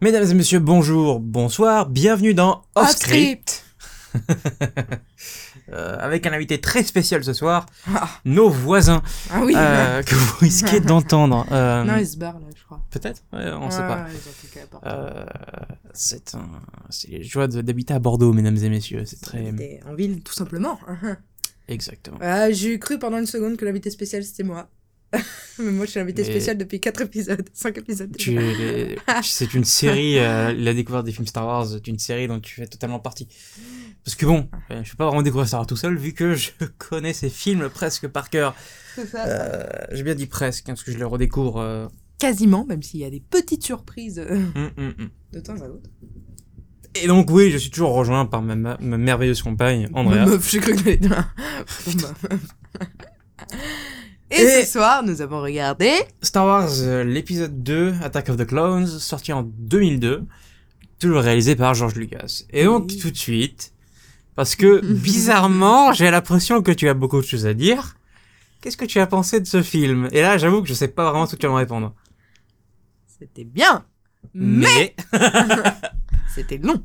Mesdames 0.00 0.28
et 0.30 0.34
messieurs, 0.34 0.58
bonjour, 0.58 1.20
bonsoir, 1.20 1.88
bienvenue 1.88 2.34
dans 2.34 2.62
Off 2.74 2.90
Script. 2.90 3.64
Euh, 5.72 5.96
avec 5.98 6.26
un 6.26 6.32
invité 6.34 6.60
très 6.60 6.82
spécial 6.82 7.24
ce 7.24 7.32
soir, 7.32 7.64
Ah, 7.88 8.06
nos 8.26 8.50
voisins, 8.50 9.02
ah 9.30 9.40
oui. 9.42 9.54
euh, 9.56 10.02
que 10.02 10.14
vous 10.14 10.36
risquez 10.40 10.78
d'entendre. 10.80 11.46
Euh, 11.50 11.82
non, 11.84 11.96
ils 11.96 12.06
se 12.06 12.18
barrent 12.18 12.38
là, 12.38 12.46
je 12.54 12.62
crois. 12.64 12.82
Peut-être, 12.90 13.22
ouais, 13.32 13.50
on 13.50 13.70
sait 13.70 13.80
Ouais, 13.80 13.88
pas. 14.82 15.26
c'est 15.94 16.34
un, 16.34 16.50
les 17.08 17.24
joies 17.24 17.48
d'habiter 17.48 17.94
à 17.94 17.98
Bordeaux, 17.98 18.34
mesdames 18.34 18.58
et 18.58 18.68
messieurs. 18.68 19.04
C'est 19.06 19.22
très 19.22 19.54
en 19.88 19.94
ville, 19.94 20.22
tout 20.22 20.34
simplement. 20.34 20.78
exactement. 21.68 22.18
Ah, 22.20 22.50
J'ai 22.52 22.78
cru 22.78 22.98
pendant 22.98 23.16
une 23.18 23.26
seconde 23.26 23.56
que 23.56 23.64
l'invité 23.64 23.90
spécial 23.90 24.22
c'était 24.22 24.42
moi. 24.44 24.68
Mais 25.58 25.70
moi 25.70 25.86
je 25.86 25.90
suis 25.92 26.00
l'invité 26.00 26.22
Mais- 26.22 26.30
spécial 26.30 26.58
depuis 26.58 26.80
4 26.80 27.02
épisodes, 27.02 27.48
5 27.52 27.78
épisodes. 27.78 28.10
déjà. 28.10 28.24
Tu 28.24 28.38
es- 28.38 28.96
c'est 29.22 29.54
une 29.54 29.64
série, 29.64 30.18
euh, 30.18 30.52
la 30.52 30.74
découverte 30.74 31.04
des 31.06 31.12
films 31.12 31.26
Star 31.26 31.46
Wars, 31.46 31.66
c'est 31.66 31.86
une 31.86 31.98
série 31.98 32.26
dont 32.28 32.40
tu 32.40 32.54
fais 32.54 32.66
totalement 32.66 32.98
partie. 33.00 33.28
Parce 34.04 34.16
que 34.16 34.26
bon, 34.26 34.48
euh, 34.70 34.82
je 34.84 34.90
peux 34.90 34.96
pas 34.96 35.06
vraiment 35.06 35.22
découvrir 35.22 35.46
Star 35.46 35.60
Wars 35.60 35.66
tout 35.66 35.76
seul 35.76 35.96
vu 35.96 36.12
que 36.12 36.34
je 36.34 36.50
connais 36.78 37.12
ces 37.12 37.30
films 37.30 37.68
presque 37.68 38.08
par 38.08 38.30
cœur. 38.30 38.54
Ça. 39.10 39.26
Euh, 39.26 39.66
J'ai 39.92 40.02
bien 40.02 40.14
dit 40.14 40.26
presque, 40.26 40.68
hein, 40.68 40.72
parce 40.74 40.82
que 40.84 40.92
je 40.92 40.98
les 40.98 41.04
redécouvre. 41.04 41.58
euh, 41.60 41.86
Quasiment, 42.18 42.64
même 42.64 42.82
s'il 42.82 43.00
y 43.00 43.04
a 43.04 43.10
des 43.10 43.20
petites 43.20 43.64
surprises 43.64 44.18
hum, 44.28 44.52
hum, 44.56 44.94
hum. 44.98 45.10
de 45.32 45.40
temps 45.40 45.56
à 45.60 45.66
autre. 45.68 45.90
Et 47.02 47.08
donc 47.08 47.28
oui, 47.30 47.50
je 47.50 47.58
suis 47.58 47.70
toujours 47.70 47.92
rejoint 47.92 48.24
par 48.24 48.40
ma, 48.40 48.76
merveilleuse 48.78 49.42
compagne, 49.42 49.88
Andrea. 49.94 50.26
Meuf, 50.26 50.48
j'ai 50.48 50.60
cru 50.60 50.74
que. 50.76 50.90
Et, 54.30 54.40
Et- 54.40 54.64
ce 54.64 54.72
soir, 54.72 55.02
nous 55.02 55.20
avons 55.20 55.40
regardé. 55.42 55.92
Star 56.22 56.46
Wars, 56.46 56.68
euh, 56.80 57.04
l'épisode 57.04 57.62
2, 57.62 57.94
Attack 58.02 58.28
of 58.30 58.36
the 58.36 58.46
Clones, 58.46 58.86
sorti 58.86 59.32
en 59.32 59.42
2002, 59.42 60.24
toujours 60.98 61.20
réalisé 61.20 61.56
par 61.56 61.74
George 61.74 61.94
Lucas. 61.94 62.42
Et 62.50 62.64
donc 62.64 62.86
Oui. 62.88 62.98
tout 62.98 63.10
de 63.10 63.16
suite, 63.16 63.72
parce 64.34 64.56
que 64.56 64.80
bizarrement, 64.94 65.92
j'ai 65.92 66.10
l'impression 66.10 66.62
que 66.62 66.72
tu 66.72 66.88
as 66.88 66.94
beaucoup 66.94 67.20
de 67.20 67.26
choses 67.26 67.46
à 67.46 67.54
dire. 67.54 67.96
Qu'est-ce 68.60 68.78
que 68.78 68.86
tu 68.86 68.98
as 68.98 69.06
pensé 69.06 69.40
de 69.40 69.46
ce 69.46 69.62
film? 69.62 70.08
Et 70.12 70.22
là, 70.22 70.38
j'avoue 70.38 70.62
que 70.62 70.68
je 70.68 70.74
sais 70.74 70.88
pas 70.88 71.10
vraiment 71.10 71.26
ce 71.26 71.36
que 71.36 71.40
tu 71.40 71.46
vas 71.46 71.52
me 71.52 71.58
répondre. 71.58 71.94
C'était 73.18 73.44
bien, 73.44 73.84
mais 74.32 74.94
Mais, 75.12 75.20
c'était 76.34 76.58
long. 76.58 76.82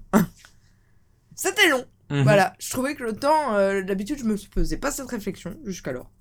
C'était 1.35 1.69
long. 1.69 1.85
Mhm. 2.11 2.23
Voilà, 2.23 2.53
je 2.59 2.69
trouvais 2.69 2.95
que 2.95 3.03
le 3.03 3.13
temps, 3.13 3.53
euh, 3.53 3.81
d'habitude, 3.81 4.19
je 4.19 4.25
me 4.25 4.35
faisais 4.35 4.77
pas 4.77 4.91
cette 4.91 5.09
réflexion 5.09 5.55
jusqu'alors. 5.65 6.11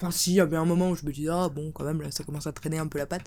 Enfin, 0.00 0.10
si, 0.10 0.30
il 0.32 0.34
y 0.36 0.40
avait 0.40 0.56
un 0.56 0.64
moment 0.64 0.90
où 0.90 0.94
je 0.96 1.04
me 1.04 1.12
disais, 1.12 1.28
ah 1.30 1.48
bon, 1.48 1.72
quand 1.72 1.84
même, 1.84 2.00
là, 2.00 2.10
ça 2.10 2.24
commence 2.24 2.46
à 2.46 2.52
traîner 2.52 2.78
un 2.78 2.86
peu 2.86 2.98
la 2.98 3.06
patte. 3.06 3.26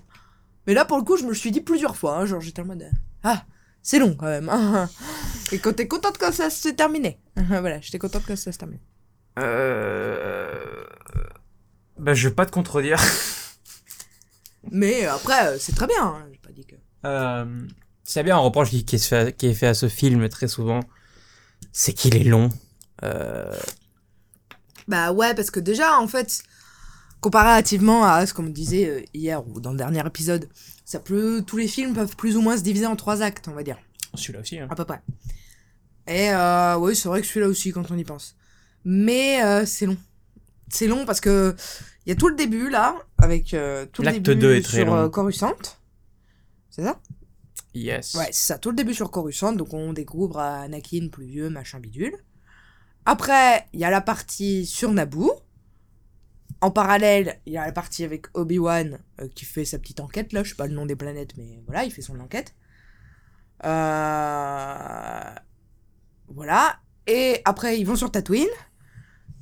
Mais 0.66 0.73
là, 0.73 0.85
pour 0.85 0.97
le 0.97 1.03
coup, 1.03 1.17
je 1.17 1.23
me 1.23 1.29
le 1.29 1.35
suis 1.35 1.52
dit 1.52 1.61
plusieurs 1.61 1.95
fois, 1.95 2.17
hein, 2.17 2.25
genre, 2.25 2.41
j'étais 2.41 2.61
en 2.61 2.66
mode, 2.66 2.89
ah, 3.23 3.43
c'est 3.81 3.99
long 3.99 4.16
quand 4.16 4.25
même. 4.25 4.49
hein. 4.49 4.89
Et 5.51 5.59
quand 5.59 5.73
t'es 5.73 5.88
contente 5.88 6.17
quand 6.17 6.31
ça 6.31 6.49
s'est 6.49 6.73
terminé. 6.73 7.19
voilà, 7.35 7.79
j'étais 7.81 7.99
contente 7.99 8.23
quand 8.25 8.35
ça 8.35 8.51
s'est 8.51 8.57
terminé. 8.57 8.81
Euh... 9.39 10.83
Bah, 11.99 12.13
je 12.13 12.27
vais 12.27 12.33
pas 12.33 12.45
te 12.45 12.51
contredire. 12.51 12.99
Mais 14.71 15.05
euh, 15.05 15.13
après, 15.13 15.47
euh, 15.47 15.57
c'est 15.59 15.75
très 15.75 15.88
bien, 15.88 16.03
hein, 16.03 16.25
j'ai 16.31 16.38
pas 16.39 16.51
dit 16.51 16.66
que. 16.66 16.75
Euh, 17.05 17.67
c'est 18.03 18.23
bien 18.23 18.35
un 18.35 18.39
reproche 18.39 18.69
qui, 18.69 18.85
qui, 18.85 18.97
se 18.97 19.07
fait, 19.07 19.35
qui 19.38 19.47
est 19.47 19.53
fait 19.53 19.67
à 19.67 19.73
ce 19.73 19.89
film 19.89 20.27
très 20.29 20.47
souvent, 20.47 20.79
c'est 21.71 21.94
qu'il 21.94 22.16
est 22.16 22.23
long. 22.23 22.49
Euh, 23.03 23.53
Bah 24.88 25.11
ouais, 25.11 25.35
parce 25.35 25.51
que 25.51 25.59
déjà, 25.59 25.99
en 25.99 26.07
fait, 26.07 26.44
comparativement 27.23 28.03
à 28.05 28.25
ce 28.25 28.33
qu'on 28.33 28.43
me 28.43 28.49
disait 28.52 28.88
euh, 28.88 29.02
hier 29.13 29.47
ou 29.47 29.59
dans 29.59 29.71
le 29.71 29.77
dernier 29.77 30.05
épisode, 30.05 30.49
ça 30.85 30.99
peut, 30.99 31.41
tous 31.47 31.57
les 31.57 31.67
films 31.67 31.93
peuvent 31.93 32.16
plus 32.16 32.35
ou 32.38 32.41
moins 32.41 32.57
se 32.57 32.63
diviser 32.63 32.85
en 32.85 32.95
trois 32.95 33.21
actes, 33.21 33.47
on 33.47 33.53
va 33.53 33.63
dire. 33.63 33.77
Celui-là 34.13 34.41
aussi. 34.41 34.59
Hein. 34.59 34.67
À 34.69 34.75
peu 34.75 34.85
près. 34.85 35.02
Et 36.07 36.29
euh, 36.31 36.75
oui, 36.77 36.95
c'est 36.95 37.07
vrai 37.07 37.21
que 37.21 37.27
celui-là 37.27 37.47
aussi, 37.47 37.71
quand 37.71 37.89
on 37.89 37.97
y 37.97 38.03
pense. 38.03 38.35
Mais 38.83 39.41
euh, 39.44 39.66
c'est 39.66 39.85
long. 39.85 39.97
C'est 40.67 40.88
long 40.88 41.06
parce 41.06 41.22
que 41.22 41.56
il 42.06 42.09
y 42.09 42.12
a 42.12 42.16
tout 42.16 42.28
le 42.28 42.35
début, 42.35 42.69
là, 42.69 42.95
avec 43.17 43.53
euh, 43.53 43.85
tout 43.94 44.01
le 44.01 44.12
début 44.12 44.35
2 44.35 44.56
est 44.56 44.62
très 44.62 44.78
sur 44.79 44.88
long. 44.88 44.95
euh, 44.95 45.09
Coruscant. 45.09 45.53
C'est 46.69 46.83
ça? 46.83 47.00
Yes. 47.73 48.13
Ouais, 48.16 48.28
c'est 48.31 48.47
ça, 48.53 48.57
tout 48.57 48.69
le 48.69 48.75
début 48.75 48.94
sur 48.94 49.09
Coruscant, 49.09 49.53
donc 49.53 49.73
on 49.73 49.94
découvre 49.94 50.39
Anakin 50.39 51.07
plus 51.09 51.25
vieux, 51.25 51.50
machin 51.50 51.79
bidule. 51.79 52.16
Après, 53.06 53.67
il 53.73 53.79
y 53.79 53.85
a 53.85 53.89
la 53.89 54.01
partie 54.01 54.66
sur 54.66 54.91
Naboo. 54.91 55.31
En 56.63 56.72
parallèle, 56.72 57.40
il 57.46 57.53
y 57.53 57.57
a 57.57 57.66
la 57.66 57.72
partie 57.74 58.03
avec 58.06 58.28
Obi-Wan 58.35 58.97
euh, 59.22 59.28
qui 59.35 59.44
fait 59.46 59.66
sa 59.66 59.78
petite 59.79 60.00
enquête, 60.00 60.31
là, 60.34 60.44
je 60.44 60.50
sais 60.51 60.56
pas 60.56 60.68
le 60.68 60.74
nom 60.74 60.85
des 60.85 60.96
planètes, 60.96 61.31
mais 61.38 61.62
voilà, 61.68 61.84
il 61.84 61.91
fait 61.91 62.01
son 62.01 62.19
enquête. 62.22 62.53
Euh... 64.13 65.35
Voilà. 66.29 66.78
Et 67.07 67.41
après, 67.46 67.78
ils 67.79 67.84
vont 67.85 67.96
sur 67.96 68.12
Tatooine. 68.12 68.47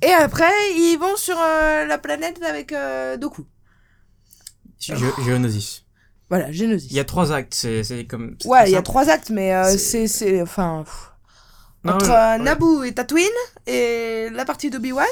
Et 0.02 0.10
après, 0.10 0.50
ils 0.76 0.96
vont 0.98 1.14
sur 1.16 1.36
euh, 1.40 1.84
la 1.86 1.98
planète 1.98 2.42
avec 2.42 2.72
euh, 2.72 3.16
Doku. 3.16 3.46
Gé- 4.80 5.24
Geonosis. 5.24 5.84
Voilà, 6.28 6.50
Geonosis. 6.50 6.90
Il 6.90 6.96
y 6.96 7.00
a 7.00 7.04
trois 7.04 7.30
actes, 7.30 7.54
c'est 7.54 7.84
c'est 7.84 8.04
comme. 8.06 8.36
c'est 8.40 8.48
Ouais, 8.48 8.68
il 8.68 8.72
y 8.72 8.76
a 8.76 8.82
trois 8.82 9.08
actes, 9.08 9.30
mais 9.30 9.54
euh, 9.54 9.70
C'est- 9.70 9.78
c'est, 9.78 10.06
c'est, 10.08 10.42
enfin, 10.42 10.82
pff. 10.84 11.10
Non, 11.84 11.92
entre 11.94 12.08
ouais, 12.08 12.14
euh, 12.16 12.32
ouais. 12.38 12.44
Naboo 12.44 12.82
et 12.82 12.92
Tatooine 12.94 13.26
et 13.66 14.28
la 14.32 14.44
partie 14.44 14.70
d'Obi-Wan. 14.70 15.06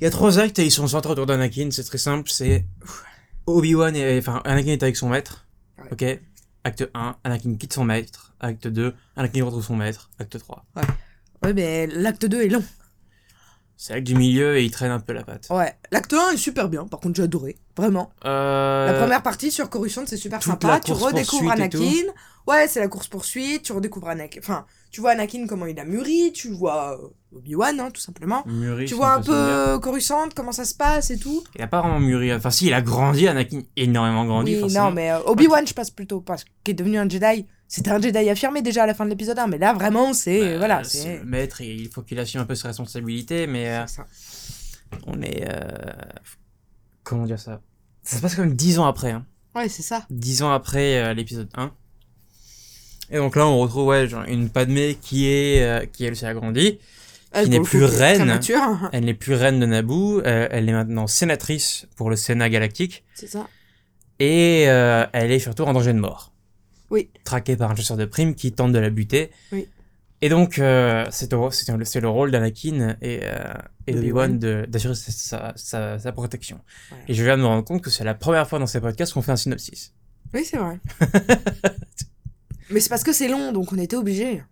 Il 0.00 0.04
y 0.04 0.06
a 0.06 0.10
trois 0.10 0.38
actes 0.38 0.58
et 0.58 0.64
ils 0.64 0.70
sont 0.70 0.86
centrés 0.86 1.12
autour 1.12 1.26
d'Anakin, 1.26 1.68
c'est 1.70 1.84
très 1.84 1.98
simple, 1.98 2.30
c'est 2.30 2.66
Obi-Wan 3.46 3.96
et 3.96 4.18
enfin 4.18 4.42
Anakin 4.44 4.72
est 4.72 4.82
avec 4.82 4.96
son 4.96 5.08
maître. 5.08 5.46
Ouais. 5.78 5.88
OK? 5.92 6.20
Acte 6.64 6.90
1, 6.94 7.16
Anakin 7.24 7.54
quitte 7.54 7.72
son 7.72 7.84
maître. 7.84 8.34
Acte 8.40 8.66
2, 8.66 8.92
Anakin 9.16 9.44
retrouve 9.44 9.64
son 9.64 9.76
maître. 9.76 10.10
Acte 10.18 10.38
3. 10.38 10.66
Ouais, 11.42 11.54
mais 11.54 11.86
l'acte 11.86 12.26
2 12.26 12.42
est 12.42 12.48
long. 12.48 12.64
C'est 13.78 13.92
l'acte 13.92 14.06
du 14.06 14.14
milieu 14.14 14.56
et 14.56 14.64
il 14.64 14.70
traîne 14.70 14.90
un 14.90 15.00
peu 15.00 15.12
la 15.12 15.22
patte. 15.22 15.48
Ouais, 15.50 15.74
l'acte 15.92 16.12
1 16.12 16.32
est 16.32 16.36
super 16.36 16.68
bien, 16.68 16.86
par 16.86 16.98
contre 17.00 17.16
j'ai 17.16 17.22
adoré, 17.22 17.56
vraiment. 17.76 18.10
Euh... 18.24 18.86
La 18.86 18.94
première 18.94 19.22
partie 19.22 19.50
sur 19.50 19.70
Coruscant, 19.70 20.04
c'est 20.06 20.16
super 20.16 20.40
toute 20.40 20.50
sympa, 20.50 20.80
tu 20.80 20.92
redécouvres 20.92 21.52
Anakin. 21.52 22.04
Ouais, 22.46 22.68
c'est 22.68 22.80
la 22.80 22.88
course-poursuite, 22.88 23.62
tu 23.62 23.72
redécouvres 23.72 24.08
Anakin. 24.08 24.40
Enfin, 24.40 24.66
tu 24.90 25.00
vois 25.00 25.10
Anakin 25.10 25.46
comment 25.46 25.66
il 25.66 25.78
a 25.78 25.84
mûri, 25.84 26.32
tu 26.32 26.50
vois 26.50 26.98
euh, 26.98 27.08
Obi-Wan, 27.36 27.78
hein, 27.80 27.90
tout 27.92 28.00
simplement. 28.00 28.42
Mûri, 28.46 28.86
Tu 28.86 28.94
vois 28.94 29.12
un 29.14 29.22
peu 29.22 29.78
Coruscant, 29.80 30.28
comment 30.34 30.52
ça 30.52 30.64
se 30.64 30.74
passe 30.74 31.10
et 31.10 31.18
tout. 31.18 31.42
Il 31.54 31.62
a 31.62 31.66
pas 31.66 31.80
vraiment 31.80 32.00
mûri. 32.00 32.32
Enfin, 32.34 32.50
si, 32.50 32.66
il 32.66 32.74
a 32.74 32.82
grandi, 32.82 33.28
Anakin 33.28 33.62
énormément 33.76 34.24
grandi. 34.24 34.54
oui, 34.54 34.60
forcément. 34.60 34.86
non, 34.86 34.90
mais 34.92 35.10
euh, 35.10 35.20
Obi-Wan, 35.26 35.66
je 35.66 35.74
passe 35.74 35.90
plutôt, 35.90 36.20
parce 36.20 36.44
qu'il 36.64 36.72
est 36.72 36.74
devenu 36.74 36.98
un 36.98 37.08
Jedi. 37.08 37.46
C'était 37.68 37.90
un 37.90 38.00
Jedi 38.00 38.28
affirmé 38.30 38.62
déjà 38.62 38.84
à 38.84 38.86
la 38.86 38.94
fin 38.94 39.04
de 39.04 39.10
l'épisode 39.10 39.38
1, 39.38 39.46
mais 39.48 39.58
là, 39.58 39.72
vraiment, 39.72 40.12
c'est. 40.12 40.40
Euh, 40.54 40.58
voilà, 40.58 40.84
c'est 40.84 41.18
le 41.18 41.24
maître, 41.24 41.60
il 41.60 41.88
faut 41.88 42.02
qu'il 42.02 42.18
assume 42.18 42.40
un 42.40 42.44
peu 42.44 42.54
ses 42.54 42.68
responsabilités, 42.68 43.46
mais 43.46 43.68
euh, 43.68 43.86
ça. 43.86 44.06
on 45.06 45.20
est. 45.22 45.44
euh, 45.48 45.92
Comment 47.02 47.24
dire 47.24 47.38
ça? 47.40 47.60
Ça 48.02 48.16
se 48.16 48.22
passe 48.22 48.34
quand 48.36 48.42
même 48.42 48.54
10 48.54 48.78
ans 48.78 48.86
après. 48.86 49.10
Hein. 49.10 49.24
Ouais, 49.54 49.68
c'est 49.68 49.82
ça. 49.82 50.06
10 50.10 50.42
ans 50.42 50.52
après 50.52 50.98
euh, 51.02 51.14
l'épisode 51.14 51.48
1. 51.56 51.72
Et 53.10 53.16
donc 53.18 53.36
là, 53.36 53.46
on 53.46 53.58
retrouve 53.58 53.86
ouais, 53.86 54.08
genre, 54.08 54.24
une 54.26 54.50
Padmé 54.50 54.98
qui 55.00 55.26
est 55.28 55.62
euh, 55.62 55.86
qui 55.86 56.04
elle 56.04 56.16
s'est 56.16 56.26
agrandie. 56.26 56.78
Elle, 57.32 57.48
n'est 57.50 57.60
plus 57.60 57.84
reine. 57.84 58.40
Elle 58.92 59.04
n'est 59.04 59.14
plus 59.14 59.34
reine 59.34 59.60
de 59.60 59.66
Naboo. 59.66 60.20
euh, 60.20 60.48
elle 60.50 60.68
est 60.68 60.72
maintenant 60.72 61.06
sénatrice 61.06 61.86
pour 61.96 62.08
le 62.10 62.16
Sénat 62.16 62.48
galactique. 62.48 63.04
C'est 63.14 63.26
ça. 63.26 63.46
Et 64.18 64.64
euh, 64.68 65.04
elle 65.12 65.30
est 65.32 65.38
surtout 65.38 65.64
en 65.64 65.72
danger 65.74 65.92
de 65.92 65.98
mort. 65.98 66.32
Oui. 66.90 67.10
Traquée 67.24 67.56
par 67.56 67.70
un 67.70 67.74
chasseur 67.74 67.96
de 67.96 68.04
primes 68.06 68.34
qui 68.34 68.52
tente 68.52 68.72
de 68.72 68.78
la 68.78 68.88
buter. 68.90 69.30
Oui. 69.52 69.68
Et 70.22 70.30
donc, 70.30 70.58
euh, 70.58 71.04
c'est 71.10 71.30
le, 71.30 72.08
rôle 72.08 72.30
d'Anakin 72.30 72.96
et, 73.02 73.20
et 73.86 73.92
d'assurer 73.92 74.94
sa, 74.94 75.12
sa, 75.12 75.52
sa- 75.56 75.98
sa 75.98 76.12
protection. 76.12 76.58
Et 77.06 77.12
je 77.12 77.22
viens 77.22 77.36
de 77.36 77.42
me 77.42 77.46
rendre 77.46 77.64
compte 77.64 77.82
que 77.82 77.90
c'est 77.90 78.04
la 78.04 78.14
première 78.14 78.48
fois 78.48 78.58
dans 78.58 78.66
ces 78.66 78.80
podcasts 78.80 79.12
qu'on 79.12 79.20
fait 79.20 79.32
un 79.32 79.36
synopsis. 79.36 79.92
Oui, 80.32 80.44
c'est 80.44 80.56
vrai. 80.56 80.80
mais 82.70 82.80
c'est 82.80 82.88
parce 82.88 83.04
que 83.04 83.12
c'est 83.12 83.28
long, 83.28 83.52
donc 83.52 83.72
on 83.72 83.78
était 83.78 83.96
obligé. 83.96 84.42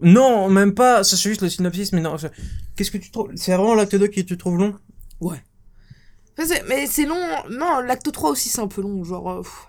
Non, 0.00 0.48
même 0.48 0.74
pas, 0.74 1.04
ça 1.04 1.16
c'est 1.16 1.28
juste 1.28 1.42
le 1.42 1.48
synopsis, 1.50 1.92
mais 1.92 2.00
non. 2.00 2.16
Qu'est-ce 2.76 2.90
que 2.90 2.98
tu 2.98 3.10
trouves 3.10 3.30
C'est 3.36 3.52
vraiment 3.54 3.74
l'acte 3.74 3.94
2 3.96 4.06
qui 4.06 4.24
tu 4.24 4.36
trouves 4.38 4.58
long? 4.58 4.76
C'est- 6.38 6.64
mais 6.68 6.86
c'est 6.86 7.04
long. 7.04 7.20
Non, 7.50 7.80
l'acte 7.80 8.10
3 8.10 8.30
aussi, 8.30 8.48
c'est 8.48 8.60
un 8.60 8.68
peu 8.68 8.80
long. 8.82 9.04
Genre. 9.04 9.30
euh, 9.30 9.42
pff. 9.42 9.66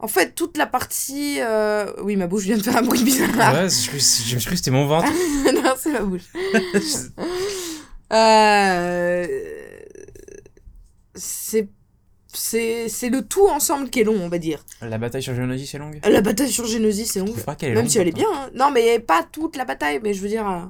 En 0.00 0.08
fait, 0.08 0.34
toute 0.34 0.56
la 0.58 0.66
partie. 0.66 1.36
euh, 1.40 1.90
Oui, 2.02 2.16
ma 2.16 2.26
bouche 2.26 2.42
vient 2.42 2.56
de 2.58 2.62
faire 2.62 2.76
un 2.76 2.82
bruit 2.82 3.02
bizarre. 3.04 3.54
Ouais, 3.54 3.68
je, 3.68 3.90
je, 3.92 3.98
je 3.98 4.34
me 4.34 4.40
suis 4.40 4.46
cru 4.46 4.50
que 4.50 4.56
c'était 4.56 4.70
mon 4.72 4.86
ventre. 4.86 5.06
non, 5.54 5.74
c'est 5.78 5.92
ma 5.92 6.00
bouche. 6.00 6.24
Euh, 8.12 9.26
C'est. 11.14 11.68
C'est 12.36 12.88
le 13.10 13.22
tout 13.22 13.46
ensemble 13.48 13.90
qui 13.90 14.00
est 14.00 14.04
long, 14.04 14.16
on 14.20 14.28
va 14.28 14.38
dire. 14.38 14.64
la 14.82 14.98
bataille 14.98 15.22
sur 15.22 15.34
Geonosis 15.34 15.70
c'est 15.70 15.78
longue 15.78 16.00
La 16.04 16.20
bataille 16.20 16.50
sur 16.50 16.66
Geonosis, 16.66 17.10
c'est 17.12 17.20
Je 17.20 17.24
long. 17.24 17.30
trouve 17.32 17.44
pas 17.44 17.54
qu'elle 17.54 17.70
est 17.70 17.74
Même 17.74 17.84
longue, 17.84 17.90
si 17.90 17.98
elle 17.98 18.08
est 18.08 18.12
bien. 18.12 18.26
hein. 18.32 18.50
Non, 18.54 18.70
mais 18.70 18.98
pas 18.98 19.22
toute 19.30 19.56
la 19.56 19.64
bataille, 19.64 20.00
mais 20.02 20.12
je 20.14 20.20
veux 20.22 20.28
dire. 20.28 20.48
euh, 20.48 20.62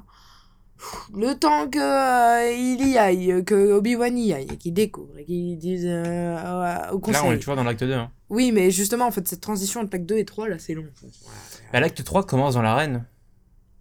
le 1.15 1.33
temps 1.35 1.69
que 1.69 1.79
euh, 1.79 2.53
il 2.53 2.87
y 2.89 2.99
aille, 2.99 3.43
que 3.47 3.73
Obi-Wan 3.73 4.19
y 4.19 4.33
aille, 4.35 4.59
qu'il 4.59 4.75
découvre, 4.75 5.17
et 5.19 5.25
qu'il 5.25 5.57
dise 5.57 5.87
euh, 5.87 6.35
au- 6.37 6.97
au 6.97 6.99
Là, 6.99 6.99
conseil. 7.01 7.23
on 7.25 7.33
est 7.33 7.39
toujours 7.39 7.57
dans 7.57 7.65
l'acte 7.65 7.83
2. 7.85 7.93
Hein. 7.95 8.11
Oui, 8.29 8.53
mais 8.53 8.71
justement, 8.71 9.07
en 9.07 9.11
fait, 9.11 9.27
cette 9.27 9.41
transition 9.41 9.81
entre 9.81 9.91
l'acte 9.95 10.07
2 10.07 10.19
et 10.19 10.25
3, 10.25 10.49
là, 10.49 10.59
c'est 10.59 10.75
long. 10.75 10.85
Bah, 11.73 11.81
l'acte 11.81 12.03
3 12.05 12.27
commence 12.27 12.55
dans 12.55 12.63
l'arène. 12.63 13.07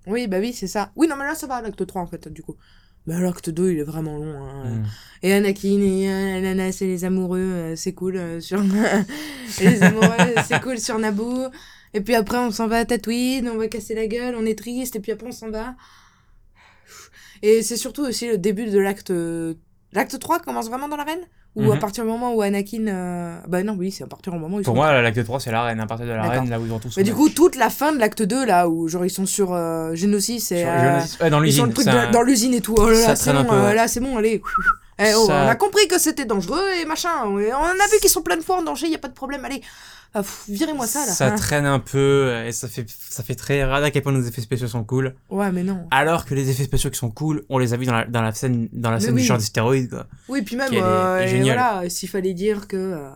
Oui, 0.07 0.27
bah 0.27 0.37
oui, 0.39 0.53
c'est 0.53 0.67
ça. 0.67 0.91
Oui, 0.95 1.07
non, 1.07 1.15
mais 1.17 1.25
là, 1.25 1.35
ça 1.35 1.47
va, 1.47 1.61
l'acte 1.61 1.85
3, 1.85 2.01
en 2.01 2.07
fait, 2.07 2.27
du 2.29 2.41
coup. 2.43 2.55
Mais 3.05 3.19
l'acte 3.19 3.49
2, 3.49 3.71
il 3.71 3.79
est 3.79 3.83
vraiment 3.83 4.17
long. 4.17 4.43
hein. 4.43 4.69
Mm. 4.69 4.83
Et 5.23 5.33
Anakin 5.33 5.81
et 5.81 6.09
euh, 6.09 6.37
Ananas 6.37 6.77
et 6.81 6.87
les 6.87 7.05
amoureux, 7.05 7.39
euh, 7.39 7.75
c'est 7.75 7.93
cool 7.93 8.17
euh, 8.17 8.39
sur 8.39 8.61
les 9.61 9.83
amoureux, 9.83 10.33
c'est 10.47 10.61
cool 10.61 10.79
sur 10.79 10.97
Naboo. 10.99 11.47
Et 11.93 12.01
puis 12.01 12.15
après, 12.15 12.37
on 12.37 12.51
s'en 12.51 12.67
va 12.67 12.79
à 12.79 12.85
Tatooine, 12.85 13.49
on 13.49 13.57
va 13.57 13.67
casser 13.67 13.93
la 13.93 14.07
gueule, 14.07 14.35
on 14.37 14.45
est 14.45 14.57
triste, 14.57 14.95
et 14.95 14.99
puis 14.99 15.11
après, 15.11 15.27
on 15.27 15.31
s'en 15.31 15.49
va. 15.49 15.75
Et 17.41 17.61
c'est 17.61 17.77
surtout 17.77 18.03
aussi 18.03 18.27
le 18.27 18.37
début 18.37 18.65
de 18.65 18.79
l'acte. 18.79 19.13
L'acte 19.91 20.17
3 20.17 20.39
commence 20.39 20.69
vraiment 20.69 20.87
dans 20.87 20.95
l'arène? 20.97 21.21
Ou 21.55 21.71
à 21.71 21.75
Mhm. 21.75 21.79
partir 21.79 22.03
du 22.03 22.09
moment 22.09 22.33
où 22.33 22.41
Anakin. 22.41 22.87
euh, 22.87 23.37
Bah 23.47 23.61
non, 23.61 23.75
oui, 23.77 23.91
c'est 23.91 24.03
à 24.03 24.07
partir 24.07 24.33
du 24.33 24.39
moment 24.39 24.57
où 24.57 24.59
ils 24.59 24.63
Pour 24.63 24.73
sont. 24.73 24.79
moi, 24.81 25.01
l'acte 25.01 25.23
3, 25.23 25.39
c'est 25.39 25.51
l'arène. 25.51 25.79
À 25.79 25.85
partir 25.85 26.07
de 26.07 26.11
l'arène, 26.11 26.31
D'accord. 26.31 26.47
là 26.49 26.59
où 26.59 26.63
ils 26.63 26.69
vont 26.69 26.79
tous. 26.79 26.97
Mais 26.97 27.03
du 27.03 27.13
coup, 27.13 27.29
toute 27.29 27.55
la 27.55 27.69
fin 27.69 27.91
de 27.91 27.99
l'acte 27.99 28.23
2, 28.23 28.43
là, 28.43 28.67
où 28.67 28.87
genre 28.87 29.05
ils 29.05 29.11
sont 29.11 29.27
sur 29.27 29.53
euh, 29.53 29.93
Geonosis, 29.93 30.47
Sur- 30.47 30.57
et. 30.57 30.65
euh, 30.65 30.99
ouais, 31.21 31.29
dans 31.29 31.39
l'usine. 31.39 31.71
un- 31.87 32.09
dans 32.11 32.23
l'usine 32.23 32.53
et 32.55 32.61
tout. 32.61 32.73
Oh 32.77 32.89
là 32.89 33.15
c'est 33.15 33.31
bon, 33.33 33.45
euh, 33.53 33.67
ouais. 33.67 33.75
là 33.75 33.87
c'est 33.87 33.99
bon, 33.99 34.17
allez. 34.17 34.41
Eh, 34.99 35.11
oh, 35.15 35.25
Ça- 35.27 35.43
On 35.45 35.47
a 35.47 35.55
compris 35.55 35.87
que 35.87 35.99
c'était 35.99 36.25
dangereux 36.25 36.61
et 36.81 36.85
machin. 36.85 37.09
On 37.25 37.37
a 37.37 37.87
vu 37.91 37.99
qu'ils 38.01 38.09
sont 38.09 38.21
plein 38.23 38.37
de 38.37 38.41
fois 38.43 38.57
en 38.57 38.61
danger, 38.63 38.87
y 38.87 38.95
a 38.95 38.99
pas 38.99 39.07
de 39.07 39.13
problème, 39.13 39.43
allez. 39.45 39.61
Ah, 40.15 40.21
Virez-moi 40.47 40.85
ça 40.85 41.05
là. 41.07 41.11
Ça 41.11 41.27
hein. 41.33 41.35
traîne 41.35 41.65
un 41.65 41.79
peu 41.79 42.43
et 42.45 42.51
ça 42.51 42.67
fait, 42.67 42.85
ça 42.89 43.23
fait 43.23 43.33
très 43.35 43.63
rare 43.63 43.83
à 43.83 43.89
quel 43.89 44.03
point 44.03 44.11
nos 44.11 44.21
effets 44.21 44.41
spéciaux 44.41 44.67
sont 44.67 44.83
cool. 44.83 45.15
Ouais, 45.29 45.51
mais 45.51 45.63
non. 45.63 45.87
Alors 45.89 46.25
que 46.25 46.35
les 46.35 46.49
effets 46.51 46.65
spéciaux 46.65 46.91
qui 46.91 46.99
sont 46.99 47.09
cool, 47.09 47.43
on 47.49 47.57
les 47.57 47.73
a 47.73 47.77
vus 47.77 47.85
dans 47.85 47.93
la, 47.93 48.05
dans 48.05 48.21
la 48.21 48.31
scène, 48.31 48.69
dans 48.71 48.91
la 48.91 48.97
Mais 48.97 49.03
scène 49.05 49.15
oui. 49.15 49.21
du 49.21 49.27
genre 49.27 49.37
des 49.39 49.43
stéroïdes, 49.43 49.89
quoi. 49.89 50.07
Oui, 50.29 50.43
puis 50.43 50.55
même, 50.55 50.71
est- 50.71 50.81
euh, 50.81 51.17
est 51.19 51.25
et 51.25 51.27
géniale. 51.29 51.57
voilà, 51.57 51.89
s'il 51.89 52.09
fallait 52.09 52.33
dire 52.35 52.67
que. 52.67 52.77
euh, 52.77 53.09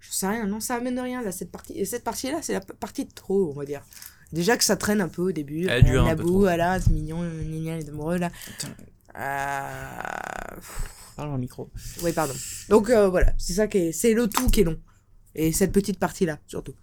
je 0.00 0.10
sais 0.12 0.26
rien, 0.26 0.46
non, 0.46 0.60
ça 0.60 0.74
amène 0.76 0.98
rien 0.98 1.22
là, 1.22 1.30
cette 1.32 1.50
partie. 1.52 1.74
Et 1.78 1.84
cette 1.84 2.02
partie-là, 2.04 2.38
c'est 2.42 2.52
la 2.54 2.60
partie 2.60 3.04
de 3.04 3.12
trop, 3.12 3.52
on 3.54 3.58
va 3.58 3.64
dire. 3.64 3.82
Déjà 4.32 4.56
que 4.56 4.64
ça 4.64 4.76
traîne 4.76 5.00
un 5.00 5.08
peu 5.08 5.22
au 5.22 5.32
début. 5.32 5.66
Elle 5.68 5.84
dure 5.84 6.06
un 6.06 6.16
peu 6.16 6.24
trop. 6.24 6.40
voilà, 6.40 6.80
c'est 6.80 6.90
mignon, 6.90 7.22
les 7.22 7.88
amoureux 7.88 8.18
là. 8.18 8.30
Euh... 9.16 10.56
Parle 11.16 11.30
au 11.32 11.38
micro. 11.38 11.70
Oui, 12.02 12.12
pardon. 12.12 12.34
Donc 12.68 12.90
euh, 12.90 13.08
voilà, 13.08 13.32
c'est 13.38 13.54
ça 13.54 13.66
qui 13.68 13.78
est. 13.78 13.92
C'est 13.92 14.12
le 14.12 14.26
tout 14.28 14.48
qui 14.50 14.60
est 14.60 14.64
long. 14.64 14.76
Et 15.38 15.52
cette 15.52 15.70
petite 15.72 15.98
partie-là, 15.98 16.38
surtout. 16.46 16.74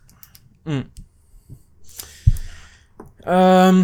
Euh... 3.27 3.83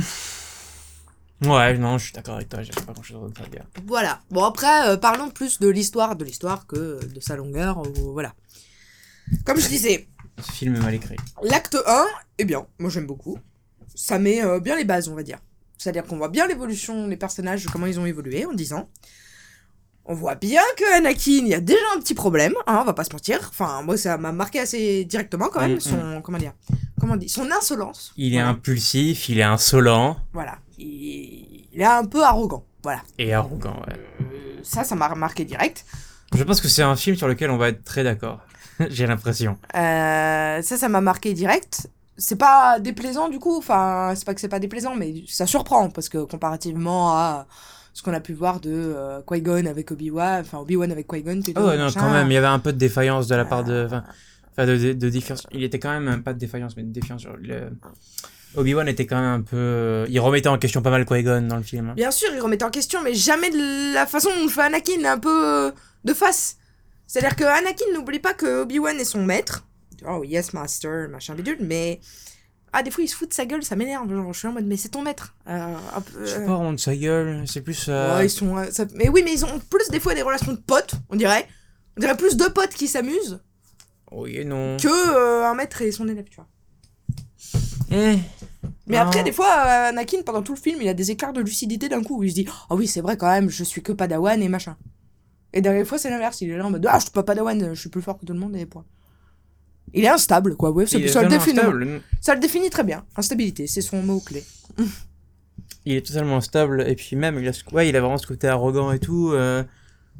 Ouais, 1.42 1.77
non, 1.77 1.98
je 1.98 2.04
suis 2.06 2.13
d'accord 2.13 2.36
avec 2.36 2.50
toi, 2.50 2.62
j'ai 2.62 2.71
pas 2.74 2.92
grand 2.94 3.01
chose 3.01 3.31
à 3.44 3.48
dire. 3.48 3.66
Voilà. 3.88 4.21
Bon, 4.30 4.44
après, 4.44 4.89
euh, 4.89 4.98
parlons 4.98 5.30
plus 5.30 5.60
de 5.60 5.69
l'histoire, 5.69 6.16
de 6.18 6.25
l'histoire 6.25 6.68
que 6.68 7.04
de 7.06 7.19
sa 7.21 7.36
longueur. 7.38 7.77
ou- 7.80 8.12
voilà. 8.12 8.33
Comme 9.45 9.57
je 9.60 9.68
disais, 9.69 10.10
Ce 10.45 10.51
film 10.51 10.75
est 10.75 10.80
mal 10.81 10.94
écrit. 10.94 11.16
l'acte 11.42 11.77
1 11.88 12.06
est 12.39 12.45
bien. 12.45 12.68
Moi, 12.77 12.89
j'aime 12.89 13.07
beaucoup. 13.07 13.38
Ça 13.95 14.19
met 14.19 14.44
euh, 14.44 14.60
bien 14.60 14.75
les 14.75 14.83
bases, 14.86 15.07
on 15.07 15.16
va 15.16 15.24
dire. 15.24 15.39
C'est-à-dire 15.77 16.04
qu'on 16.06 16.18
voit 16.18 16.27
bien 16.30 16.45
l'évolution 16.45 17.07
des 17.07 17.16
personnages, 17.18 17.66
comment 17.68 17.86
ils 17.86 18.00
ont 18.00 18.06
évolué 18.06 18.45
en 18.45 18.54
10 18.54 18.74
ans. 18.74 18.89
On 20.12 20.16
voit 20.16 20.34
bien 20.34 20.64
que 20.76 20.98
Anakin, 20.98 21.44
il 21.46 21.48
y 21.50 21.54
a 21.54 21.60
déjà 21.60 21.80
un 21.96 22.00
petit 22.00 22.16
problème, 22.16 22.54
hein, 22.66 22.80
on 22.82 22.84
va 22.84 22.94
pas 22.94 23.04
se 23.04 23.14
mentir. 23.14 23.40
Enfin, 23.52 23.84
moi, 23.84 23.96
ça 23.96 24.18
m'a 24.18 24.32
marqué 24.32 24.60
assez 24.60 25.06
directement 25.06 25.50
quand 25.54 25.62
même, 25.62 25.76
Mm, 25.76 25.80
son, 25.80 26.22
comment 26.24 26.40
dire, 26.40 26.54
comment 27.00 27.14
on 27.14 27.16
dit, 27.16 27.30
son 27.30 27.48
insolence. 27.52 28.12
Il 28.18 28.34
est 28.34 28.40
impulsif, 28.40 29.30
il 29.30 29.38
est 29.38 29.44
insolent 29.44 30.18
Voilà. 30.34 30.58
Il, 30.80 31.68
il 31.72 31.80
est 31.80 31.86
un 31.86 32.06
peu 32.06 32.24
arrogant. 32.24 32.66
Voilà. 32.82 33.02
et 33.20 33.34
arrogant, 33.36 33.76
ouais. 33.88 33.94
Euh, 34.22 34.60
ça, 34.64 34.84
ça 34.84 34.96
m'a 34.96 35.14
marqué 35.14 35.46
direct. 35.46 35.86
Je 36.34 36.44
pense 36.44 36.60
que 36.60 36.70
c'est 36.70 36.82
un 36.82 36.96
film 36.96 37.16
sur 37.16 37.28
lequel 37.28 37.52
on 37.52 37.58
va 37.58 37.70
être 37.70 37.84
très 37.84 38.04
d'accord. 38.04 38.40
j'ai 38.90 39.06
l'impression. 39.06 39.58
Euh, 39.76 40.62
ça, 40.64 40.78
ça 40.78 40.90
m'a 40.90 41.02
marqué 41.02 41.34
direct. 41.34 41.88
C'est 42.18 42.38
pas 42.38 42.80
déplaisant 42.80 43.30
du 43.30 43.38
coup, 43.38 43.58
enfin, 43.60 44.14
c'est 44.16 44.26
pas 44.26 44.34
que 44.34 44.42
c'est 44.42 44.50
pas 44.50 44.60
déplaisant, 44.60 44.96
mais 44.96 45.24
ça 45.28 45.46
surprend 45.46 45.92
parce 45.92 46.10
que 46.10 46.18
comparativement 46.24 47.14
à 47.16 47.46
ce 47.94 48.04
qu'on 48.04 48.14
a 48.14 48.20
pu 48.20 48.34
voir 48.34 48.60
de 48.60 48.70
euh, 48.72 49.20
Qui-Gon 49.28 49.66
avec 49.66 49.92
Obi-Wan, 49.92 50.42
enfin 50.42 50.60
Obi-Wan 50.60 50.92
avec 50.92 51.08
Qui-Gon, 51.08 51.42
Oh 51.56 51.60
ouais, 51.62 51.78
non, 51.78 51.86
machin. 51.86 52.00
quand 52.00 52.12
même, 52.12 52.28
il 52.30 52.34
y 52.34 52.38
avait 52.38 52.48
un 52.48 52.60
peu 52.60 52.72
de 52.74 52.78
défaillance 52.78 53.28
de 53.28 53.36
la 53.36 53.46
part 53.46 53.64
de... 53.64 53.86
Enfin, 53.88 54.04
enfin, 54.52 54.66
de, 54.66 54.78
de, 54.78 54.94
de 54.94 55.10
défiance. 55.10 55.46
Il 55.52 55.64
était 55.64 55.80
quand 55.80 56.00
même, 56.00 56.24
pas 56.24 56.34
de 56.34 56.40
défaillance, 56.40 56.76
mais 56.78 56.84
de 56.84 56.92
défiance 56.92 57.26
le... 57.42 57.70
Obi-Wan 58.56 58.88
était 58.88 59.06
quand 59.06 59.18
même 59.18 59.42
un 59.42 59.42
peu... 59.42 59.58
euh, 59.58 60.06
Il 60.10 60.20
remettait 60.20 60.50
en 60.50 60.58
question 60.58 60.82
pas 60.82 60.90
mal 60.90 61.06
Qui-Gon 61.06 61.42
dans 61.48 61.58
le 61.58 61.64
film. 61.64 61.94
Bien 61.96 62.12
sûr, 62.12 62.30
il 62.34 62.40
remettait 62.42 62.66
en 62.66 62.72
question, 62.72 63.00
mais 63.04 63.14
jamais 63.14 63.50
de 63.52 63.94
la 63.94 64.06
façon 64.06 64.30
dont 64.42 64.48
fait 64.48 64.62
Anakin, 64.62 65.04
un 65.06 65.20
peu 65.20 65.48
euh, 65.68 65.72
de 66.04 66.14
face. 66.14 66.58
C'est-à-dire 67.06 67.36
que 67.36 67.44
Anakin 67.44 67.86
n'oublie 67.94 68.20
pas 68.20 68.34
que 68.34 68.62
Obi-Wan 68.64 68.98
est 69.00 69.04
son 69.06 69.24
maître. 69.24 69.66
Oh 70.08 70.24
yes, 70.24 70.54
master, 70.54 71.10
machin 71.10 71.36
bidule, 71.36 71.58
mais. 71.62 72.00
Ah, 72.74 72.83
des 72.83 72.92
fois, 72.92 73.04
il 73.04 73.07
se 73.07 73.16
fout 73.16 73.30
de 73.30 73.33
sa 73.33 73.45
gueule, 73.45 73.63
ça 73.63 73.75
m'énerve. 73.75 74.10
Genre, 74.13 74.31
je 74.33 74.38
suis 74.39 74.48
en 74.48 74.51
mode, 74.54 74.66
mais 74.66 74.77
c'est 74.77 74.89
ton 74.89 75.01
maître. 75.01 75.36
Euh, 75.48 75.75
Je 76.21 76.25
sais 76.25 76.38
euh, 76.38 76.45
pas, 76.45 76.56
rendre 76.56 76.80
sa 76.80 76.95
gueule, 76.95 77.44
c'est 77.48 77.62
plus... 77.62 77.86
euh, 77.89 78.18
Ouais, 78.18 78.25
ils 78.27 78.30
sont. 78.30 78.56
ça- 78.71 78.86
Mais 78.95 79.10
oui, 79.10 79.21
mais 79.24 79.33
ils 79.33 79.44
ont 79.45 79.60
plus 79.69 79.89
des 79.89 80.00
fois 80.00 80.13
des 80.13 80.21
relations 80.21 80.51
de 80.51 80.57
potes, 80.57 80.94
on 81.10 81.16
dirait. 81.16 81.48
On 81.98 82.01
dirait 82.01 82.16
plus 82.18 82.38
deux 82.38 82.51
potes 82.51 82.69
qui 82.74 82.88
s'amusent 82.88 83.39
Oui 84.12 84.38
et 84.38 84.45
non. 84.45 84.77
que 84.77 85.44
un 85.45 85.54
maître 85.56 85.81
et 85.81 85.92
son 85.92 86.07
élève, 86.07 86.25
tu 86.30 86.36
vois. 86.38 86.48
Eh. 87.92 88.18
Mais 88.88 88.98
Non. 88.98 89.04
après, 89.04 89.24
des 89.24 89.31
fois, 89.31 89.48
Anakin, 89.51 90.21
pendant 90.25 90.42
tout 90.42 90.54
le 90.54 90.60
film, 90.60 90.80
il 90.81 90.88
a 90.89 90.94
des 90.94 91.12
éclairs 91.12 91.33
de 91.33 91.42
lucidité 91.42 91.89
d'un 91.89 92.04
coup 92.04 92.19
où 92.19 92.24
il 92.24 92.30
se 92.30 92.36
dit 92.36 92.48
Ah 92.69 92.75
oui, 92.75 92.88
c'est 92.88 93.01
vrai 93.01 93.18
quand 93.18 93.27
même, 93.30 93.50
je 93.50 93.63
suis 93.63 93.81
que 93.81 93.92
Padawan 93.92 94.42
et 94.42 94.50
machin. 94.50 94.77
Et 95.54 95.62
des 95.62 95.83
fois, 95.86 95.98
c'est 95.98 96.10
l'inverse. 96.12 96.42
Il 96.42 96.51
est 96.51 96.57
là 96.57 96.66
en 96.66 96.69
mode 96.71 96.86
Ah, 96.89 96.98
je 97.00 97.04
suis 97.06 97.12
pas 97.12 97.24
Padawan, 97.24 97.74
je 97.74 97.80
suis 97.80 97.89
plus 97.89 98.01
fort 98.01 98.19
que 98.19 98.25
tout 98.25 98.33
le 98.33 98.39
monde 98.39 98.56
et 98.56 98.66
point. 98.66 98.86
Il 99.94 100.04
est 100.04 100.10
instable, 100.10 100.56
quoi. 100.56 100.72
Ouais, 100.72 100.86
ça, 100.86 100.98
le 100.98 101.28
définit, 101.30 101.58
stable. 101.60 102.02
ça 102.22 102.34
le 102.36 102.40
définit 102.40 102.70
très 102.70 102.84
bien. 102.84 103.06
Instabilité, 103.16 103.68
c'est 103.68 103.82
son 103.82 104.02
mot-clé. 104.04 104.44
Il 105.86 105.94
est 105.96 106.06
totalement 106.06 106.42
stable 106.42 106.84
et 106.88 106.96
puis 106.96 107.16
même 107.16 107.40
il 107.40 107.48
a, 107.48 107.54
ce- 107.54 107.64
ouais, 107.74 107.88
il 107.90 107.96
a 107.96 108.02
vraiment 108.02 108.18
ce 108.18 108.28
côté 108.28 108.48
arrogant 108.48 108.92
et 108.92 109.00
tout 109.00 109.32
euh, 109.32 109.64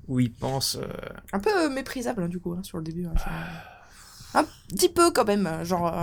où 0.08 0.20
il 0.20 0.32
pense 0.32 0.78
euh, 0.82 0.88
Un 1.34 1.40
peu 1.40 1.50
euh, 1.66 1.70
méprisable, 1.70 2.24
hein, 2.24 2.28
du 2.30 2.40
coup, 2.40 2.54
hein, 2.54 2.64
sur 2.64 2.78
le 2.78 2.84
début. 2.84 3.06
hein, 3.06 3.14
Un 4.34 4.46
petit 4.70 4.90
peu 4.90 5.12
quand 5.12 5.26
même. 5.26 5.48
Genre. 5.64 5.94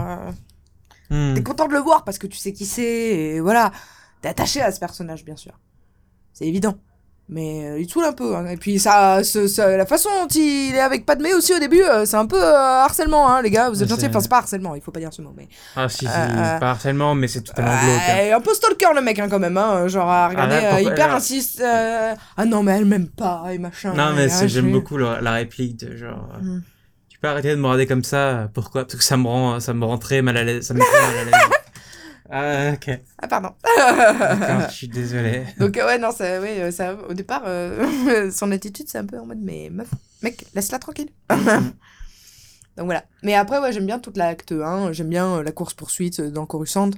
hmm. 1.10 1.34
T'es 1.34 1.42
content 1.42 1.66
de 1.68 1.72
le 1.72 1.78
voir 1.80 2.04
parce 2.04 2.18
que 2.18 2.26
tu 2.26 2.36
sais 2.36 2.52
qui 2.52 2.66
c'est 2.66 2.84
et 2.84 3.40
voilà. 3.40 3.72
T'es 4.20 4.28
attaché 4.28 4.60
à 4.60 4.70
ce 4.70 4.78
personnage, 4.78 5.24
bien 5.24 5.36
sûr. 5.36 5.58
C'est 6.32 6.46
évident. 6.46 6.78
Mais 7.28 7.66
euh, 7.70 7.80
il 7.80 7.90
saoule 7.90 8.04
un 8.04 8.12
peu. 8.12 8.36
hein. 8.36 8.46
Et 8.46 8.56
puis 8.56 8.78
ça, 8.78 9.24
ce- 9.24 9.76
la 9.76 9.84
façon 9.84 10.08
dont 10.22 10.28
il 10.28 10.74
est 10.76 10.80
avec 10.80 11.04
Padmé 11.04 11.34
aussi 11.34 11.52
au 11.52 11.58
début, 11.58 11.82
euh, 11.82 12.04
c'est 12.06 12.16
un 12.16 12.26
peu 12.26 12.40
euh, 12.40 12.54
harcèlement, 12.84 13.28
hein, 13.28 13.42
les 13.42 13.50
gars. 13.50 13.68
Vous 13.68 13.82
êtes 13.82 13.88
Ouais, 13.90 13.96
gentils. 13.96 14.06
Enfin, 14.06 14.20
c'est 14.20 14.28
pas 14.28 14.38
harcèlement, 14.38 14.76
il 14.76 14.80
faut 14.80 14.92
pas 14.92 15.00
dire 15.00 15.12
ce 15.12 15.22
mot. 15.22 15.32
Mais... 15.36 15.48
ah 15.74 15.88
si 15.88 15.98
si 15.98 16.04
pas 16.04 16.70
harcèlement 16.70 17.16
mais 17.16 17.26
c'est 17.26 17.42
totalement 17.42 17.72
glauque 17.72 18.00
hein. 18.08 18.36
Un 18.36 18.40
peu 18.40 18.54
stalker 18.54 18.94
le 18.94 19.00
mec, 19.02 19.18
hein, 19.18 19.26
quand 19.28 19.40
même. 19.40 19.56
Hein, 19.56 19.88
genre 19.88 20.08
à 20.08 20.28
regarder, 20.28 20.54
Ah, 20.70 20.80
hyper 20.80 21.12
insiste. 21.14 21.60
Ah 21.64 22.44
non, 22.46 22.62
mais 22.62 22.72
elle 22.78 22.84
m'aime 22.84 23.08
pas 23.08 23.44
et 23.52 23.58
machin. 23.58 23.92
non 23.94 24.12
mais 24.14 24.28
ah, 24.32 24.46
j'aime 24.46 24.70
beaucoup 24.70 24.96
le- 24.96 25.20
la 25.20 25.32
réplique 25.32 25.78
de 25.80 25.96
genre 25.96 26.28
Mm. 26.40 26.60
tu 27.08 27.18
peux 27.18 27.28
arrêter 27.28 27.50
de 27.50 27.56
me 27.56 27.64
regarder 27.64 27.86
comme 27.86 28.04
ça 28.04 28.48
pourquoi? 28.54 28.84
Parce 28.84 28.94
que 28.96 29.02
ça 29.02 29.16
me 29.16 29.26
rend 29.26 29.58
ça 29.58 29.72
me 29.74 29.84
rend 29.84 29.98
très 29.98 30.22
mal 30.22 30.36
à 30.36 30.44
l'aise 30.44 30.64
ça 30.66 30.74
me 30.74 30.78
met 30.78 30.84
très 30.84 31.00
mal 31.00 31.18
à 31.18 31.24
l'aise 31.24 31.50
ah 32.30 32.72
ok 32.74 32.90
Ah, 33.18 33.28
pardon. 33.28 33.50
D'accord, 33.76 34.68
je 34.70 34.74
suis 34.74 34.88
désolé 34.88 35.44
Donc 35.58 35.74
ouais 35.76 35.98
non 35.98 36.10
ça 36.12 36.40
ouais 36.40 36.60
euh, 36.60 36.70
ça 36.70 36.94
au 37.08 37.14
départ 37.14 37.42
euh, 37.46 38.30
son 38.32 38.50
attitude 38.52 38.86
c'est 38.88 38.98
un 38.98 39.06
peu 39.06 39.18
en 39.18 39.26
mode 39.26 39.40
mais 39.42 39.68
meuf 39.70 39.88
mec 40.22 40.44
laisse-la 40.54 40.78
tranquille. 40.78 41.10
Donc 41.30 42.86
voilà. 42.86 43.04
Mais 43.22 43.34
après 43.34 43.58
ouais 43.58 43.72
j'aime 43.72 43.86
bien 43.86 43.98
toute 43.98 44.16
l'acte 44.16 44.52
1, 44.52 44.92
j'aime 44.92 45.08
bien 45.08 45.36
euh, 45.36 45.42
la 45.42 45.52
course 45.52 45.74
poursuite 45.74 46.20
dans 46.20 46.46
Coruscant 46.46 46.90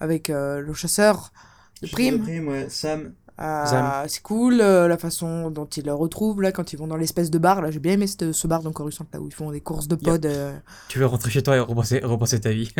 avec 0.00 0.30
euh, 0.30 0.60
le 0.60 0.74
chasseur 0.74 1.32
de 1.80 1.88
prime. 1.88 2.48
ouais, 2.48 2.66
Sam 2.68 3.12
Euh, 3.40 4.04
c'est 4.08 4.22
cool 4.22 4.60
euh, 4.60 4.86
la 4.88 4.98
façon 4.98 5.50
dont 5.50 5.64
ils 5.64 5.84
le 5.86 5.94
retrouvent 5.94 6.42
là 6.42 6.52
quand 6.52 6.72
ils 6.74 6.76
vont 6.78 6.86
dans 6.86 6.96
l'espèce 6.98 7.30
de 7.30 7.38
bar 7.38 7.62
là 7.62 7.70
j'ai 7.70 7.78
bien 7.80 7.92
aimé 7.94 8.06
ce, 8.06 8.30
ce 8.32 8.46
bar 8.46 8.62
dans 8.62 8.72
Coruscant 8.72 9.06
là 9.12 9.20
où 9.20 9.26
ils 9.26 9.32
font 9.34 9.50
des 9.50 9.60
courses 9.62 9.88
de 9.88 9.96
pod. 9.96 10.24
euh. 10.26 10.52
tu 10.88 10.98
veux 10.98 11.06
rentrer 11.06 11.30
chez 11.30 11.42
toi 11.42 11.56
et 11.56 11.60
repenser 11.60 12.00
repenser 12.04 12.40
ta 12.40 12.50
vie 12.50 12.72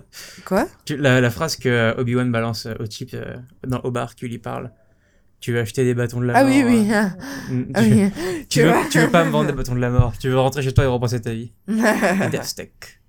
Quoi? 0.46 0.66
Tu- 0.86 0.96
la, 0.96 1.20
la 1.20 1.30
phrase 1.30 1.56
que 1.56 1.94
Obi-Wan 2.00 2.32
balance 2.32 2.66
au 2.80 2.86
type 2.86 3.14
dans, 3.66 3.80
au 3.80 3.90
bar 3.90 4.14
qui 4.14 4.26
lui 4.28 4.38
parle. 4.38 4.72
Tu 5.40 5.52
veux 5.52 5.60
acheter 5.60 5.84
des 5.84 5.94
bâtons 5.94 6.20
de 6.20 6.24
la 6.26 6.36
Ah 6.36 6.42
mort 6.42 6.52
oui 6.52 6.64
oui. 6.66 6.88
ah, 6.92 7.10
tu, 7.48 7.92
oui. 7.94 8.10
tu 8.48 8.62
veux, 8.64 8.72
tu 8.90 8.98
veux 8.98 9.10
pas 9.10 9.24
me 9.24 9.30
vendre 9.30 9.46
des 9.50 9.52
bâtons 9.56 9.74
de 9.76 9.80
la 9.80 9.90
mort. 9.90 10.14
Tu 10.18 10.28
veux 10.28 10.38
rentrer 10.40 10.62
chez 10.62 10.72
toi 10.74 10.82
et 10.82 10.88
repenser 10.88 11.20
ta 11.20 11.32
vie. 11.32 11.52
Death 11.68 12.42
steak. 12.44 13.00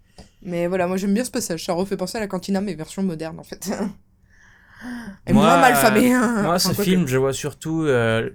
Mais 0.43 0.67
voilà, 0.67 0.85
moi 0.85 0.97
j'aime 0.97 1.13
bien 1.15 1.23
ce 1.23 1.31
passage. 1.31 1.65
Ça 1.65 1.73
refait 1.73 1.97
penser 1.97 2.17
à 2.17 2.21
la 2.21 2.27
cantina, 2.27 2.61
mais 2.61 2.75
version 2.75 3.01
moderne 3.01 3.39
en 3.39 3.43
fait. 3.43 3.71
Et 5.27 5.33
Moi, 5.33 5.43
moins 5.43 5.59
mal 5.59 5.75
famé. 5.75 6.09
Moi, 6.09 6.57
ce 6.59 6.73
film, 6.73 7.05
je 7.07 7.17
vois 7.17 7.33
surtout 7.33 7.83
euh, 7.83 8.29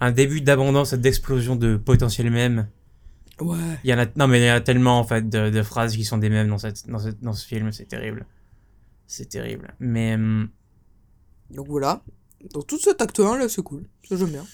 un 0.00 0.10
début 0.12 0.40
d'abondance 0.40 0.92
et 0.92 0.98
d'explosion 0.98 1.56
de 1.56 1.76
potentiel 1.76 2.30
même. 2.30 2.68
Ouais. 3.40 3.56
Il 3.84 3.90
y 3.90 3.94
en 3.94 3.98
a, 3.98 4.06
non, 4.16 4.26
mais 4.28 4.40
il 4.40 4.46
y 4.46 4.50
en 4.50 4.54
a 4.56 4.60
tellement 4.60 4.98
en 4.98 5.04
fait 5.04 5.28
de, 5.28 5.48
de 5.50 5.62
phrases 5.62 5.96
qui 5.96 6.04
sont 6.04 6.18
des 6.18 6.28
mêmes 6.28 6.48
dans, 6.48 6.58
cette, 6.58 6.86
dans, 6.88 6.98
cette- 6.98 7.20
dans 7.22 7.32
ce 7.32 7.46
film. 7.46 7.72
C'est 7.72 7.86
terrible. 7.86 8.26
C'est 9.06 9.28
terrible. 9.28 9.74
Mais 9.80 10.14
hum, 10.14 10.48
Donc 11.50 11.66
voilà. 11.68 12.02
Dans 12.52 12.62
tout 12.62 12.78
cet 12.78 13.00
acte 13.00 13.20
1 13.20 13.38
là, 13.38 13.48
c'est 13.48 13.62
cool. 13.62 13.84
Ça, 14.08 14.16
j'aime 14.16 14.30
bien. 14.30 14.44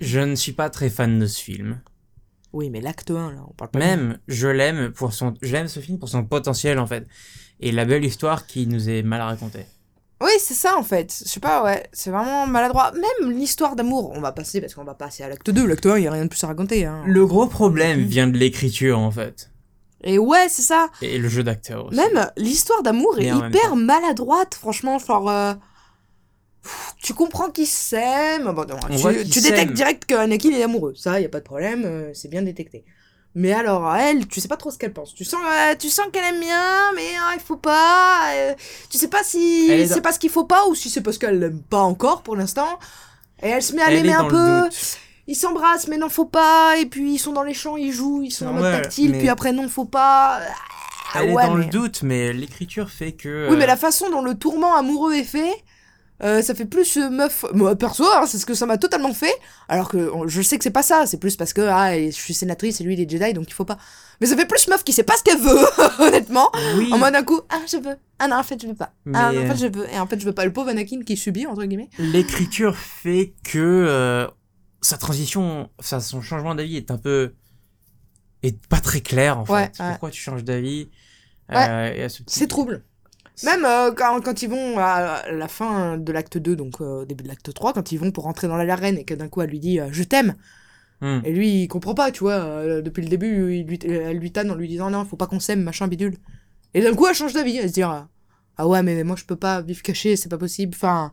Je 0.00 0.20
ne 0.20 0.34
suis 0.34 0.52
pas 0.52 0.70
très 0.70 0.90
fan 0.90 1.18
de 1.18 1.26
ce 1.26 1.40
film. 1.40 1.80
Oui, 2.52 2.70
mais 2.70 2.80
l'acte 2.80 3.10
1 3.10 3.32
là, 3.32 3.44
on 3.48 3.52
parle 3.52 3.70
pas 3.70 3.78
de- 3.80 3.84
Même, 3.84 4.18
je 4.28 4.46
l'aime 4.48 4.92
pour 4.92 5.12
son, 5.12 5.34
j'aime 5.42 5.66
ce 5.68 5.80
film 5.80 5.98
pour 5.98 6.08
son 6.08 6.24
potentiel 6.24 6.78
en 6.78 6.86
fait, 6.86 7.06
et 7.60 7.72
la 7.72 7.84
belle 7.84 8.04
histoire 8.04 8.46
qui 8.46 8.66
nous 8.66 8.88
est 8.88 9.02
mal 9.02 9.20
racontée. 9.22 9.66
Oui, 10.20 10.30
c'est 10.38 10.54
ça 10.54 10.76
en 10.76 10.82
fait. 10.82 11.14
Je 11.24 11.28
sais 11.28 11.40
pas, 11.40 11.62
ouais, 11.62 11.82
c'est 11.92 12.10
vraiment 12.10 12.46
maladroit. 12.46 12.92
Même 12.92 13.32
l'histoire 13.32 13.76
d'amour, 13.76 14.12
on 14.14 14.20
va 14.20 14.32
passer 14.32 14.60
parce 14.60 14.74
qu'on 14.74 14.84
va 14.84 14.94
passer 14.94 15.22
à 15.22 15.28
l'acte 15.28 15.50
2. 15.50 15.66
L'acte 15.66 15.86
1, 15.86 15.98
il 15.98 16.04
y 16.04 16.06
a 16.06 16.12
rien 16.12 16.24
de 16.24 16.28
plus 16.28 16.42
à 16.44 16.46
raconter. 16.46 16.86
Hein. 16.86 17.02
Le 17.06 17.26
gros 17.26 17.46
problème 17.46 18.00
vient 18.00 18.26
de 18.26 18.38
l'écriture 18.38 18.98
en 18.98 19.10
fait, 19.10 19.50
Et 20.02 20.18
ouais, 20.18 20.46
c'est 20.48 20.62
ça. 20.62 20.88
et 21.02 21.18
le 21.18 21.28
jeu 21.28 21.42
d'acteur 21.42 21.86
aussi. 21.86 21.96
Même 21.96 22.30
l'histoire 22.36 22.82
d'amour 22.82 23.18
est 23.18 23.26
hyper 23.26 23.76
maladroite, 23.76 24.54
franchement. 24.54 24.98
Genre, 24.98 25.28
euh, 25.28 25.54
pff, 26.62 26.94
tu 27.02 27.12
comprends 27.12 27.50
qu'ils 27.50 27.66
s'aiment. 27.66 28.52
Bon, 28.54 28.64
tu, 28.64 29.40
détectes 29.40 29.72
direct 29.72 30.04
qu'Anakin 30.06 30.52
est 30.52 30.62
amoureux. 30.62 30.94
Ça, 30.96 31.20
y 31.20 31.24
a 31.24 31.28
pas 31.28 31.40
de 31.40 31.44
problème, 31.44 31.82
euh, 31.84 32.10
c'est 32.14 32.28
bien 32.28 32.42
détecté. 32.42 32.84
Mais 33.36 33.52
alors, 33.52 33.92
elle, 33.96 34.28
tu 34.28 34.40
sais 34.40 34.46
pas 34.48 34.56
trop 34.56 34.70
ce 34.70 34.78
qu'elle 34.78 34.92
pense. 34.92 35.12
Tu 35.14 35.24
sens, 35.24 35.40
euh, 35.44 35.74
tu 35.76 35.88
sens 35.88 36.06
qu'elle 36.12 36.24
aime 36.24 36.40
bien, 36.40 36.92
mais 36.94 37.08
ah, 37.20 37.32
il 37.34 37.40
faut 37.40 37.56
pas. 37.56 38.32
euh, 38.34 38.54
tu 38.90 38.96
sais 38.96 39.08
pas 39.08 39.24
si 39.24 39.68
est 39.70 39.86
dans- 39.88 39.94
c'est 39.96 40.00
parce 40.00 40.18
qu'il 40.18 40.30
faut 40.30 40.44
pas 40.44 40.66
ou 40.68 40.74
si 40.76 40.88
c'est 40.88 41.00
parce 41.00 41.18
qu'elle 41.18 41.40
l'aime 41.40 41.60
pas 41.62 41.80
encore 41.82 42.22
pour 42.22 42.36
l'instant. 42.36 42.78
Et 43.42 43.48
elle 43.48 43.62
se 43.62 43.74
met 43.74 43.82
à 43.82 43.90
est 43.90 43.96
l'aimer 43.96 44.12
un 44.14 44.22
dans 44.22 44.28
peu. 44.28 44.68
Ils 45.26 45.34
s'embrassent, 45.34 45.88
mais 45.88 45.96
non, 45.96 46.08
faut 46.08 46.26
pas. 46.26 46.76
Et 46.78 46.86
puis 46.86 47.14
ils 47.14 47.18
sont 47.18 47.32
dans 47.32 47.42
les 47.42 47.54
champs, 47.54 47.76
ils 47.76 47.92
jouent, 47.92 48.22
ils 48.22 48.30
sont 48.30 48.46
en 48.46 48.52
mode 48.52 48.70
tactile. 48.70 49.10
mais- 49.12 49.18
Puis 49.18 49.28
après, 49.28 49.52
non, 49.52 49.68
faut 49.68 49.84
pas. 49.86 50.38
Ah 51.16 51.20
Elle 51.22 51.30
est 51.30 51.32
ouais, 51.32 51.46
dans 51.46 51.54
mais- 51.54 51.64
le 51.64 51.70
doute, 51.70 52.02
mais 52.02 52.32
l'écriture 52.32 52.88
fait 52.90 53.12
que. 53.12 53.48
oui, 53.50 53.56
mais 53.56 53.64
euh, 53.64 53.66
la 53.68 53.76
façon 53.76 54.10
dont 54.10 54.22
le 54.22 54.34
tourment 54.36 54.76
amoureux 54.76 55.14
est 55.14 55.24
fait, 55.24 55.52
euh, 56.22 56.42
ça 56.42 56.54
fait 56.54 56.64
plus 56.64 56.96
euh, 56.96 57.10
meuf. 57.10 57.44
Moi, 57.52 57.74
perso, 57.76 58.04
hein, 58.04 58.24
c'est 58.26 58.38
ce 58.38 58.46
que 58.46 58.54
ça 58.54 58.66
m'a 58.66 58.78
totalement 58.78 59.12
fait. 59.12 59.34
Alors 59.68 59.88
que 59.88 60.10
on- 60.12 60.28
je 60.28 60.42
sais 60.42 60.56
que 60.58 60.64
c'est 60.64 60.70
pas 60.70 60.82
ça. 60.82 61.06
C'est 61.06 61.18
plus 61.18 61.36
parce 61.36 61.52
que 61.52 61.60
ah, 61.62 61.98
je 62.00 62.10
suis 62.10 62.34
sénatrice 62.34 62.80
et 62.80 62.84
lui 62.84 62.94
il 62.94 63.00
est 63.00 63.10
Jedi, 63.10 63.32
donc 63.34 63.46
il 63.48 63.52
faut 63.54 63.64
pas. 63.64 63.78
Mais 64.20 64.28
ça 64.28 64.36
fait 64.36 64.46
plus 64.46 64.68
meuf 64.68 64.84
qui 64.84 64.92
sait 64.92 65.02
pas 65.02 65.16
ce 65.16 65.24
qu'elle 65.24 65.40
veut, 65.40 65.66
honnêtement. 65.98 66.50
oui, 66.76 66.88
En 66.92 66.98
mode 66.98 67.14
un 67.16 67.24
coup, 67.24 67.40
ah, 67.50 67.60
je 67.70 67.78
veux. 67.78 67.96
Ah 68.20 68.28
non, 68.28 68.36
en 68.36 68.42
fait, 68.44 68.60
je 68.62 68.68
veux 68.68 68.74
pas. 68.74 68.92
Ah, 69.12 69.32
non, 69.32 69.40
en 69.40 69.42
euh, 69.44 69.48
fait, 69.54 69.56
je 69.56 69.66
veux. 69.78 69.92
Et 69.92 69.98
en 69.98 70.06
fait, 70.06 70.20
je 70.20 70.24
veux 70.24 70.32
pas. 70.32 70.44
Le 70.44 70.52
pauvre 70.52 70.68
Anakin 70.70 71.02
qui 71.02 71.16
subit, 71.16 71.46
entre 71.46 71.64
guillemets. 71.64 71.90
l'écriture 71.98 72.76
fait 72.76 73.34
que 73.44 73.58
euh, 73.58 74.28
sa 74.82 74.96
transition, 74.98 75.68
sa, 75.80 75.98
son 76.00 76.22
changement 76.22 76.54
d'avis 76.54 76.76
est 76.76 76.90
un 76.92 76.98
peu 76.98 77.34
est 78.42 78.64
pas 78.66 78.80
très 78.80 79.00
clair 79.00 79.38
en 79.38 79.44
fait. 79.46 79.52
Ouais, 79.52 79.70
ouais. 79.80 79.90
Pourquoi 79.90 80.10
tu 80.10 80.20
changes 80.20 80.44
d'avis? 80.44 80.90
Ouais. 81.50 81.56
Euh, 81.68 82.08
petit- 82.08 82.24
C'est 82.26 82.46
trouble. 82.46 82.84
Même 83.42 83.64
euh, 83.64 83.90
quand, 83.92 84.20
quand 84.22 84.42
ils 84.42 84.48
vont 84.48 84.78
à 84.78 85.24
la 85.32 85.48
fin 85.48 85.98
de 85.98 86.12
l'acte 86.12 86.38
2, 86.38 86.54
donc 86.54 86.80
euh, 86.80 87.02
au 87.02 87.04
début 87.04 87.24
de 87.24 87.28
l'acte 87.28 87.52
3, 87.52 87.72
quand 87.72 87.90
ils 87.90 87.98
vont 87.98 88.12
pour 88.12 88.24
rentrer 88.24 88.46
dans 88.46 88.56
l'arène 88.56 88.96
et 88.98 89.04
que 89.04 89.14
d'un 89.14 89.28
coup 89.28 89.42
elle 89.42 89.50
lui 89.50 89.58
dit 89.58 89.80
euh, 89.80 89.88
Je 89.90 90.02
t'aime 90.04 90.34
Hmm. 91.00 91.20
Et 91.24 91.32
lui, 91.32 91.64
il 91.64 91.68
comprend 91.68 91.92
pas, 91.92 92.12
tu 92.12 92.20
vois. 92.20 92.80
depuis 92.80 93.02
le 93.02 93.08
début, 93.08 93.52
il 93.56 93.66
lui, 93.66 93.78
elle 93.84 94.16
lui 94.16 94.30
tanne 94.30 94.50
en 94.52 94.54
lui 94.54 94.68
disant 94.68 94.90
non, 94.90 95.04
faut 95.04 95.16
pas 95.16 95.26
qu'on 95.26 95.40
s'aime, 95.40 95.60
machin 95.62 95.88
bidule. 95.88 96.16
Et 96.72 96.80
d'un 96.80 96.94
coup, 96.94 97.06
elle 97.08 97.16
change 97.16 97.32
d'avis. 97.32 97.56
Elle 97.58 97.68
se 97.68 97.74
dit 97.74 97.82
ah 97.82 98.08
ah 98.56 98.68
ouais, 98.68 98.80
mais 98.82 99.02
moi 99.02 99.16
je 99.16 99.24
peux 99.24 99.34
pas 99.36 99.60
vivre 99.60 99.82
caché, 99.82 100.14
c'est 100.16 100.28
pas 100.28 100.38
possible. 100.38 100.72
Enfin, 100.74 101.12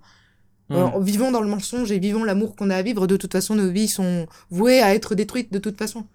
euh, 0.71 0.87
vivons 1.01 1.31
dans 1.31 1.41
le 1.41 1.47
mensonge 1.47 1.91
et 1.91 1.97
vivons 1.99 2.23
l'amour 2.23 2.55
qu'on 2.55 2.69
a 2.69 2.75
à 2.77 2.81
vivre. 2.83 3.07
De 3.07 3.17
toute 3.17 3.33
façon, 3.33 3.55
nos 3.55 3.69
vies 3.71 3.87
sont 3.87 4.27
vouées 4.51 4.81
à 4.81 4.93
être 4.93 5.15
détruites 5.15 5.51
de 5.51 5.59
toute 5.59 5.77
façon. 5.79 6.05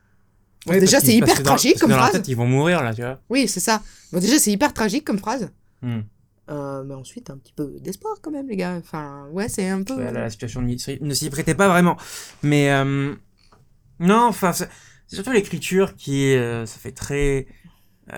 Bon, 0.64 0.78
déjà, 0.78 1.00
c'est 1.00 1.14
hyper 1.14 1.34
que 1.36 1.42
dans- 1.42 1.50
tragique 1.50 1.75
que 1.75 1.80
comme 1.80 1.90
dans 1.90 1.96
phrase. 1.98 2.12
tête, 2.12 2.28
ils 2.28 2.36
vont 2.36 2.46
mourir 2.46 2.82
là, 2.84 2.94
tu 2.94 3.02
vois. 3.02 3.20
Oui, 3.28 3.46
c'est 3.48 3.60
ça. 3.60 3.82
Bon, 4.12 4.20
déjà, 4.20 4.38
c'est 4.38 4.52
hyper 4.52 4.72
tragique 4.72 5.04
comme 5.04 5.18
phrase. 5.18 5.50
Hmm. 5.83 6.00
Euh, 6.49 6.85
mais 6.85 6.95
ensuite, 6.95 7.28
un 7.30 7.38
petit 7.38 7.52
peu 7.52 7.75
d'espoir 7.80 8.16
quand 8.23 8.30
même, 8.30 8.49
les 8.49 8.56
gars. 8.56 8.76
Enfin, 8.76 9.26
ouais, 9.33 9.49
c'est 9.49 9.68
un 9.68 9.83
peu. 9.83 9.97
Ouais, 9.97 10.12
la 10.12 10.30
situation 10.30 10.62
ne 10.62 11.14
s'y 11.14 11.30
prêtait 11.30 11.54
pas 11.54 11.68
vraiment. 11.68 11.97
Mais 12.42 12.71
euh, 12.71 13.14
non, 13.99 14.26
enfin, 14.28 14.52
c'est 14.52 14.68
surtout 15.09 15.33
l'écriture 15.33 15.97
qui, 15.97 16.35
euh, 16.35 16.64
ça 16.66 16.78
fait 16.78 16.92
très. 16.92 17.47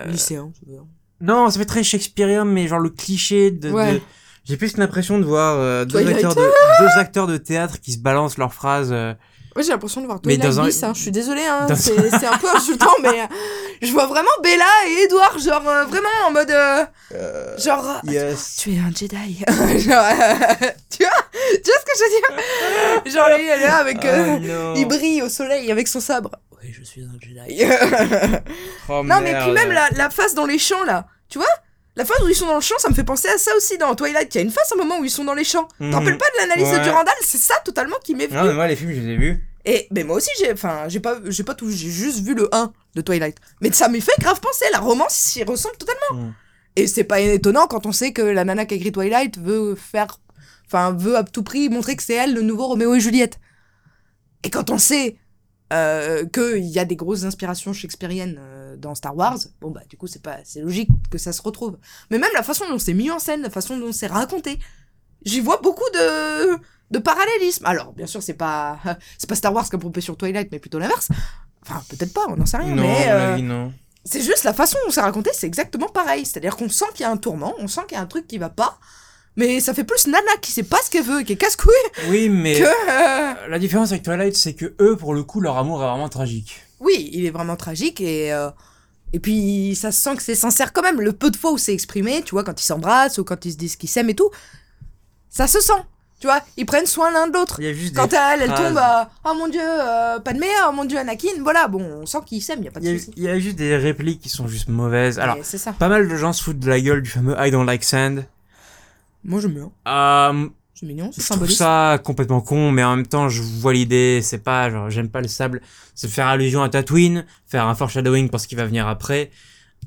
lycéen, 0.05 0.51
je 0.55 0.65
veux 0.65 0.71
dire. 0.73 0.85
Non, 1.21 1.49
ça 1.49 1.59
fait 1.59 1.65
très 1.65 1.83
shakespearien, 1.83 2.45
mais 2.45 2.67
genre 2.67 2.79
le 2.79 2.91
cliché 2.91 3.49
de. 3.51 3.71
Ouais. 3.71 3.93
de- 3.95 4.01
J'ai 4.45 4.57
plus 4.57 4.77
l'impression 4.77 5.17
de 5.19 5.25
voir 5.25 5.85
deux, 5.87 6.07
acteurs 6.07 6.35
de, 6.35 6.41
deux 6.81 6.99
acteurs 6.99 7.27
de 7.27 7.37
théâtre 7.37 7.79
qui 7.81 7.91
se 7.93 7.99
balancent 7.99 8.37
leurs 8.37 8.53
phrases. 8.53 8.93
Ouais, 9.59 9.63
j'ai 9.65 9.71
l'impression 9.71 9.99
de 9.99 10.05
voir 10.05 10.21
Twilight 10.21 10.41
dans 10.41 10.61
un- 10.61 10.69
hein. 10.69 10.93
Je 10.95 11.01
suis 11.01 11.11
désolée, 11.11 11.43
hein. 11.45 11.65
Dans- 11.67 11.75
C'est 11.75 12.25
un 12.25 12.37
peu 12.37 12.47
insultant, 12.55 12.93
mais 13.03 13.09
euh, 13.09 13.25
je 13.81 13.91
vois 13.91 14.05
vraiment 14.05 14.29
Bella 14.41 14.63
et 14.87 15.03
Edward, 15.03 15.37
genre 15.37 15.67
euh, 15.67 15.83
vraiment 15.83 16.07
en 16.27 16.31
mode. 16.31 16.49
euh, 16.49 16.85
genre. 17.57 17.85
euh, 18.05 18.09
Yes. 18.09 18.55
Tu 18.57 18.73
es 18.75 18.79
un 18.79 18.89
Jedi. 18.95 19.43
genre, 19.79 20.05
euh, 20.05 20.67
tu 20.89 21.03
vois 21.03 21.11
Tu 21.61 21.71
vois 21.71 21.79
ce 21.79 21.85
que 21.85 21.97
je 21.97 22.03
veux 22.03 23.03
dire? 23.03 23.13
Genre, 23.13 23.37
lui, 23.37 23.47
elle 23.49 23.61
est 23.61 23.67
là 23.67 23.75
avec. 23.79 23.97
Oh, 24.01 24.39
non. 24.39 24.75
il 24.75 24.85
brille 24.85 25.21
au 25.23 25.27
soleil 25.29 25.69
avec 25.71 25.89
son 25.89 25.99
sabre. 25.99 26.31
Oui, 26.63 26.71
je 26.71 26.83
suis 26.85 27.01
un 27.01 27.19
Jedi. 27.19 27.63
Oh, 28.89 29.03
Non, 29.03 29.19
mais 29.21 29.37
puis 29.37 29.51
même 29.51 29.71
la, 29.73 29.89
la 29.91 30.09
phase 30.09 30.33
dans 30.35 30.45
les 30.45 30.57
champs, 30.57 30.83
là. 30.85 31.05
Tu 31.27 31.37
vois? 31.37 31.47
La 31.95 32.05
phase 32.05 32.17
où 32.23 32.29
ils 32.29 32.35
sont 32.35 32.45
dans 32.47 32.55
le 32.55 32.61
champ, 32.61 32.77
ça 32.77 32.87
me 32.89 32.93
fait 32.93 33.03
penser 33.03 33.27
à 33.27 33.37
ça 33.37 33.51
aussi 33.57 33.77
dans 33.77 33.93
Twilight. 33.93 34.33
Il 34.33 34.37
y 34.37 34.41
a 34.41 34.43
une 34.43 34.51
phase, 34.51 34.71
un 34.73 34.77
moment 34.77 34.99
où 34.99 35.03
ils 35.05 35.09
sont 35.11 35.25
dans 35.25 35.33
les 35.33 35.43
champs. 35.43 35.67
Mhm. 35.79 35.91
T'en 35.91 35.99
rappelles 35.99 36.17
pas 36.17 36.25
de 36.33 36.41
l'analyse 36.47 36.71
de. 36.71 36.83
Durandal? 36.83 37.13
C'est 37.21 37.37
ça 37.37 37.55
totalement 37.65 37.97
qui 38.03 38.15
m'est 38.15 38.27
venu. 38.27 38.37
Non, 38.39 38.45
mais 38.45 38.53
moi, 38.53 38.67
les 38.67 38.75
films, 38.77 38.93
je 38.93 39.01
les 39.01 39.13
ai 39.13 39.17
vus. 39.17 39.43
Et 39.65 39.87
ben 39.91 40.05
moi 40.07 40.17
aussi, 40.17 40.29
j'ai 40.39 40.51
enfin, 40.53 40.87
j'ai 40.87 40.99
pas, 40.99 41.19
j'ai 41.25 41.43
pas 41.43 41.53
tout, 41.53 41.69
j'ai 41.69 41.89
juste 41.89 42.19
vu 42.19 42.33
le 42.33 42.53
1 42.53 42.71
de 42.95 43.01
Twilight. 43.01 43.37
Mais 43.61 43.71
ça 43.71 43.89
m'est 43.89 43.99
fait 43.99 44.19
grave 44.19 44.39
penser. 44.39 44.65
La 44.71 44.79
romance 44.79 45.13
s'y 45.13 45.43
ressemble 45.43 45.77
totalement. 45.77 46.27
Mm. 46.27 46.33
Et 46.75 46.87
c'est 46.87 47.03
pas 47.03 47.19
étonnant 47.19 47.67
quand 47.67 47.85
on 47.85 47.91
sait 47.91 48.13
que 48.13 48.21
la 48.21 48.45
nana 48.45 48.65
qui 48.65 48.75
a 48.75 48.77
écrit 48.77 48.91
Twilight 48.91 49.37
veut 49.37 49.75
faire. 49.75 50.19
Enfin, 50.65 50.91
veut 50.91 51.17
à 51.17 51.23
tout 51.23 51.43
prix 51.43 51.67
montrer 51.67 51.95
que 51.95 52.03
c'est 52.03 52.13
elle 52.13 52.33
le 52.33 52.41
nouveau 52.41 52.67
Roméo 52.67 52.93
et 52.93 52.99
Juliette. 52.99 53.39
Et 54.43 54.49
quand 54.49 54.69
on 54.69 54.77
sait 54.77 55.17
euh, 55.73 56.25
qu'il 56.25 56.65
y 56.65 56.79
a 56.79 56.85
des 56.85 56.95
grosses 56.95 57.23
inspirations 57.23 57.73
shakespeariennes 57.73 58.37
euh, 58.39 58.77
dans 58.77 58.95
Star 58.95 59.15
Wars, 59.15 59.37
bon 59.61 59.71
bah 59.71 59.81
du 59.89 59.97
coup 59.97 60.07
c'est 60.07 60.21
pas 60.21 60.37
c'est 60.43 60.61
logique 60.61 60.89
que 61.11 61.17
ça 61.17 61.33
se 61.33 61.41
retrouve. 61.41 61.77
Mais 62.09 62.17
même 62.17 62.31
la 62.33 62.43
façon 62.43 62.67
dont 62.69 62.79
c'est 62.79 62.93
mis 62.93 63.11
en 63.11 63.19
scène, 63.19 63.41
la 63.41 63.49
façon 63.49 63.77
dont 63.77 63.91
c'est 63.91 64.07
raconté, 64.07 64.57
j'y 65.25 65.41
vois 65.41 65.57
beaucoup 65.61 65.89
de 65.93 66.57
de 66.91 66.99
parallélisme. 66.99 67.65
Alors 67.65 67.93
bien 67.93 68.07
sûr 68.07 68.21
c'est 68.23 68.33
pas 68.33 68.79
c'est 69.17 69.27
pas 69.29 69.35
Star 69.35 69.53
Wars 69.53 69.69
qui 69.69 69.75
a 69.75 69.79
pompé 69.79 70.01
sur 70.01 70.17
Twilight, 70.17 70.49
mais 70.51 70.59
plutôt 70.59 70.79
l'inverse. 70.79 71.09
Enfin 71.65 71.81
peut-être 71.89 72.13
pas, 72.13 72.25
on 72.29 72.35
n'en 72.35 72.45
sait 72.45 72.57
rien. 72.57 72.75
Non, 72.75 72.81
mais 72.83 73.05
euh, 73.09 73.37
non. 73.37 73.73
c'est 74.05 74.21
juste 74.21 74.43
la 74.43 74.53
façon 74.53 74.77
dont 74.85 74.91
c'est 74.91 75.01
raconté, 75.01 75.29
c'est 75.33 75.47
exactement 75.47 75.87
pareil. 75.89 76.25
C'est-à-dire 76.25 76.55
qu'on 76.55 76.69
sent 76.69 76.85
qu'il 76.93 77.01
y 77.03 77.05
a 77.05 77.11
un 77.11 77.17
tourment, 77.17 77.53
on 77.59 77.67
sent 77.67 77.81
qu'il 77.87 77.97
y 77.97 77.99
a 77.99 78.03
un 78.03 78.07
truc 78.07 78.27
qui 78.27 78.37
va 78.37 78.49
pas, 78.49 78.79
mais 79.35 79.59
ça 79.59 79.73
fait 79.73 79.83
plus 79.83 80.07
Nana 80.07 80.37
qui 80.41 80.51
sait 80.51 80.63
pas 80.63 80.77
ce 80.83 80.89
qu'elle 80.89 81.03
veut, 81.03 81.21
qui 81.21 81.33
est 81.33 81.37
casse-couille, 81.37 81.73
Oui, 82.09 82.29
mais 82.29 82.59
que... 82.59 82.63
euh, 82.63 83.47
la 83.47 83.59
différence 83.59 83.91
avec 83.91 84.03
Twilight, 84.03 84.35
c'est 84.35 84.53
que 84.53 84.73
eux, 84.81 84.95
pour 84.95 85.13
le 85.13 85.23
coup, 85.23 85.41
leur 85.41 85.57
amour 85.57 85.83
est 85.83 85.87
vraiment 85.87 86.09
tragique. 86.09 86.61
Oui, 86.79 87.09
il 87.13 87.25
est 87.25 87.29
vraiment 87.31 87.55
tragique 87.57 87.99
et... 88.01 88.33
euh, 88.33 88.49
Et 89.13 89.19
puis 89.19 89.75
ça 89.75 89.91
se 89.91 89.99
sent 90.01 90.15
que 90.15 90.23
c'est 90.23 90.35
sincère 90.35 90.71
quand 90.71 90.81
même. 90.81 91.01
Le 91.01 91.11
peu 91.13 91.29
de 91.29 91.35
fois 91.37 91.51
où 91.51 91.57
c'est 91.57 91.73
exprimé, 91.73 92.21
tu 92.23 92.31
vois, 92.31 92.43
quand 92.43 92.59
ils 92.61 92.65
s'embrassent 92.65 93.17
ou 93.17 93.23
quand 93.25 93.43
ils 93.45 93.51
se 93.51 93.57
disent 93.57 93.75
qu'ils 93.75 93.89
s'aiment 93.89 94.09
et 94.09 94.15
tout, 94.15 94.29
ça 95.29 95.45
se 95.47 95.59
sent. 95.59 95.81
Tu 96.19 96.27
vois, 96.27 96.41
ils 96.57 96.65
prennent 96.65 96.85
soin 96.85 97.11
l'un 97.11 97.27
de 97.27 97.33
l'autre. 97.33 97.61
Quand 97.95 98.11
elle, 98.13 98.41
elle 98.41 98.53
tombe 98.53 98.77
à 98.77 99.09
Oh 99.23 99.33
mon 99.37 99.47
dieu, 99.47 99.61
euh, 99.63 100.19
Padmé, 100.19 100.47
oh 100.67 100.71
mon 100.73 100.83
dieu, 100.83 100.97
Anakin, 100.97 101.29
voilà, 101.41 101.69
bon, 101.69 101.81
on 101.81 102.05
sent 102.05 102.17
qu'ils 102.25 102.41
s'aiment, 102.41 102.61
y 102.63 102.67
a 102.67 102.71
pas 102.71 102.81
de 102.81 102.97
souci. 102.97 103.13
il 103.15 103.23
y 103.23 103.29
a 103.29 103.39
juste 103.39 103.55
des 103.55 103.77
répliques 103.77 104.19
qui 104.19 104.27
sont 104.29 104.47
juste 104.47 104.67
mauvaises. 104.67 105.17
Alors, 105.17 105.37
ça. 105.43 105.71
pas 105.71 105.87
mal 105.87 106.09
de 106.09 106.15
gens 106.17 106.33
se 106.33 106.43
foutent 106.43 106.59
de 106.59 106.67
la 106.69 106.81
gueule 106.81 107.01
du 107.01 107.09
fameux 107.09 107.35
I 107.39 107.51
don't 107.51 107.65
like 107.65 107.83
sand. 107.85 108.25
Moi 109.23 109.39
j'aime 109.41 109.53
bien. 109.53 109.71
Euh, 109.87 110.47
C'est 110.73 110.85
mignon, 110.85 111.09
c'est 111.13 111.21
je 111.21 111.25
trouve 111.27 111.37
symbolique. 111.37 111.57
ça 111.57 111.99
complètement 112.03 112.41
con, 112.41 112.71
mais 112.71 112.83
en 112.83 112.95
même 112.97 113.07
temps, 113.07 113.29
je 113.29 113.41
vois 113.41 113.73
l'idée. 113.73 114.19
C'est 114.21 114.39
pas 114.43 114.69
genre, 114.69 114.89
j'aime 114.89 115.09
pas 115.09 115.21
le 115.21 115.27
sable. 115.29 115.61
C'est 115.95 116.09
faire 116.09 116.27
allusion 116.27 116.61
à 116.63 116.69
Tatooine, 116.69 117.25
faire 117.47 117.65
un 117.65 117.75
foreshadowing 117.75 118.29
pour 118.29 118.39
ce 118.41 118.47
qui 118.47 118.55
va 118.55 118.65
venir 118.65 118.87
après. 118.87 119.31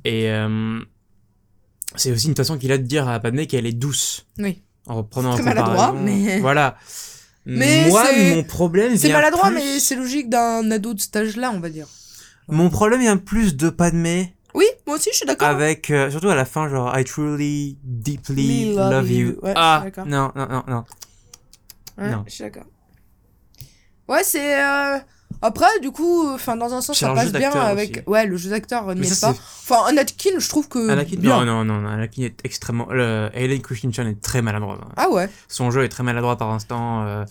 Et 0.05 0.31
euh, 0.31 0.81
c'est 1.97 2.11
aussi 2.11 2.29
une 2.29 2.37
façon 2.37 2.57
qu'il 2.59 2.73
a 2.73 2.79
de 2.79 2.85
dire 2.85 3.07
à 3.09 3.21
Padmé 3.21 3.47
qu'elle 3.47 3.67
est 3.67 3.73
douce. 3.73 4.25
Oui. 4.39 4.63
En 4.87 5.03
Très 5.05 5.21
en 5.27 5.43
maladroit, 5.43 5.93
mais- 5.93 6.41
Voilà. 6.41 6.77
Mais 7.45 7.89
Moi, 7.89 8.05
mon 8.35 8.45
problème 8.45 8.97
C'est 8.97 9.11
maladroit, 9.11 9.49
plus- 9.49 9.55
mais 9.57 9.81
c'est 9.81 9.97
logique 9.97 10.29
d'un 10.29 10.71
ado 10.71 10.95
de 10.95 11.01
cet 11.01 11.17
âge-là, 11.17 11.51
on 11.53 11.59
va 11.61 11.71
dire. 11.71 11.87
Mon 12.49 12.71
problème 12.71 13.01
vient 13.01 13.17
plus 13.17 13.57
de 13.57 13.69
Padmé 13.69 14.35
Oui, 14.55 14.67
moi 14.87 14.97
aussi, 14.97 15.11
je 15.13 15.17
suis 15.19 15.27
d'accord. 15.27 15.49
avec 15.49 15.91
euh, 15.91 16.11
surtout 16.11 16.29
à 16.29 16.35
la 16.35 16.45
fin 16.45 16.69
genre 16.69 16.97
I 16.97 17.05
truly 17.05 17.79
deeply 17.83 18.75
love, 18.75 18.91
love 18.93 19.11
you. 19.11 19.39
Ouais, 19.43 19.53
ah 19.57 19.81
d'accord. 19.85 20.07
non 20.07 20.31
non 20.37 20.47
non 20.49 20.63
non. 20.69 20.85
Ouais, 21.99 22.11
non. 22.11 22.25
je 22.27 22.33
suis 22.33 22.45
d'accord. 22.45 22.65
Ouais, 24.09 24.23
c'est. 24.25 24.61
euh, 24.63 24.99
Après, 25.41 25.67
du 25.81 25.91
coup, 25.91 26.29
enfin, 26.35 26.57
dans 26.57 26.73
un 26.75 26.81
sens, 26.81 26.99
ça 26.99 27.15
passe 27.15 27.33
bien 27.33 27.51
avec. 27.53 27.91
aussi. 27.91 28.03
Ouais, 28.09 28.27
le 28.27 28.37
jeu 28.37 28.51
d'acteur 28.51 28.95
n'y 28.95 29.01
est 29.07 29.11
ça, 29.11 29.29
pas. 29.29 29.39
Enfin, 29.39 29.85
Anakin, 29.89 30.31
je 30.39 30.49
trouve 30.49 30.69
que. 30.69 30.91
Anakin 30.91 31.17
bien. 31.17 31.45
non 31.45 31.65
non 31.65 31.81
non 31.81 31.89
Anakin 31.89 32.23
est 32.25 32.37
extrêmement 32.45 32.87
le 32.91 33.31
Hayden 33.35 33.61
Christensen 33.63 34.07
est 34.09 34.21
très 34.21 34.43
maladroit. 34.43 34.79
Ah 34.97 35.09
ouais. 35.11 35.29
Son 35.49 35.71
jeu 35.71 35.85
est 35.85 35.89
très 35.89 36.03
maladroit 36.03 36.37
par 36.37 36.51
instant. 36.51 37.05
euh, 37.07 37.25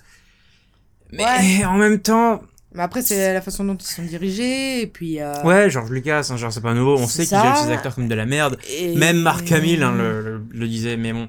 Mais 1.11 1.23
Ouais. 1.25 1.65
en 1.65 1.77
même 1.77 1.99
temps, 1.99 2.41
Mais 2.73 2.83
après, 2.83 3.01
c'est 3.01 3.33
la 3.33 3.41
façon 3.41 3.65
dont 3.65 3.75
ils 3.75 3.85
sont 3.85 4.03
dirigés, 4.03 4.81
et 4.81 4.87
puis. 4.87 5.19
euh, 5.21 5.33
ouais, 5.43 5.69
George 5.69 5.89
Lucas, 5.91 6.27
hein, 6.31 6.37
genre 6.37 6.53
c'est 6.53 6.61
pas 6.61 6.73
nouveau, 6.73 6.97
on 6.97 7.05
sait 7.07 7.25
qu'il 7.25 7.37
gère 7.37 7.57
ses 7.57 7.69
acteurs 7.71 7.93
comme 7.95 8.07
de 8.07 8.15
la 8.15 8.25
merde. 8.25 8.57
et- 8.69 8.95
Même 8.95 9.17
Mark 9.21 9.51
Hamill 9.51 9.83
hein, 9.83 9.93
le, 9.97 10.21
le, 10.21 10.41
le 10.51 10.67
disait, 10.67 10.95
mais 10.97 11.11
bon. 11.11 11.27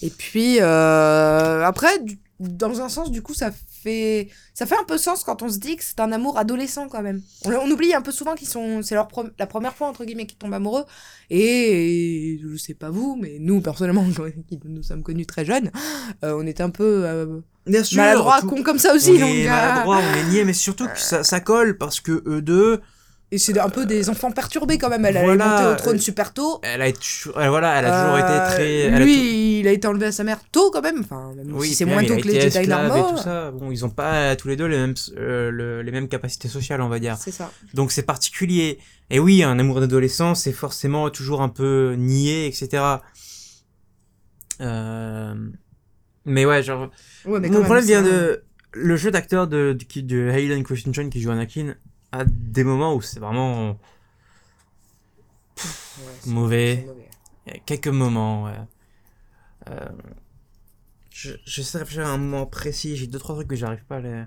Et 0.00 0.10
puis, 0.10 0.58
euh, 0.60 1.62
après, 1.64 1.98
du- 1.98 2.18
dans 2.40 2.80
un 2.80 2.88
sens, 2.88 3.10
du 3.10 3.20
coup, 3.20 3.34
ça 3.34 3.50
fait, 3.50 4.28
ça 4.54 4.64
fait 4.66 4.76
un 4.76 4.84
peu 4.84 4.96
sens 4.96 5.24
quand 5.24 5.42
on 5.42 5.48
se 5.48 5.58
dit 5.58 5.76
que 5.76 5.82
c'est 5.84 5.98
un 6.00 6.12
amour 6.12 6.38
adolescent 6.38 6.88
quand 6.88 7.02
même. 7.02 7.20
On, 7.44 7.52
on 7.52 7.70
oublie 7.70 7.94
un 7.94 8.02
peu 8.02 8.12
souvent 8.12 8.34
qu'ils 8.34 8.48
sont, 8.48 8.82
c'est 8.82 8.94
leur 8.94 9.08
la 9.38 9.46
première 9.46 9.74
fois, 9.74 9.88
entre 9.88 10.04
guillemets, 10.04 10.26
qu'ils 10.26 10.38
tombent 10.38 10.54
amoureux. 10.54 10.84
Et, 11.30 12.38
je 12.42 12.56
sais 12.56 12.74
pas 12.74 12.90
vous, 12.90 13.18
mais 13.20 13.38
nous, 13.40 13.60
personnellement, 13.60 14.04
qui 14.48 14.60
nous 14.64 14.82
sommes 14.82 15.02
connus 15.02 15.26
très 15.26 15.44
jeunes, 15.44 15.70
euh, 16.24 16.38
on 16.40 16.46
était 16.46 16.62
un 16.62 16.70
peu 16.70 17.02
euh, 17.04 17.40
Bien 17.66 17.82
sûr. 17.84 17.98
maladroits, 17.98 18.40
tout- 18.40 18.48
cons 18.48 18.62
comme 18.62 18.78
ça 18.78 18.94
aussi. 18.94 19.10
on 19.10 19.18
donc, 19.18 19.28
est 19.30 19.46
euh, 19.46 19.50
maladroit, 19.50 19.98
on 19.98 20.16
est 20.16 20.30
niais, 20.30 20.44
mais 20.44 20.52
surtout 20.52 20.86
que 20.86 20.98
ça, 21.00 21.24
ça 21.24 21.40
colle 21.40 21.76
parce 21.76 22.00
que 22.00 22.22
eux 22.26 22.40
deux, 22.42 22.80
Et 23.30 23.36
c'est 23.36 23.58
un 23.58 23.68
peu 23.68 23.84
des 23.84 24.08
enfants 24.08 24.30
perturbés 24.30 24.78
quand 24.78 24.88
même. 24.88 25.04
Elle, 25.04 25.18
Voilà, 25.18 25.32
elle 25.34 25.40
est 25.40 25.44
montée 25.66 25.72
au 25.74 25.76
trône 25.76 25.96
euh, 25.96 26.00
super 26.00 26.32
tôt. 26.32 26.60
elle 26.62 26.80
a, 26.80 27.50
voilà, 27.50 27.78
elle 27.78 27.84
a 27.84 28.02
toujours 28.02 28.18
été 28.18 28.32
Euh, 28.32 28.46
très. 28.88 28.94
a 28.94 28.98
Lui, 29.04 29.60
il 29.60 29.68
a 29.68 29.72
été 29.72 29.86
enlevé 29.86 30.06
à 30.06 30.12
sa 30.12 30.24
mère 30.24 30.40
tôt 30.50 30.70
quand 30.70 30.80
même. 30.80 31.00
Enfin, 31.00 31.34
même 31.36 31.52
Oui, 31.54 31.68
si 31.68 31.74
c'est 31.74 31.84
moins 31.84 32.02
tôt 32.04 32.16
que 32.16 32.26
les 32.26 32.40
Jedi 32.40 32.66
normaux. 32.66 33.10
tout 33.10 33.18
ça. 33.22 33.50
Bon, 33.50 33.70
ils 33.70 33.84
ont 33.84 33.90
pas 33.90 34.34
tous 34.36 34.48
les 34.48 34.56
deux 34.56 34.64
les 34.64 34.78
mêmes, 34.78 34.94
euh, 35.18 35.50
le- 35.50 35.82
les 35.82 35.92
mêmes 35.92 36.08
capacités 36.08 36.48
sociales, 36.48 36.80
on 36.80 36.88
va 36.88 36.98
dire. 37.00 37.18
C'est 37.18 37.30
ça. 37.30 37.52
Donc 37.74 37.92
c'est 37.92 38.02
particulier. 38.04 38.78
Et 39.10 39.18
oui, 39.20 39.42
un 39.42 39.58
amour 39.58 39.80
d'adolescent, 39.80 40.34
c'est 40.34 40.52
forcément 40.52 41.10
toujours 41.10 41.42
un 41.42 41.50
peu 41.50 41.96
niais, 41.98 42.46
etc. 42.46 42.82
Euh... 44.60 45.34
Mais 46.24 46.44
ouais, 46.44 46.62
genre. 46.62 46.90
Ouais, 47.24 47.40
mais 47.40 47.48
quand 47.48 47.58
Mon 47.58 47.64
problème 47.64 47.84
vient 47.84 48.02
de. 48.02 48.42
Le 48.72 48.96
jeu 48.96 49.10
d'acteur 49.10 49.46
de, 49.48 49.76
de, 49.78 50.00
de 50.02 50.28
Hayden 50.28 50.62
Christensen 50.62 51.08
qui 51.08 51.20
joue 51.22 51.30
Anakin 51.30 51.74
a 52.12 52.24
des 52.24 52.64
moments 52.64 52.94
où 52.94 53.00
c'est 53.00 53.20
vraiment 53.20 53.78
Ouais, 55.58 56.30
mauvais. 56.30 56.86
Il 57.46 57.52
y 57.52 57.56
a 57.56 57.58
quelques 57.60 57.88
moments, 57.88 58.44
ouais. 58.44 58.58
Euh, 59.68 59.88
je, 61.10 61.32
j'essaie 61.44 61.78
de 61.78 61.82
réfléchir 61.82 62.06
à 62.06 62.10
un 62.10 62.18
moment 62.18 62.46
précis, 62.46 62.96
j'ai 62.96 63.06
deux 63.06 63.18
trois 63.18 63.34
trucs 63.34 63.48
que 63.48 63.56
j'arrive 63.56 63.84
pas 63.84 63.96
à 63.96 64.00
les... 64.00 64.24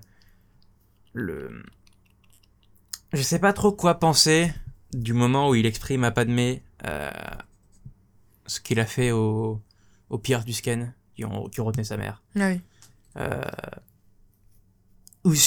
Le... 1.14 1.64
Je 3.14 3.22
sais 3.22 3.40
pas 3.40 3.54
trop 3.54 3.72
quoi 3.72 3.96
penser 4.00 4.54
du 4.94 5.14
moment 5.14 5.50
où 5.50 5.56
il 5.56 5.66
exprime 5.66 6.04
à 6.04 6.12
Padmé 6.12 6.64
euh, 6.86 7.10
ce 8.46 8.60
qu'il 8.60 8.80
a 8.80 8.86
fait 8.86 9.12
au, 9.12 9.62
au 10.10 10.18
pire 10.18 10.44
du 10.44 10.54
scan 10.54 10.90
qui 11.16 11.26
ont, 11.26 11.48
qui 11.50 11.62
ont 11.62 11.66
retenu 11.66 11.84
sa 11.84 11.98
mère. 11.98 12.22
Ah 12.36 12.50
oui. 12.50 12.62
Euh... 13.18 13.42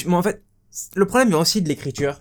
Mais 0.07 0.15
en 0.15 0.23
fait, 0.23 0.43
le 0.95 1.07
problème 1.07 1.29
vient 1.29 1.41
aussi 1.41 1.61
de 1.61 1.69
l'écriture. 1.69 2.21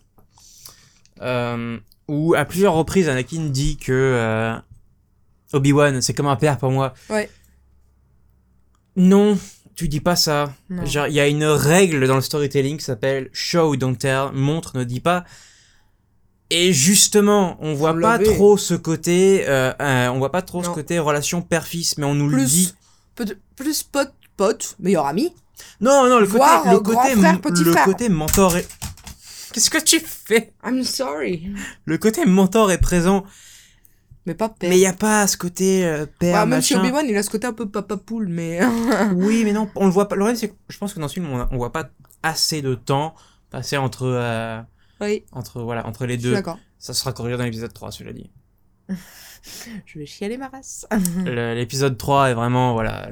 Euh, 1.24 1.80
où 2.08 2.36
à 2.36 2.46
plusieurs 2.46 2.74
reprises, 2.74 3.10
Anakin 3.10 3.46
dit 3.46 3.77
que 3.77 3.92
euh, 3.92 4.56
Obi-Wan, 5.53 6.01
c'est 6.01 6.13
comme 6.13 6.27
un 6.27 6.36
père 6.36 6.58
pour 6.58 6.72
moi. 6.72 6.94
Ouais. 7.10 7.30
Non, 8.96 9.38
tu 9.75 9.88
dis 9.88 10.01
pas 10.01 10.15
ça. 10.15 10.53
Genre, 10.84 11.08
il 11.08 11.13
y 11.13 11.20
a 11.20 11.27
une 11.27 11.46
règle 11.46 12.08
dans 12.08 12.15
le 12.15 12.22
storytelling 12.22 12.77
qui 12.77 12.84
s'appelle 12.84 13.30
show, 13.34 13.75
don't 13.75 13.96
tell, 13.96 14.32
montre, 14.34 14.77
ne 14.77 14.84
dis 14.84 15.00
pas. 15.00 15.24
Et 16.50 16.74
justement, 16.74 17.58
on 17.62 17.74
voit 17.74 18.00
pas 18.00 18.20
trop 18.20 18.58
ce 18.58 18.75
côté, 18.75 19.46
euh, 19.48 19.74
euh, 19.82 20.08
on 20.10 20.20
voit 20.20 20.32
pas 20.32 20.44
trop 20.44 20.63
ce 20.63 20.70
côté 20.70 21.00
relation 21.00 21.42
père-fils, 21.42 21.98
mais 21.98 22.06
on 22.06 22.13
nous 22.13 22.30
le 22.30 22.46
dit. 22.46 22.75
Plus, 23.15 23.36
plus 23.56 23.84
pote, 23.84 24.13
pote, 24.38 24.75
meilleur 24.80 25.06
ami. 25.08 25.34
Non, 25.82 26.08
non, 26.08 26.20
le 26.20 26.27
côté, 26.27 26.46
le 26.65 26.75
euh, 26.75 26.80
côté, 26.80 27.15
frère, 27.15 27.39
le 27.44 27.72
frère. 27.72 27.86
côté 27.86 28.10
mentor 28.10 28.58
est... 28.58 28.68
Qu'est-ce 29.53 29.69
que 29.69 29.81
tu 29.83 30.00
fais? 30.00 30.53
I'm 30.65 30.83
sorry. 30.83 31.51
Le 31.86 31.98
côté 31.98 32.25
mentor 32.25 32.72
est 32.72 32.77
présent, 32.79 33.24
Mais 34.25 34.33
pas 34.33 34.50
père. 34.50 34.69
mais 34.69 34.77
il 34.77 34.81
y 34.81 34.86
a 34.88 34.93
pas 34.93 35.27
ce 35.27 35.38
côté 35.38 35.86
euh, 35.86 36.05
père, 36.19 36.33
Ouais, 36.33 36.39
même 36.41 36.50
machin. 36.50 36.79
Obi-Wan, 36.79 37.05
il 37.07 37.15
a 37.15 37.24
ce 37.24 37.29
côté 37.29 37.48
un 37.48 37.53
peu 37.53 37.69
papa 37.69 37.98
poule, 37.98 38.27
mais. 38.27 38.60
Oui, 39.15 39.43
mais 39.45 39.53
non, 39.53 39.69
on 39.75 39.86
le 39.86 39.91
voit 39.91 40.07
pas. 40.07 40.15
Le 40.15 40.22
problème, 40.22 40.36
c'est 40.38 40.50
que 40.50 40.55
je 40.69 40.77
pense 40.77 40.93
que 40.93 41.00
dans 41.00 41.07
ce 41.07 41.13
film, 41.15 41.27
on, 41.29 41.48
on 41.51 41.57
voit 41.57 41.72
pas 41.72 41.89
assez 42.24 42.62
de 42.62 42.75
temps 42.75 43.15
passer 43.51 43.77
entre, 43.77 44.03
euh, 44.07 44.60
oui, 45.01 45.24
entre, 45.31 45.62
voilà, 45.62 45.86
entre 45.86 46.05
les 46.07 46.17
je 46.17 46.24
deux. 46.24 46.33
d'accord. 46.33 46.57
Ça 46.79 46.93
sera 46.93 47.13
corrigé 47.13 47.38
dans 47.38 47.43
l'épisode 47.43 47.72
3, 47.74 47.91
cela 47.91 48.12
dit. 48.13 48.31
Je 49.86 50.00
vais 50.00 50.05
chialer 50.05 50.38
ma 50.38 50.48
race. 50.48 50.86
L'épisode 51.25 51.98
3 51.98 52.29
est 52.31 52.33
vraiment, 52.33 52.72
voilà, 52.74 53.09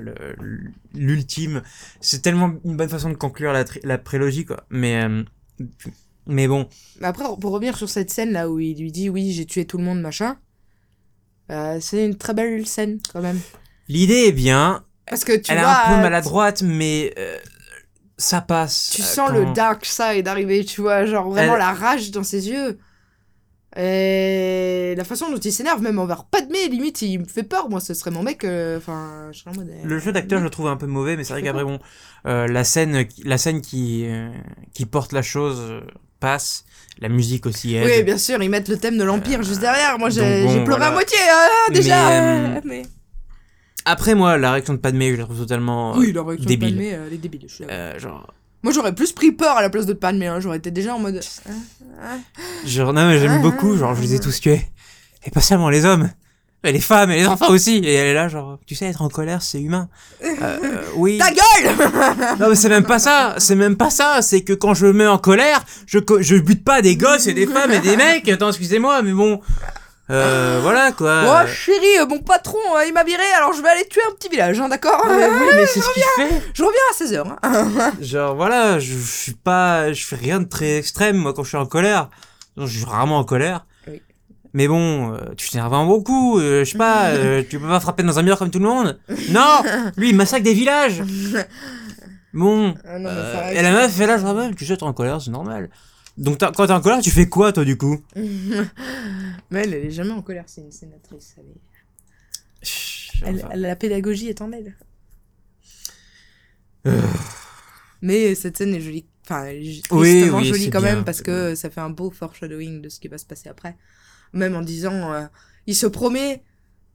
l'ultime. 0.93 1.61
C'est 1.99 2.21
tellement 2.21 2.53
une 2.63 2.77
bonne 2.77 2.87
façon 2.87 3.09
de 3.09 3.15
conclure 3.15 3.51
la, 3.51 3.65
la 3.83 3.97
prélogie, 3.97 4.45
quoi. 4.45 4.63
Mais, 4.69 5.03
euh, 5.03 5.23
mais 6.27 6.47
bon. 6.47 6.67
Après, 7.01 7.23
pour 7.39 7.51
revenir 7.51 7.77
sur 7.77 7.89
cette 7.89 8.09
scène 8.09 8.31
là 8.31 8.49
où 8.49 8.59
il 8.59 8.77
lui 8.79 8.91
dit 8.91 9.09
oui, 9.09 9.31
j'ai 9.31 9.45
tué 9.45 9.65
tout 9.65 9.77
le 9.77 9.83
monde, 9.83 10.01
machin. 10.01 10.37
euh, 11.51 11.79
c'est 11.81 12.05
une 12.05 12.17
très 12.17 12.33
belle 12.33 12.65
scène 12.67 12.99
quand 13.11 13.21
même. 13.21 13.39
L'idée 13.87 14.27
est 14.27 14.31
bien, 14.31 14.85
Parce 15.07 15.23
que 15.25 15.33
tu 15.35 15.51
elle 15.51 15.57
est 15.57 15.61
vois, 15.61 15.85
un 15.85 15.89
peu 15.89 15.99
euh, 15.99 16.01
maladroite, 16.03 16.61
mais 16.61 17.13
euh, 17.17 17.37
ça 18.17 18.39
passe. 18.41 18.91
Tu 18.93 19.01
Euh, 19.01 19.05
sens 19.05 19.29
quand- 19.29 19.35
le 19.37 19.53
dark 19.53 19.83
side 19.85 20.27
arriver, 20.27 20.63
tu 20.63 20.81
vois, 20.81 21.05
genre 21.05 21.29
vraiment 21.29 21.53
Elle- 21.53 21.59
la 21.59 21.73
rage 21.73 22.11
dans 22.11 22.23
ses 22.23 22.47
yeux. 22.49 22.77
Et 23.77 24.93
la 24.97 25.03
façon 25.05 25.31
dont 25.31 25.37
il 25.39 25.51
s'énerve, 25.53 25.81
même 25.81 25.97
envers 25.97 26.25
Padmé, 26.25 26.67
limite, 26.67 27.01
il 27.03 27.19
me 27.19 27.25
fait 27.25 27.43
peur. 27.43 27.69
Moi, 27.69 27.79
ce 27.79 27.93
serait 27.93 28.11
mon 28.11 28.21
mec. 28.21 28.43
euh, 28.43 28.77
Enfin, 28.77 29.29
je 29.31 29.39
serais 29.39 29.51
en 29.51 29.53
mode. 29.55 29.69
euh, 29.69 29.81
Le 29.85 29.97
jeu 29.99 30.11
d'acteur, 30.11 30.39
je 30.39 30.43
le 30.43 30.49
trouve 30.49 30.67
un 30.67 30.75
peu 30.75 30.87
mauvais, 30.87 31.15
mais 31.15 31.23
c'est 31.23 31.33
vrai 31.33 31.41
qu'après, 31.43 31.63
bon, 31.63 31.79
euh, 32.27 32.47
la 32.47 32.63
scène, 32.65 33.05
la 33.23 33.37
scène 33.37 33.61
qui, 33.61 34.05
qui 34.73 34.85
porte 34.85 35.13
la 35.13 35.21
chose 35.21 35.81
passe, 36.21 36.63
la 36.99 37.09
musique 37.09 37.45
aussi 37.45 37.75
aide. 37.75 37.85
Oui, 37.85 38.03
bien 38.03 38.17
sûr, 38.17 38.41
ils 38.41 38.49
mettent 38.49 38.69
le 38.69 38.77
thème 38.77 38.97
de 38.97 39.03
l'Empire 39.03 39.43
juste 39.43 39.59
derrière. 39.59 39.99
Moi, 39.99 40.09
j'ai 40.09 40.43
bon, 40.45 40.63
pleuré 40.63 40.79
voilà. 40.79 40.87
à 40.87 40.91
moitié, 40.91 41.17
ah, 41.29 41.73
déjà. 41.73 42.09
Mais, 42.09 42.57
euh, 42.57 42.61
mais... 42.65 42.81
Après, 43.83 44.13
moi, 44.15 44.37
la 44.37 44.51
réaction 44.53 44.73
de 44.75 44.79
Padmé, 44.79 45.11
je 45.11 45.17
la 45.17 45.23
trouve 45.25 45.39
totalement. 45.39 45.95
euh, 45.95 45.99
Oui, 45.99 46.13
la 46.13 46.21
réaction 46.23 46.43
de 46.43 46.47
débile. 46.47 46.69
Padmé, 46.75 46.93
euh, 46.93 47.07
elle 47.07 47.13
est 47.13 47.17
débile. 47.17 47.41
je 47.47 47.53
suis 47.53 47.65
d'accord. 47.65 47.75
euh, 47.77 47.99
genre, 47.99 48.33
Moi, 48.63 48.71
j'aurais 48.71 48.93
plus 48.95 49.11
pris 49.11 49.31
peur 49.31 49.57
à 49.57 49.61
la 49.61 49.69
place 49.69 49.85
de 49.87 49.93
Padmé. 49.93 50.27
Hein. 50.27 50.39
J'aurais 50.39 50.57
été 50.57 50.69
déjà 50.71 50.95
en 50.95 50.99
mode. 50.99 51.19
genre, 52.65 52.93
non, 52.93 53.07
mais 53.09 53.19
j'aime 53.19 53.41
beaucoup, 53.41 53.75
genre, 53.77 53.95
je 53.95 54.01
les 54.01 54.13
ai 54.15 54.19
tous 54.19 54.39
tués. 54.39 54.61
Et 55.25 55.31
pas 55.31 55.41
seulement 55.41 55.69
les 55.69 55.85
hommes, 55.85 56.09
mais 56.63 56.71
les 56.71 56.79
femmes 56.79 57.11
et 57.11 57.17
les 57.17 57.27
enfants 57.27 57.49
aussi. 57.49 57.77
Et 57.77 57.93
elle 57.93 58.07
est 58.07 58.13
là, 58.13 58.27
genre, 58.27 58.59
tu 58.65 58.75
sais, 58.75 58.85
être 58.85 59.01
en 59.01 59.09
colère, 59.09 59.41
c'est 59.41 59.61
humain. 59.61 59.89
Euh, 60.23 60.57
oui. 60.95 61.17
Ta 61.17 61.31
gueule 61.31 61.75
Non, 62.39 62.49
mais 62.49 62.55
c'est 62.55 62.69
même 62.69 62.85
pas 62.85 62.99
ça, 62.99 63.35
c'est 63.37 63.55
même 63.55 63.77
pas 63.77 63.89
ça, 63.89 64.21
c'est 64.21 64.41
que 64.41 64.53
quand 64.53 64.73
je 64.73 64.87
me 64.87 64.93
mets 64.93 65.07
en 65.07 65.17
colère, 65.17 65.63
je, 65.85 65.99
je 66.19 66.35
bute 66.35 66.63
pas 66.63 66.81
des 66.81 66.95
gosses 66.95 67.27
et 67.27 67.33
des 67.33 67.47
femmes 67.47 67.71
et 67.71 67.79
des 67.79 67.97
mecs, 67.97 68.27
attends, 68.29 68.49
excusez-moi, 68.49 69.01
mais 69.01 69.13
bon. 69.13 69.41
Euh, 70.09 70.59
voilà 70.61 70.91
quoi. 70.91 71.23
Oh, 71.25 71.47
chérie, 71.47 71.99
euh, 71.99 72.05
mon 72.05 72.19
patron, 72.19 72.57
euh, 72.75 72.85
il 72.85 72.91
m'a 72.93 73.05
viré, 73.05 73.23
alors 73.37 73.53
je 73.53 73.61
vais 73.61 73.69
aller 73.69 73.87
tuer 73.87 74.01
un 74.09 74.13
petit 74.13 74.27
village, 74.27 74.59
hein, 74.59 74.67
d'accord 74.67 75.05
Mais 75.07 75.25
oui, 75.25 75.45
mais 75.55 75.65
c'est 75.65 75.79
ce 75.79 75.93
qu'il 75.93 76.03
fait. 76.17 76.51
Je 76.53 76.63
reviens 76.63 76.81
à 76.91 77.03
16h. 77.23 77.37
Hein. 77.43 77.91
Genre 78.01 78.35
voilà, 78.35 78.77
je, 78.79 78.91
je 78.93 78.99
suis 78.99 79.33
pas, 79.35 79.93
je 79.93 80.05
fais 80.05 80.17
rien 80.17 80.41
de 80.41 80.49
très 80.49 80.77
extrême 80.77 81.15
moi 81.15 81.33
quand 81.33 81.43
je 81.43 81.49
suis 81.49 81.57
en 81.57 81.65
colère. 81.65 82.09
Donc, 82.57 82.67
je 82.67 82.77
suis 82.79 82.85
rarement 82.85 83.19
en 83.19 83.23
colère. 83.23 83.65
Mais 84.53 84.67
bon, 84.67 85.13
euh, 85.13 85.33
tu 85.37 85.49
t'énerves 85.49 85.73
un 85.73 85.85
bon 85.85 86.03
coup, 86.03 86.39
euh, 86.39 86.65
je 86.65 86.71
sais 86.71 86.77
pas, 86.77 87.09
euh, 87.11 87.41
tu 87.49 87.59
peux 87.59 87.67
pas 87.67 87.79
frapper 87.79 88.03
dans 88.03 88.19
un 88.19 88.23
mur 88.23 88.37
comme 88.37 88.51
tout 88.51 88.59
le 88.59 88.65
monde. 88.65 88.99
Non, 89.29 89.61
lui 89.97 90.09
il 90.09 90.15
massacre 90.15 90.43
des 90.43 90.53
villages. 90.53 91.01
Bon, 92.33 92.73
Ah 92.85 92.97
non, 92.97 93.09
mais 93.09 93.15
euh, 93.17 93.33
ça 93.33 93.39
reste- 93.41 93.59
et 93.59 93.61
la 93.61 93.71
meuf 93.73 93.99
est 93.99 94.07
là, 94.07 94.17
genre, 94.17 94.33
ouais, 94.37 94.53
tu 94.55 94.65
sais, 94.65 94.77
t'es 94.77 94.83
en 94.83 94.93
colère, 94.93 95.21
c'est 95.21 95.31
normal. 95.31 95.69
Donc 96.17 96.37
t'as- 96.37 96.53
quand 96.53 96.65
t'es 96.65 96.71
en 96.71 96.79
colère, 96.79 97.01
tu 97.01 97.11
fais 97.11 97.27
quoi 97.27 97.51
toi 97.51 97.65
du 97.65 97.77
coup? 97.77 98.01
Mais 98.15 99.63
elle, 99.63 99.73
elle 99.73 99.85
est 99.87 99.91
jamais 99.91 100.11
en 100.11 100.21
colère, 100.21 100.45
c'est 100.47 100.61
une 100.61 100.71
sénatrice. 100.71 101.35
Elle, 101.37 101.45
est- 101.47 102.65
Chut, 102.65 103.21
elle- 103.25 103.35
enfin. 103.35 103.49
elle- 103.51 103.61
la 103.61 103.75
pédagogie 103.75 104.29
est 104.29 104.41
en 104.41 104.49
elle. 104.53 104.77
Euh. 106.87 107.01
Mais 108.01 108.33
cette 108.35 108.57
scène 108.57 108.73
est 108.75 108.81
jolie. 108.81 109.05
Enfin, 109.25 109.43
elle 109.45 109.57
est 109.67 109.81
Oui, 109.91 110.09
tristement 110.21 110.37
oui, 110.39 110.45
jolie 110.45 110.63
c'est 110.63 110.69
quand 110.71 110.81
bien, 110.81 110.95
même 110.95 111.03
parce 111.05 111.17
c'est 111.17 111.23
que 111.25 111.55
ça 111.55 111.69
fait 111.69 111.81
un 111.81 111.89
beau 111.89 112.09
foreshadowing 112.11 112.81
de 112.81 112.89
ce 112.89 112.99
qui 112.99 113.07
va 113.07 113.17
se 113.17 113.25
passer 113.25 113.49
après. 113.49 113.75
Même 114.33 114.55
en 114.55 114.61
disant, 114.61 115.13
euh, 115.13 115.25
il 115.67 115.75
se 115.75 115.87
promet 115.87 116.43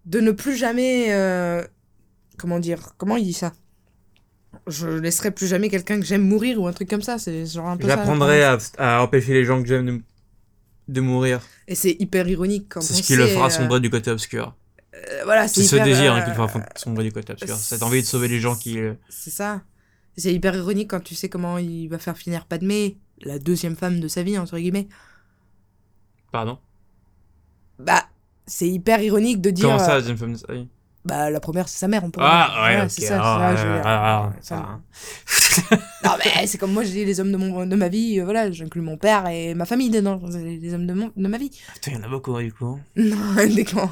de 0.05 0.21
ne 0.21 0.31
plus 0.31 0.57
jamais, 0.57 1.13
euh, 1.13 1.63
comment 2.39 2.59
dire, 2.59 2.95
comment 2.97 3.17
il 3.17 3.25
dit 3.25 3.33
ça? 3.33 3.53
Je 4.67 4.89
laisserai 4.89 5.31
plus 5.33 5.47
jamais 5.47 5.69
quelqu'un 5.69 6.01
que 6.01 6.07
j'aime 6.07 6.23
mourir 6.27 6.61
ou 6.61 6.67
un 6.67 6.73
truc 6.73 6.89
comme 6.89 7.03
ça. 7.03 7.19
C'est 7.19 7.45
genre 7.47 7.69
un 7.69 7.77
peu 7.77 7.87
J'apprendrai 7.87 8.43
à, 8.43 8.59
à 8.79 9.03
empêcher 9.03 9.35
les 9.35 9.45
gens 9.45 9.61
que 9.63 9.69
j'aime 9.69 9.87
de, 9.87 10.03
de 10.89 11.01
mourir. 11.01 11.41
Et 11.69 11.75
c'est 11.75 11.95
hyper 11.99 12.27
ironique 12.29 12.67
quand 12.71 12.81
C'est 12.81 12.95
ce 12.95 13.03
qui 13.03 13.17
le 13.17 13.27
fera 13.27 13.47
euh, 13.47 13.51
sombrer 13.51 13.81
du 13.81 13.91
côté 13.91 14.11
obscur. 14.11 14.57
voilà, 15.25 15.47
C'est 15.47 15.63
ce 15.63 15.77
désir 15.77 16.15
hein, 16.15 16.23
qui 16.23 16.31
le 16.31 16.35
fera 16.37 16.49
sombrer 16.77 17.05
du 17.05 17.13
côté 17.13 17.33
obscur. 17.35 17.55
Cette 17.57 17.83
envie 17.83 18.01
de 18.01 18.07
sauver 18.07 18.29
les 18.29 18.41
gens 18.41 18.57
qui. 18.57 18.79
C'est 19.09 19.31
ça. 19.31 19.63
C'est 20.17 20.33
hyper 20.33 20.57
ironique 20.57 20.91
quand 20.91 21.01
tu 21.01 21.15
sais 21.15 21.29
comment 21.29 21.59
il 21.59 21.89
va 21.89 21.99
faire 21.99 22.17
finir 22.17 22.47
Padmé, 22.47 22.97
la 23.23 23.39
deuxième 23.39 23.77
femme 23.77 24.01
de 24.01 24.09
sa 24.09 24.23
vie, 24.23 24.39
entre 24.39 24.57
guillemets. 24.59 24.89
Pardon? 26.33 26.59
Bah, 27.79 28.05
c'est 28.47 28.69
hyper 28.69 29.01
ironique 29.03 29.41
de 29.41 29.51
dire. 29.51 29.67
Comment 29.67 29.79
ça, 29.79 29.97
euh, 29.97 30.17
femme 30.17 30.33
de 30.33 30.39
sa 30.39 30.53
vie 30.53 30.69
Bah, 31.05 31.31
la 31.31 31.41
première, 31.41 31.69
c'est 31.69 31.79
sa 31.79 31.89
mère, 31.89 32.05
on 32.05 32.11
pourrait 32.11 32.27
Ah, 32.29 32.65
ouais, 32.65 32.89
c'est 32.89 33.03
ça, 33.03 33.21
ah, 33.23 33.57
ça, 33.57 33.83
ah, 33.85 33.85
ah, 33.85 34.33
Ça-. 34.41 34.81
Non, 36.05 36.11
mais 36.25 36.47
c'est 36.47 36.59
comme 36.59 36.73
moi, 36.73 36.85
dis 36.85 37.05
les 37.05 37.21
hommes 37.21 37.33
de, 37.33 37.37
mon, 37.37 37.67
de 37.67 37.77
ma 37.77 37.89
vie, 37.89 38.21
euh, 38.21 38.25
voilà, 38.25 38.51
j'inclus 38.51 38.81
mon 38.83 38.97
père 38.97 39.27
et 39.29 39.55
ma 39.55 39.65
famille 39.65 39.91
dedans, 39.91 40.21
les 40.33 40.75
hommes 40.75 40.87
de, 40.87 40.95
mon, 40.95 41.13
de 41.17 41.29
ma 41.29 41.39
vie. 41.39 41.51
Putain, 41.75 41.93
il 41.93 41.97
y 41.97 42.01
en 42.01 42.05
a 42.05 42.09
beaucoup, 42.09 42.37
du 42.39 42.53
coup. 42.53 42.79
Non, 42.97 43.17
clans. 43.67 43.91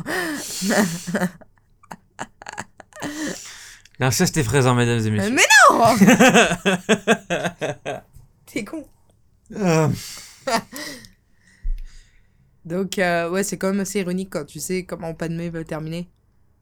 L'inceste 4.01 4.37
est 4.37 4.43
présent, 4.45 4.75
mesdames 4.75 5.07
et 5.07 5.11
messieurs. 5.11 5.33
mais 5.33 5.43
non 5.71 5.77
T'es 8.47 8.65
con. 8.65 8.85
Euh, 9.57 9.89
Donc, 12.65 12.99
euh, 12.99 13.31
ouais, 13.31 13.45
c'est 13.45 13.59
quand 13.59 13.71
même 13.71 13.81
assez 13.81 14.01
ironique 14.01 14.31
quand 14.31 14.45
tu 14.45 14.61
sais 14.61 14.85
comment 14.85 15.15
Padmé 15.15 15.51
va 15.51 15.65
terminer. 15.65 16.09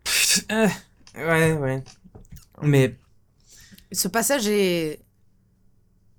euh, 0.50 0.68
ouais, 1.14 1.52
ouais. 1.52 1.84
Mais 2.62 2.96
Ce 3.92 4.08
passage 4.08 4.48
est. 4.48 5.00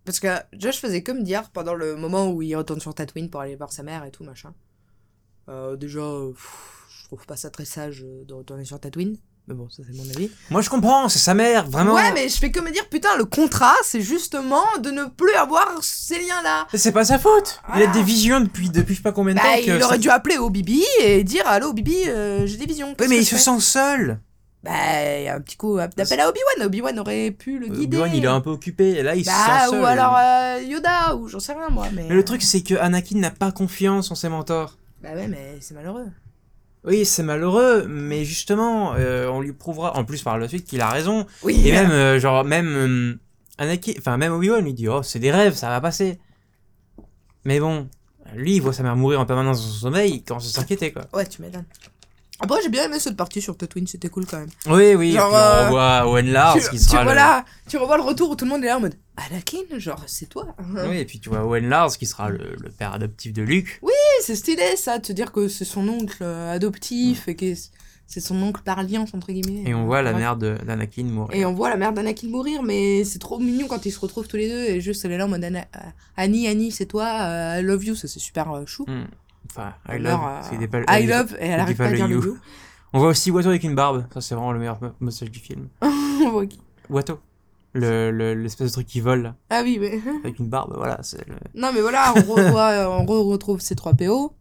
Parce 0.06 0.20
que 0.20 0.28
Josh 0.54 0.80
faisait 0.80 1.02
que 1.02 1.12
me 1.12 1.24
dire 1.24 1.50
pendant 1.52 1.74
le 1.74 1.96
moment 1.96 2.30
où 2.30 2.42
il 2.42 2.56
retourne 2.56 2.82
sur 2.82 2.94
Tatooine 2.94 3.30
pour 3.30 3.42
aller 3.42 3.56
voir 3.56 3.72
sa 3.72 3.84
mère 3.84 4.04
et 4.04 4.12
tout, 4.12 4.24
machin. 4.24 4.54
Euh, 5.50 5.76
déjà, 5.78 6.02
pff, 6.34 6.88
je 6.90 7.04
trouve 7.06 7.26
pas 7.26 7.38
ça 7.38 7.50
très 7.50 7.66
sage 7.66 8.02
de 8.02 8.34
retourner 8.34 8.66
sur 8.66 8.80
Tatooine. 8.80 9.18
Mais 9.48 9.56
bon, 9.56 9.68
ça 9.70 9.84
c'est 9.86 9.94
mon 9.98 10.10
avis. 10.10 10.32
moi 10.50 10.62
je 10.62 10.70
comprends, 10.70 11.10
c'est 11.10 11.20
sa 11.20 11.34
mère, 11.34 11.70
vraiment. 11.70 11.96
Ouais, 11.96 12.14
mais 12.14 12.30
je 12.30 12.38
fais 12.38 12.50
que 12.50 12.62
me 12.62 12.72
dire, 12.72 12.88
putain, 12.88 13.18
le 13.18 13.26
contrat, 13.26 13.76
c'est 13.84 14.00
justement 14.00 14.64
de 14.82 14.90
ne 14.90 15.04
plus 15.04 15.34
avoir 15.34 15.68
ces 15.82 16.18
liens-là. 16.18 16.66
C'est 16.74 16.94
pas 16.94 17.04
sa 17.04 17.20
faute. 17.20 17.60
Il 17.76 17.84
a 17.84 17.88
des 17.88 18.04
visions 18.04 18.40
depuis, 18.40 18.70
depuis 18.70 18.94
je 18.94 19.00
sais 19.00 19.04
pas 19.04 19.12
combien 19.12 19.34
de 19.34 19.40
Bah, 19.40 19.46
temps. 19.56 19.62
que 19.66 19.72
il 19.72 19.80
ça- 19.82 19.86
aurait 19.86 20.00
dû 20.00 20.10
appeler 20.10 20.38
au 20.38 20.50
Bibi 20.50 20.82
et 21.02 21.26
dire 21.26 21.46
Allô 21.46 21.74
Bibi, 21.74 22.08
euh, 22.08 22.46
j'ai 22.48 22.56
des 22.56 22.66
visions. 22.66 22.96
Qu'est-ce 22.96 23.10
mais 23.10 23.18
que 23.18 23.22
il 23.22 23.26
je 23.26 23.30
se 23.32 23.36
fais 23.36 23.42
sent 23.42 23.60
seul. 23.60 24.20
Bah, 24.64 24.72
il 25.20 25.24
y 25.26 25.28
a 25.28 25.36
un 25.36 25.42
petit 25.42 25.58
coup 25.58 25.76
d'appel 25.78 26.22
à 26.22 26.30
Obi-Wan. 26.30 26.66
Obi-Wan 26.68 26.98
aurait 27.00 27.32
pu 27.32 27.60
le 27.60 27.68
guider. 27.68 27.98
Obi-Wan, 27.98 28.12
il 28.16 28.24
est 28.24 28.28
un 28.30 28.40
peu 28.40 28.50
occupé. 28.52 28.92
Et 28.92 29.04
là, 29.04 29.14
il 29.14 29.26
se 29.26 29.30
Bah, 29.30 29.66
sent 29.66 29.72
seul. 29.72 29.82
ou 29.82 29.86
alors 29.86 30.16
euh, 30.18 30.62
Yoda, 30.66 31.16
ou 31.18 31.28
j'en 31.28 31.42
sais 31.42 31.52
rien 31.52 31.68
moi. 31.70 31.88
Mais, 31.94 32.06
Mais 32.08 32.16
le 32.16 32.24
truc, 32.24 32.42
c'est 32.42 32.62
que 32.62 32.76
Anakin 32.76 33.18
n'a 33.20 33.30
pas 33.32 33.52
confiance 33.52 34.10
en 34.10 34.16
ses 34.16 34.30
mentors. 34.30 34.78
Bah 35.02 35.10
ouais, 35.16 35.28
mais 35.28 35.58
c'est 35.60 35.74
malheureux. 35.74 36.06
Oui, 36.86 37.06
c'est 37.06 37.24
malheureux, 37.24 37.86
mais 37.88 38.26
justement, 38.26 38.94
euh, 38.96 39.28
on 39.28 39.40
lui 39.40 39.54
prouvera, 39.54 39.96
en 39.96 40.04
plus 40.04 40.22
par 40.22 40.38
la 40.38 40.48
suite, 40.50 40.66
qu'il 40.66 40.82
a 40.82 40.90
raison. 40.90 41.26
Oui, 41.42 41.62
Et 41.66 41.72
même, 41.72 41.92
euh, 41.92 42.20
genre, 42.20 42.44
même 42.44 42.76
euh, 42.76 43.16
Anakin, 43.58 43.94
enfin, 43.98 44.18
même 44.18 44.34
Obi-Wan 44.34 44.64
lui 44.64 44.74
dit, 44.74 44.90
oh, 44.90 45.02
c'est 45.02 45.20
des 45.20 45.32
rêves, 45.32 45.56
ça 45.56 45.70
va 45.70 45.80
passer. 45.80 46.20
Mais 47.46 47.60
bon, 47.60 47.88
lui, 48.36 48.56
il 48.56 48.62
voit 48.62 48.74
sa 48.74 48.84
mère 48.84 48.98
mourir 48.98 49.22
en 49.22 49.26
permanence 49.26 49.62
dans 49.62 49.72
son 49.72 49.80
sommeil, 49.80 50.16
il 50.16 50.24
commence 50.24 50.48
à 50.48 50.60
s'inquiéter, 50.60 50.92
quoi. 50.92 51.04
Ouais, 51.14 51.26
tu 51.26 51.42
m'étonnes. 51.42 51.66
Après, 52.44 52.62
j'ai 52.62 52.68
bien 52.70 52.84
aimé 52.84 53.00
cette 53.00 53.16
partie 53.16 53.42
sur 53.42 53.56
Tatooine, 53.56 53.88
c'était 53.88 54.10
cool 54.10 54.26
quand 54.26 54.38
même. 54.40 54.50
Oui, 54.68 54.96
oui, 54.96 55.14
Genre, 55.14 55.30
puis 55.30 55.38
euh, 55.38 55.62
on 55.62 55.66
revoit 55.68 56.08
Owen 56.12 56.28
Lars, 56.32 56.56
tu, 56.56 56.70
qui 56.70 56.78
tu 56.78 56.84
sera 56.84 57.04
vois 57.04 57.14
le... 57.14 57.18
là, 57.18 57.46
tu 57.70 57.78
revois 57.78 57.96
le 57.96 58.04
retour 58.04 58.30
où 58.32 58.36
tout 58.36 58.44
le 58.44 58.52
monde 58.52 58.64
est 58.66 58.68
là 58.68 58.78
en 58.78 58.82
mode 58.82 58.96
Anakin, 59.16 59.60
genre, 59.78 60.04
c'est 60.08 60.28
toi. 60.28 60.54
Oui, 60.90 60.98
et 60.98 61.06
puis 61.06 61.20
tu 61.22 61.30
vois 61.30 61.46
Owen 61.46 61.70
Lars, 61.70 61.98
qui 61.98 62.06
sera 62.06 62.30
le, 62.30 62.56
le 62.60 62.70
père 62.70 62.94
adoptif 62.94 63.32
de 63.32 63.44
Luke. 63.44 63.80
Oui, 63.82 63.94
c'est 64.22 64.36
stylé 64.36 64.76
ça, 64.76 64.98
de 64.98 65.04
te 65.06 65.14
dire 65.14 65.32
que 65.32 65.48
c'est 65.48 65.64
son 65.66 65.88
oncle 65.88 66.18
euh, 66.22 66.54
adoptif 66.54 67.28
et 67.30 67.36
que 67.36 67.54
c'est 68.06 68.20
son 68.20 68.36
oncle 68.44 68.62
par 68.64 68.78
alliance, 68.80 69.14
entre 69.14 69.32
guillemets. 69.32 69.64
Et 69.70 69.74
on 69.74 69.86
voit 69.86 70.02
la 70.02 70.12
Ouais. 70.12 70.20
mère 70.20 70.36
d'Anakin 70.36 71.04
mourir. 71.06 71.36
Et 71.40 71.46
on 71.46 71.54
voit 71.54 71.70
la 71.70 71.78
mère 71.78 71.94
d'Anakin 71.94 72.28
mourir, 72.28 72.62
mais 72.62 73.06
c'est 73.06 73.20
trop 73.20 73.40
mignon 73.40 73.68
quand 73.68 73.86
ils 73.86 73.92
se 73.92 74.00
retrouvent 74.00 74.28
tous 74.28 74.36
les 74.38 74.50
deux 74.50 74.64
et 74.66 74.82
juste 74.82 75.06
elle 75.06 75.14
est 75.14 75.18
là 75.18 75.26
en 75.26 75.30
mode 75.30 75.44
euh, 75.46 75.60
Annie, 76.18 76.48
Annie, 76.50 76.72
c'est 76.72 76.86
toi, 76.88 77.58
I 77.58 77.62
love 77.64 77.86
you, 77.86 77.96
ça 77.96 78.08
c'est 78.10 78.20
super 78.20 78.52
chou. 78.68 78.84
Hmm. 78.88 79.06
Enfin, 79.50 79.74
I 79.90 79.98
love, 80.00 80.20
meurt, 80.20 80.54
euh, 80.54 80.68
pal- 80.68 80.86
I 80.90 81.06
love, 81.06 81.36
et 81.40 81.46
elle 81.48 81.60
arrive 81.60 81.78
pas 81.78 81.86
à 81.86 81.90
pas 81.90 81.96
dire 81.96 82.08
le 82.08 82.16
le 82.20 82.26
you. 82.26 82.38
On 82.94 83.00
voit 83.00 83.10
aussi 83.10 83.32
Watto 83.32 83.50
avec 83.50 83.64
une 83.64 83.76
barbe, 83.76 84.06
ça 84.14 84.22
c'est 84.22 84.36
vraiment 84.36 84.52
le 84.52 84.60
meilleur 84.60 84.80
message 85.00 85.32
du 85.32 85.40
film. 85.40 85.68
Ok. 86.34 86.52
Watto, 86.90 87.20
le- 87.74 88.12
le- 88.12 88.34
l'espèce 88.36 88.68
de 88.70 88.74
truc 88.74 88.88
qui 88.88 89.02
vole 89.02 89.22
là, 89.24 89.36
ah 89.50 89.62
oui, 89.64 89.78
mais. 89.80 90.00
avec 90.24 90.40
une 90.40 90.48
barbe, 90.48 90.74
voilà, 90.78 91.00
le... 91.28 91.36
Non, 91.60 91.72
mais 91.74 91.82
voilà, 91.82 92.14
on, 92.16 92.22
revoit, 92.34 92.70
euh, 92.70 92.88
on 92.88 93.06
re- 93.06 93.30
retrouve 93.32 93.60
ces 93.62 93.76
3 93.76 93.94
PO. 93.94 94.34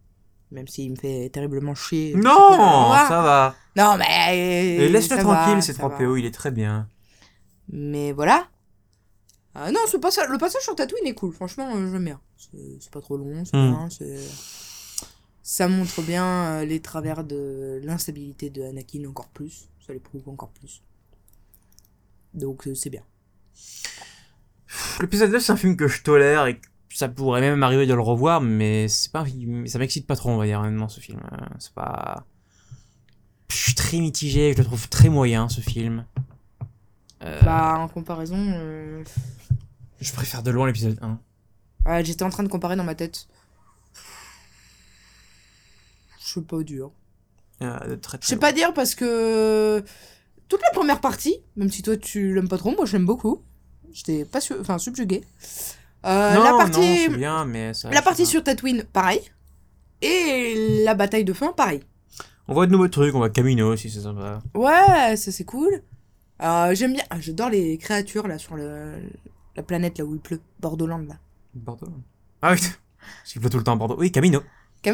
Même 0.51 0.69
s'il 0.69 0.91
me 0.91 0.97
fait 0.97 1.31
terriblement 1.31 1.75
chier. 1.75 2.15
Non, 2.15 2.93
ça 3.09 3.23
va. 3.23 3.55
Non, 3.75 3.97
mais. 3.99 4.77
Et 4.77 4.89
Laisse-le 4.91 5.17
tranquille, 5.19 5.63
ces 5.63 5.73
ça 5.73 5.79
3 5.79 5.89
va. 5.89 5.97
PO, 5.97 6.17
il 6.17 6.27
est 6.27 6.31
très 6.35 6.51
bien. 6.51 6.89
Mais 7.73 8.13
voilà. 8.13 8.47
Ah 9.55 9.71
non, 9.73 9.81
ce 9.87 9.97
passage, 9.97 10.29
le 10.29 10.37
passage 10.39 10.61
sur 10.63 10.75
Tatooine 10.75 11.07
est 11.07 11.15
cool, 11.15 11.33
franchement, 11.33 11.71
euh, 11.75 11.91
j'aime 11.91 12.05
bien. 12.05 12.21
C'est 12.81 12.91
pas 12.91 13.01
trop 13.01 13.17
long, 13.17 13.45
c'est 13.47 13.57
Hmm. 13.57 13.89
Ça 15.43 15.69
montre 15.69 16.03
bien 16.03 16.25
euh, 16.25 16.65
les 16.65 16.81
travers 16.81 17.25
de 17.25 17.81
l'instabilité 17.85 18.49
de 18.51 18.63
Anakin 18.63 19.05
encore 19.09 19.29
plus. 19.29 19.69
Ça 19.85 19.93
les 19.93 19.99
prouve 19.99 20.29
encore 20.29 20.51
plus. 20.51 20.83
Donc 22.35 22.67
euh, 22.69 22.75
c'est 22.75 22.91
bien. 22.91 23.03
L'épisode 25.01 25.31
9, 25.33 25.43
c'est 25.43 25.53
un 25.53 25.57
film 25.57 25.77
que 25.77 25.89
je 25.89 26.03
tolère 26.03 26.47
et 26.47 26.61
ça 26.91 27.09
pourrait 27.09 27.41
même 27.41 27.57
m'arriver 27.59 27.87
de 27.87 27.95
le 27.95 28.01
revoir, 28.01 28.41
mais 28.41 28.87
c'est 28.89 29.11
pas, 29.13 29.25
ça 29.67 29.79
m'excite 29.79 30.07
pas 30.07 30.17
trop, 30.17 30.31
on 30.31 30.37
va 30.37 30.47
dire, 30.47 30.61
honnêtement, 30.61 30.89
ce 30.89 31.01
film. 31.01 31.21
Euh, 31.33 31.37
C'est 31.59 31.73
pas. 31.75 32.25
Je 33.51 33.57
suis 33.57 33.75
très 33.75 33.99
mitigé, 33.99 34.53
je 34.53 34.59
le 34.59 34.65
trouve 34.65 34.89
très 34.89 35.09
moyen, 35.09 35.49
ce 35.49 35.61
film. 35.61 36.07
Euh, 37.23 37.41
Bah, 37.43 37.77
en 37.79 37.89
comparaison. 37.89 38.37
euh, 38.39 39.03
Je 40.01 40.13
préfère 40.13 40.43
de 40.43 40.51
loin 40.51 40.67
l'épisode 40.67 40.99
1. 41.03 41.19
Ouais, 41.85 42.05
j'étais 42.05 42.23
en 42.23 42.31
train 42.31 42.43
de 42.45 42.49
comparer 42.49 42.77
dans 42.77 42.85
ma 42.85 42.95
tête. 42.95 43.27
Je 46.35 46.41
sais 46.41 46.47
pas 46.47 46.63
dire. 46.63 46.89
Euh, 47.63 47.97
très, 47.97 48.19
Je 48.23 48.27
sais 48.27 48.37
pas 48.37 48.53
dire 48.53 48.73
parce 48.75 48.95
que 48.95 49.83
toute 50.49 50.61
la 50.63 50.71
première 50.71 51.01
partie, 51.01 51.37
même 51.57 51.71
si 51.71 51.83
toi 51.83 51.97
tu 51.97 52.35
l'aimes 52.35 52.49
pas 52.49 52.59
trop, 52.59 52.75
moi 52.75 52.87
je 52.87 52.93
l'aime 52.95 53.07
beaucoup. 53.07 53.43
J'étais 53.93 54.25
pas 54.25 54.41
su- 54.41 54.55
enfin 54.61 54.79
subjugué. 54.79 55.23
Euh, 56.05 56.35
la 56.35 56.53
partie, 56.57 57.09
bien, 57.11 57.45
mais 57.45 57.75
ça, 57.75 57.91
la 57.91 58.03
partie 58.03 58.27
sur 58.27 58.43
Tatooine, 58.43 58.85
pareil. 58.85 59.21
Et 60.01 60.83
la 60.85 60.95
bataille 60.95 61.25
de 61.25 61.33
fin, 61.33 61.53
pareil. 61.53 61.81
On 62.49 62.55
voit 62.55 62.67
de 62.67 62.73
nouveaux 62.73 62.89
trucs, 62.89 63.15
on 63.15 63.19
voit 63.19 63.31
Camino 63.31 63.73
aussi, 63.73 63.89
c'est 63.91 64.01
sympa. 64.01 64.43
Ouais, 64.55 65.17
ça 65.17 65.31
c'est 65.31 65.45
cool. 65.45 65.83
Euh, 66.43 66.75
J'aime 66.75 66.95
bien, 66.95 67.05
ah, 67.11 67.21
j'adore 67.21 67.51
les 67.51 67.79
créatures 67.79 68.27
là 68.27 68.39
sur 68.39 68.57
le, 68.57 68.95
la 69.57 69.63
planète 69.63 69.99
là 69.99 70.05
où 70.05 70.15
il 70.15 70.21
pleut, 70.21 70.41
Bordeaux-Land 70.61 71.05
là. 71.09 71.15
Bordeaux 71.55 71.87
Ah 72.41 72.53
oui, 72.55 72.59
parce 73.21 73.33
qu'il 73.33 73.41
pleut 73.41 73.51
tout 73.51 73.59
le 73.59 73.63
temps 73.65 73.75
à 73.75 73.77
Bordeaux. 73.77 73.97
Oui, 73.99 74.11
Camino. 74.11 74.43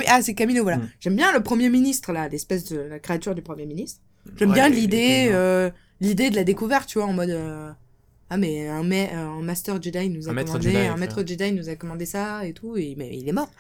Ah, 0.07 0.23
c'est 0.23 0.35
Camino, 0.35 0.63
voilà. 0.63 0.79
Mm. 0.79 0.89
J'aime 1.01 1.17
bien 1.17 1.33
le 1.33 1.43
Premier 1.43 1.69
ministre 1.71 2.13
là, 2.13 2.29
l'espèce 2.29 2.65
de 2.67 2.79
la 2.79 2.99
créature 2.99 3.35
du 3.35 3.43
Premier 3.43 3.67
ministre. 3.67 4.01
J'aime 4.37 4.51
Ouais, 4.51 4.55
bien 4.55 4.69
l'idée, 4.69 5.29
euh, 5.31 5.71
l'idée 6.01 6.31
de 6.31 6.37
la 6.37 6.45
découverte, 6.45 6.89
tu 6.89 6.99
vois, 6.99 7.07
en 7.09 7.13
mode. 7.13 7.31
euh, 7.31 7.71
ah, 8.31 8.37
mais 8.37 8.69
un, 8.69 8.83
ma- 8.83 9.11
un 9.15 9.41
Master 9.41 9.81
Jedi 9.83 10.11
nous 10.11 10.29
a 10.29 10.33
Un 10.33 10.35
commandé, 10.35 10.71
Jedi, 10.71 10.77
un 10.87 10.97
maître 10.97 11.25
Jedi 11.27 11.53
nous 11.53 11.69
a 11.71 11.77
commandé 11.77 12.05
ça 12.05 12.45
et 12.45 12.53
tout, 12.53 12.77
et 12.77 12.95
mais 12.99 13.17
il 13.17 13.27
est 13.29 13.33
mort. 13.33 13.51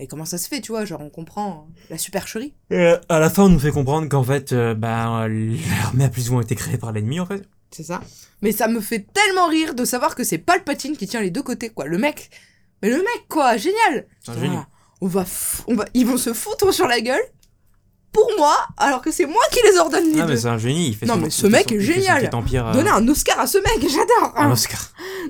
Et 0.00 0.06
comment 0.08 0.24
ça 0.24 0.38
se 0.38 0.48
fait, 0.48 0.60
tu 0.60 0.72
vois, 0.72 0.84
genre 0.84 1.00
on 1.02 1.10
comprend 1.10 1.68
la 1.90 1.98
supercherie. 1.98 2.54
Et 2.70 2.74
euh, 2.76 2.98
à 3.08 3.20
la 3.20 3.28
fin, 3.30 3.44
on 3.44 3.48
nous 3.50 3.58
fait 3.60 3.70
comprendre 3.70 4.08
qu'en 4.08 4.24
fait, 4.24 4.52
euh, 4.52 4.74
bah, 4.74 5.28
l'armée 5.28 6.04
a 6.04 6.08
plus 6.08 6.30
ou 6.30 6.32
moins 6.32 6.42
été 6.42 6.54
créée 6.56 6.78
par 6.78 6.90
l'ennemi, 6.90 7.20
en 7.20 7.26
fait. 7.26 7.42
C'est 7.70 7.82
ça. 7.84 8.00
Mais 8.42 8.50
ça 8.50 8.66
me 8.66 8.80
fait 8.80 9.06
tellement 9.12 9.46
rire 9.46 9.74
de 9.74 9.84
savoir 9.84 10.16
que 10.16 10.24
c'est 10.24 10.38
Palpatine 10.38 10.96
qui 10.96 11.06
tient 11.06 11.20
les 11.20 11.30
deux 11.30 11.42
côtés, 11.42 11.68
quoi. 11.68 11.84
Le 11.86 11.98
mec. 11.98 12.30
Mais 12.82 12.88
le 12.88 12.96
mec, 12.96 13.26
quoi, 13.28 13.56
génial! 13.58 14.06
C'est 14.24 14.32
un 14.32 14.40
génie. 14.40 14.56
On 15.00 15.06
va, 15.06 15.24
on 15.66 15.74
va, 15.74 15.84
ils 15.94 16.06
vont 16.06 16.16
se 16.18 16.32
foutre 16.34 16.72
sur 16.74 16.86
la 16.86 17.00
gueule 17.00 17.22
pour 18.12 18.28
moi, 18.36 18.56
alors 18.76 19.00
que 19.02 19.10
c'est 19.12 19.24
moi 19.24 19.40
qui 19.52 19.60
les 19.64 19.78
ordonne 19.78 20.12
les 20.12 20.20
Ah, 20.20 20.24
mais 20.26 20.32
deux. 20.32 20.36
c'est 20.40 20.48
un 20.48 20.58
génie. 20.58 20.88
Il 20.88 20.96
fait 20.96 21.06
Non, 21.06 21.14
son- 21.14 21.20
mais 21.20 21.30
ce 21.30 21.46
mec 21.46 21.66
son- 21.68 21.74
est 21.76 21.80
génial. 21.80 22.24
euh, 22.34 22.72
Donnez 22.72 22.90
un 22.90 23.06
Oscar 23.08 23.38
à 23.38 23.46
ce 23.46 23.58
mec, 23.58 23.80
j'adore! 23.88 24.32
un 24.36 24.50
Oscar. 24.50 24.80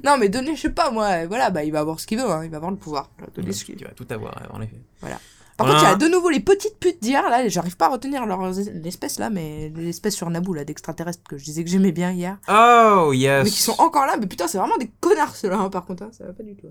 Non, 0.03 0.17
mais 0.19 0.29
donnez, 0.31 0.57
je 0.57 0.63
sais 0.63 0.71
pas, 0.71 0.91
moi, 0.91 1.27
voilà, 1.27 1.51
bah, 1.51 1.63
il 1.63 1.73
va 1.73 1.81
avoir 1.81 2.01
ce 2.01 2.07
qu'il 2.07 2.19
veut, 2.19 2.25
hein, 2.31 2.43
il 2.45 2.51
va 2.51 2.57
avoir 2.57 2.71
le 2.73 2.79
pouvoir. 2.79 3.11
Donnez 3.37 3.53
ce 3.53 3.65
qu'il- 3.67 3.77
Tu 3.77 3.85
vas 3.85 3.91
tout 3.91 4.07
avoir, 4.11 4.35
en 4.53 4.61
effet. 4.63 4.81
Par 5.01 5.01
Voilà. 5.01 5.19
contre, 5.59 5.83
il 5.83 5.91
y 5.91 5.93
a 5.93 5.97
de 5.97 6.09
nouveau 6.11 6.31
les 6.31 6.41
petites 6.41 6.79
putes 6.79 7.03
d'hier, 7.03 7.29
là, 7.29 7.47
j'arrive 7.49 7.77
pas 7.77 7.87
à 7.87 7.89
retenir 7.91 8.25
leur 8.25 8.41
l'espèce 8.83 9.19
là, 9.19 9.29
mais 9.29 9.71
l'espèce 9.77 10.17
sur 10.17 10.31
Naboo, 10.31 10.55
là, 10.55 10.65
d'extraterrestres 10.65 11.23
que 11.29 11.37
je 11.37 11.45
disais 11.45 11.63
que 11.63 11.69
j'aimais 11.69 11.93
bien 11.93 12.13
hier. 12.13 12.39
Oh, 12.49 13.13
yes. 13.13 13.45
Mais 13.45 13.51
qui 13.51 13.61
sont 13.61 13.75
encore 13.79 14.07
là, 14.07 14.17
mais 14.19 14.27
putain, 14.27 14.49
c'est 14.49 14.57
vraiment 14.57 14.79
des 14.79 14.91
connards, 15.01 15.37
ceux-là, 15.37 15.59
hein, 15.59 15.69
par 15.69 15.85
contre, 15.85 16.05
hein, 16.05 16.11
ça 16.17 16.25
va 16.25 16.33
pas 16.33 16.43
du 16.45 16.57
tout. 16.57 16.69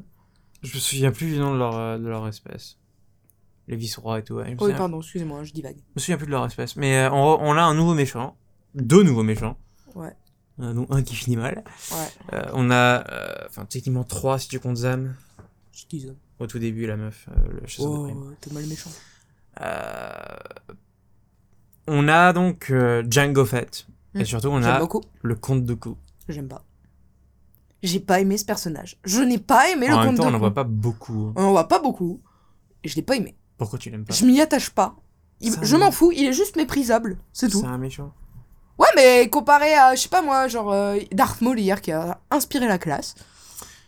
Je 0.63 0.73
me 0.75 0.79
souviens 0.79 1.11
plus 1.11 1.27
du 1.27 1.37
nom 1.37 1.53
de 1.53 1.59
leur, 1.59 1.77
euh, 1.77 1.97
de 1.99 2.07
leur 2.07 2.27
espèce. 2.27 2.77
Les 3.69 3.75
vice-rois 3.77 4.19
et 4.19 4.23
tout. 4.23 4.33
ouais. 4.35 4.53
Me 4.55 4.61
Oui, 4.63 4.73
pardon, 4.75 4.99
excusez-moi, 4.99 5.43
je 5.43 5.53
divague. 5.53 5.77
Je 5.77 5.91
me 5.95 5.99
souviens 6.01 6.17
plus 6.17 6.25
de 6.25 6.31
leur 6.31 6.45
espèce. 6.45 6.75
Mais 6.75 6.97
euh, 6.97 7.11
on, 7.11 7.37
on 7.39 7.53
a 7.55 7.61
un 7.61 7.73
nouveau 7.75 7.93
méchant. 7.93 8.35
Deux 8.75 9.03
nouveaux 9.03 9.23
méchants. 9.23 9.57
Ouais. 9.95 10.13
Dont 10.57 10.87
un 10.89 11.03
qui 11.03 11.15
finit 11.15 11.37
mal. 11.37 11.63
Ouais, 11.91 11.97
Euh, 12.33 12.43
on 12.53 12.69
a, 12.69 12.75
euh, 13.09 13.33
enfin, 13.47 13.63
techniquement 13.65 14.03
trois 14.03 14.37
si 14.39 14.49
tu 14.49 14.59
comptes 14.59 14.75
Zam. 14.77 15.15
je 15.71 15.85
dis 15.89 16.01
ça. 16.01 16.09
Au 16.39 16.47
tout 16.47 16.59
début, 16.59 16.85
la 16.87 16.97
meuf, 16.97 17.29
euh, 17.29 17.59
le 17.61 17.67
chasseur 17.67 17.91
de 17.91 17.97
Oh, 17.97 18.03
primes. 18.03 18.35
t'es 18.41 18.51
mal 18.53 18.65
méchant. 18.65 18.89
Euh, 19.61 20.35
on 21.87 22.07
a 22.07 22.33
donc 22.33 22.69
euh, 22.71 23.03
Django 23.09 23.45
Fett. 23.45 23.87
Hmm. 24.13 24.21
Et 24.21 24.25
surtout, 24.25 24.47
on 24.49 24.61
J'aime 24.61 24.71
a 24.75 24.79
beaucoup. 24.79 25.01
le 25.21 25.35
comte 25.35 25.65
de 25.65 25.73
Coup. 25.73 25.97
J'aime 26.27 26.47
pas. 26.47 26.63
J'ai 27.83 27.99
pas 27.99 28.19
aimé 28.19 28.37
ce 28.37 28.45
personnage. 28.45 28.97
Je 29.05 29.21
n'ai 29.21 29.37
pas 29.39 29.69
aimé 29.71 29.87
En 29.87 29.91
le 29.91 29.95
même 29.97 30.07
conte 30.09 30.17
temps, 30.17 30.23
de 30.23 30.27
on 30.29 30.31
n'en 30.31 30.39
voit 30.39 30.53
pas 30.53 30.63
beaucoup. 30.65 31.31
On 31.35 31.43
en 31.43 31.51
voit 31.51 31.67
pas 31.67 31.79
beaucoup. 31.79 32.21
Et 32.83 32.89
je 32.89 32.95
l'ai 32.95 33.01
pas 33.01 33.15
aimé. 33.15 33.35
Pourquoi 33.59 33.77
tu 33.77 33.91
l'aimes 33.91 34.05
pas 34.05 34.13
Je 34.15 34.25
m'y 34.25 34.41
attache 34.41 34.71
pas. 34.71 34.95
Il- 35.41 35.53
je 35.61 35.75
m'en 35.77 35.91
fous, 35.91 36.11
il 36.11 36.25
est 36.25 36.33
juste 36.33 36.55
méprisable. 36.55 37.17
C'est 37.33 37.49
tout. 37.49 37.59
C'est 37.59 37.67
un 37.67 37.77
méchant. 37.77 38.11
Ouais, 38.79 38.87
mais 38.95 39.29
comparé 39.29 39.73
à, 39.75 39.93
je 39.93 40.01
sais 40.01 40.09
pas 40.09 40.21
moi, 40.21 40.47
genre 40.47 40.71
euh, 40.71 40.97
Darth 41.11 41.41
Maul 41.41 41.59
hier 41.59 41.81
qui 41.81 41.91
a 41.91 42.19
inspiré 42.31 42.67
la 42.67 42.77
classe. 42.79 43.13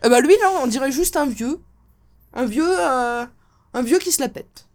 Eh 0.03 0.09
bah 0.09 0.19
lui, 0.21 0.33
là, 0.41 0.51
on 0.61 0.67
dirait 0.67 0.91
juste 0.91 1.15
un 1.17 1.25
vieux. 1.25 1.59
Un 2.33 2.45
vieux. 2.45 2.63
euh, 2.67 3.25
un 3.73 3.81
vieux 3.81 3.99
qui 3.99 4.11
se 4.11 4.21
la 4.21 4.27
pète. 4.29 4.67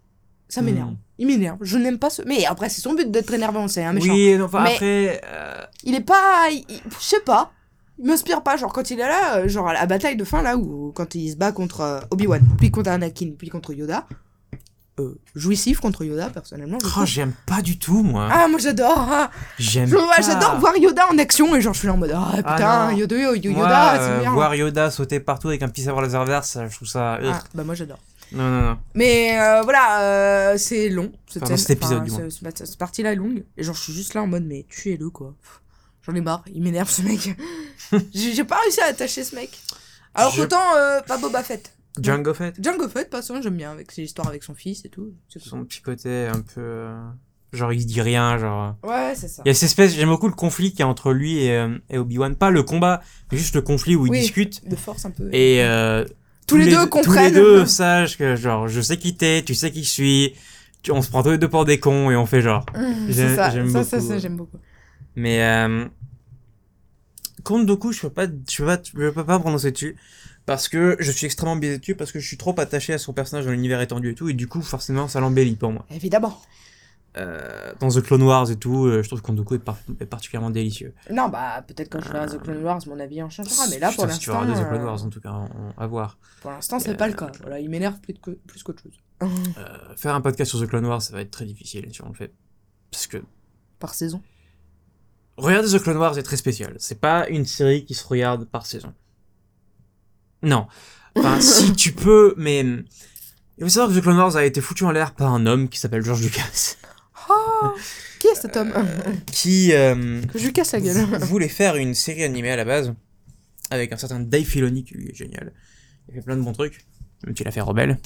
Ça 0.48 0.62
m'énerve. 0.62 0.90
Hmm. 0.90 0.96
Il 1.18 1.26
m'énerve. 1.26 1.58
Je 1.60 1.76
n'aime 1.76 1.98
pas 1.98 2.08
ce. 2.10 2.22
Mais 2.22 2.46
après, 2.46 2.68
c'est 2.70 2.80
son 2.80 2.94
but 2.94 3.10
d'être 3.10 3.32
énervant, 3.34 3.68
c'est 3.68 3.84
un 3.84 3.92
méchant. 3.92 4.12
Oui, 4.12 4.36
non, 4.38 4.44
enfin, 4.46 4.62
Mais- 4.62 4.74
après, 4.74 5.20
euh, 5.24 5.62
il 5.84 5.94
est 5.94 6.00
pas. 6.00 6.48
il- 6.50 6.64
il- 6.68 6.80
Je 6.98 7.04
sais 7.04 7.20
pas. 7.20 7.52
Il 7.98 8.06
m'inspire 8.06 8.42
pas. 8.42 8.56
Genre, 8.56 8.72
quand 8.72 8.90
il 8.90 9.00
est 9.00 9.06
là, 9.06 9.38
euh, 9.38 9.48
genre 9.48 9.68
à 9.68 9.72
la 9.74 9.86
bataille 9.86 10.16
de 10.16 10.24
fin, 10.24 10.42
là, 10.42 10.56
où 10.56 10.92
quand 10.94 11.14
il 11.14 11.30
se 11.32 11.36
bat 11.36 11.52
contre 11.52 11.80
euh, 11.80 12.00
Obi-Wan, 12.10 12.42
puis 12.58 12.70
contre 12.70 12.90
Anakin, 12.90 13.32
puis 13.36 13.48
contre 13.48 13.72
Yoda. 13.72 14.06
Euh, 14.98 15.14
jouissif 15.34 15.80
contre 15.80 16.04
Yoda, 16.04 16.30
personnellement. 16.30 16.78
je 16.82 16.86
Oh, 16.98 17.04
j'aime 17.04 17.32
pas 17.44 17.60
du 17.60 17.78
tout, 17.78 18.02
moi. 18.02 18.28
ah, 18.32 18.48
moi 18.48 18.58
j'adore! 18.58 19.06
ah. 19.10 19.30
J'aime. 19.58 19.94
J'adore 20.20 20.58
voir 20.58 20.74
Yoda 20.78 21.06
en 21.12 21.18
action 21.18 21.54
et 21.54 21.60
genre 21.60 21.74
je 21.74 21.80
suis 21.80 21.86
là 21.88 21.92
en 21.94 21.98
mode 21.98 22.12
ah 22.16 22.32
putain 22.36 22.90
non. 22.92 22.96
Yoda, 22.96 23.16
Yoda, 23.16 23.48
Yoda 23.50 23.94
euh, 23.94 24.16
c'est 24.16 24.20
bien. 24.22 24.32
voir 24.32 24.54
Yoda 24.54 24.90
sauter 24.90 25.20
partout 25.20 25.48
avec 25.48 25.62
un 25.62 25.68
petit 25.68 25.82
sabre 25.82 26.00
laser 26.00 26.24
vert, 26.24 26.44
ça, 26.44 26.66
je 26.66 26.74
trouve 26.76 26.88
ça. 26.88 27.18
Ah, 27.22 27.42
bah 27.54 27.62
moi 27.64 27.74
j'adore. 27.74 27.98
Non, 28.32 28.48
non, 28.50 28.60
non. 28.62 28.78
Mais 28.94 29.38
euh, 29.38 29.60
voilà, 29.62 30.00
euh, 30.00 30.54
c'est 30.58 30.88
long. 30.88 31.12
Cette, 31.28 31.42
Enfin, 31.44 31.56
cet 31.58 31.70
épisode, 31.70 32.02
du 32.04 32.10
ce- 32.10 32.30
cette 32.30 32.78
partie-là 32.78 33.12
est 33.12 33.16
longue. 33.16 33.44
Et 33.56 33.62
genre, 33.62 33.74
je 33.76 33.82
suis 33.82 33.92
juste 33.92 34.14
là 34.14 34.22
en 34.22 34.26
mode, 34.26 34.44
mais 34.44 34.64
tuez-le, 34.68 35.10
quoi. 35.10 35.34
J'en 36.04 36.14
ai 36.14 36.20
marre, 36.20 36.42
il 36.52 36.60
m'énerve 36.62 36.90
ce 36.90 37.02
mec. 37.02 37.36
J'ai 38.14 38.44
pas 38.44 38.58
réussi 38.64 38.80
à 38.80 38.86
attacher 38.86 39.22
ce 39.22 39.34
mec. 39.36 39.50
Alors 40.14 40.32
Je- 40.32 40.40
qu'autant, 40.42 40.74
euh, 40.76 41.00
pas 41.02 41.18
Boba 41.18 41.42
Fett. 41.44 41.72
Django 42.02 42.34
Fett. 42.34 42.54
Django 42.62 42.88
Fett, 42.88 43.08
passons, 43.10 43.40
j'aime 43.42 43.56
bien, 43.56 43.70
avec 43.72 43.90
ses 43.92 44.02
histoires 44.02 44.28
avec 44.28 44.42
son 44.42 44.54
fils 44.54 44.84
et 44.84 44.88
tout. 44.88 45.12
Son 45.36 45.64
petit 45.64 45.80
côté 45.80 46.26
un 46.26 46.40
peu. 46.40 46.60
euh, 46.60 46.98
Genre, 47.52 47.72
il 47.72 47.80
se 47.82 47.86
dit 47.86 48.00
rien, 48.02 48.36
genre. 48.38 48.76
euh. 48.84 48.88
Ouais, 48.88 49.14
c'est 49.14 49.28
ça. 49.28 49.42
Il 49.44 49.48
y 49.48 49.50
a 49.50 49.54
cette 49.54 49.68
espèce, 49.68 49.94
j'aime 49.94 50.08
beaucoup 50.08 50.28
le 50.28 50.34
conflit 50.34 50.70
qu'il 50.70 50.80
y 50.80 50.82
a 50.82 50.88
entre 50.88 51.12
lui 51.12 51.38
et, 51.38 51.52
euh, 51.56 51.78
et 51.88 51.96
Obi-Wan. 51.98 52.34
Pas 52.36 52.50
le 52.50 52.62
combat, 52.62 53.02
mais 53.30 53.38
juste 53.38 53.54
le 53.54 53.62
conflit 53.62 53.94
où 53.96 54.04
ils 54.06 54.10
Oui. 54.10 54.20
discutent. 54.20 54.68
De 54.68 54.76
force 54.76 55.04
un 55.04 55.10
peu. 55.10 55.28
Et 55.32 55.62
euh, 55.64 56.04
Tous 56.46 56.56
les 56.56 56.66
deux 56.68 56.82
Tous 56.84 56.88
comprennent. 56.88 57.32
les 57.34 57.40
deux 57.40 57.64
sachent 57.66 58.18
que, 58.18 58.36
genre, 58.36 58.68
je 58.68 58.80
sais 58.80 58.96
qui 58.98 59.16
t'es, 59.16 59.42
tu 59.42 59.54
sais 59.54 59.70
qui 59.70 59.84
je 59.84 59.90
suis. 59.90 60.34
tu- 60.82 60.90
On 60.92 61.02
se 61.02 61.08
prend 61.08 61.22
tous 61.22 61.30
les 61.30 61.38
deux 61.38 61.48
pour 61.48 61.64
des 61.64 61.78
cons 61.80 62.10
et 62.10 62.16
on 62.16 62.26
fait 62.26 62.42
genre. 62.42 62.66
Mmh, 62.74 62.80
J'aime- 63.08 63.12
c'est 63.12 63.34
ça, 63.36 63.50
j'aime 63.50 63.68
ça, 63.70 63.84
ça, 63.84 63.96
beaucoup, 63.96 64.08
ça, 64.08 64.14
ouais. 64.14 64.20
j'aime 64.20 64.36
beaucoup. 64.36 64.58
Mais 65.14 65.42
euh, 65.42 65.86
Count 67.44 67.60
Dooku, 67.64 67.92
je 67.92 68.00
peux 68.02 68.10
pas, 68.10 68.26
je 68.26 68.56
peux 68.58 68.64
pas, 68.66 68.78
je 68.84 69.08
peux 69.10 69.24
pas 69.24 69.38
prononcer 69.38 69.70
dessus 69.70 69.96
parce 70.46 70.68
que 70.68 70.96
je 71.00 71.10
suis 71.10 71.26
extrêmement 71.26 71.56
biaisé 71.56 71.78
dessus 71.78 71.94
parce 71.96 72.12
que 72.12 72.18
je 72.20 72.26
suis 72.26 72.36
trop 72.38 72.58
attaché 72.58 72.92
à 72.94 72.98
son 72.98 73.12
personnage 73.12 73.44
dans 73.44 73.50
l'univers 73.52 73.80
étendu 73.80 74.10
et 74.10 74.14
tout 74.14 74.28
et 74.28 74.32
du 74.34 74.46
coup 74.48 74.62
forcément 74.62 75.08
ça 75.08 75.20
l'embellit 75.20 75.56
pour 75.56 75.72
moi. 75.72 75.84
Évidemment. 75.90 76.40
Euh, 77.18 77.72
dans 77.80 77.88
The 77.88 78.02
Clone 78.02 78.22
Wars 78.24 78.50
et 78.50 78.56
tout, 78.56 78.84
euh, 78.84 79.02
je 79.02 79.08
trouve 79.08 79.22
que 79.22 79.26
Count 79.26 79.32
Dooku 79.32 79.54
est, 79.54 79.58
par- 79.58 79.78
est 80.00 80.04
particulièrement 80.04 80.50
délicieux. 80.50 80.92
Non, 81.10 81.30
bah, 81.30 81.64
peut-être 81.66 81.88
quand 81.88 82.00
je 82.00 82.08
ferai 82.08 82.26
The 82.26 82.38
Clone 82.42 82.62
Wars, 82.62 82.78
mon 82.86 83.00
avis 83.00 83.22
en 83.22 83.30
changera. 83.30 83.66
Mais 83.70 83.78
là, 83.78 83.90
pour 83.90 84.04
Putain, 84.04 84.14
si 84.14 84.20
tu 84.20 84.28
l'instant. 84.28 84.42
regarder 84.42 84.62
The 84.62 84.68
Clone 84.68 84.80
euh, 84.82 84.84
Wars 84.84 85.02
en 85.04 85.08
tout 85.08 85.20
cas, 85.22 85.32
on- 85.32 85.44
on- 85.78 85.80
à 85.80 85.86
voir. 85.86 86.18
Pour 86.42 86.50
l'instant, 86.50 86.78
c'est 86.78 86.94
pas 86.94 87.08
le 87.08 87.14
cas. 87.14 87.32
Voilà, 87.40 87.58
il 87.58 87.70
m'énerve 87.70 87.98
plus, 88.00 88.12
qu'autre 88.62 88.82
chose. 88.82 88.98
Euh, 89.22 89.26
faire 89.96 90.14
un 90.14 90.20
podcast 90.20 90.50
sur 90.50 90.60
The 90.60 90.66
Clone 90.68 90.84
Wars, 90.84 91.00
ça 91.00 91.14
va 91.14 91.22
être 91.22 91.30
très 91.30 91.46
difficile 91.46 91.88
si 91.90 92.02
on 92.04 92.08
le 92.10 92.14
fait. 92.14 92.34
Parce 92.90 93.06
que 93.06 93.22
Par 93.78 93.94
saison. 93.94 94.20
regarder 95.38 95.70
The 95.70 95.82
Clone 95.82 95.96
Wars 95.96 96.18
est 96.18 96.22
très 96.22 96.36
spécial. 96.36 96.74
C'est 96.78 97.00
pas 97.00 97.26
une 97.28 97.46
série 97.46 97.86
qui 97.86 97.94
se 97.94 98.06
regarde 98.06 98.44
par 98.44 98.66
saison. 98.66 98.92
Non. 100.46 100.66
Enfin, 101.16 101.40
si 101.40 101.72
tu 101.74 101.92
peux, 101.92 102.34
mais 102.36 102.60
il 102.60 102.84
faut 103.62 103.68
savoir 103.68 103.90
que 103.92 103.98
The 103.98 104.02
Clone 104.02 104.16
Wars 104.18 104.36
a 104.36 104.44
été 104.44 104.60
foutu 104.60 104.84
en 104.84 104.90
l'air 104.92 105.12
par 105.14 105.32
un 105.32 105.44
homme 105.46 105.68
qui 105.68 105.78
s'appelle 105.78 106.02
George 106.02 106.22
Lucas, 106.22 106.76
Oh 107.28 107.74
Qui 108.18 108.28
est 108.28 108.34
cet 108.34 108.56
homme 108.56 108.72
qui 109.26 109.72
euh, 109.72 110.22
Que 110.32 110.38
je 110.38 110.44
lui 110.44 110.52
casse 110.52 110.72
la 110.72 110.80
gueule. 110.80 111.04
voulait 111.22 111.48
faire 111.48 111.76
une 111.76 111.94
série 111.94 112.22
animée 112.24 112.50
à 112.50 112.56
la 112.56 112.64
base 112.64 112.94
avec 113.70 113.92
un 113.92 113.96
certain 113.96 114.20
Dave 114.20 114.44
Filoni 114.44 114.84
qui 114.84 114.94
lui 114.94 115.08
est 115.08 115.14
génial. 115.14 115.52
Il 116.08 116.14
fait 116.14 116.20
plein 116.22 116.36
de 116.36 116.42
bons 116.42 116.52
trucs, 116.52 116.86
même 117.24 117.36
s'il 117.36 117.48
a 117.48 117.50
fait 117.50 117.60
Rebelle. 117.60 117.98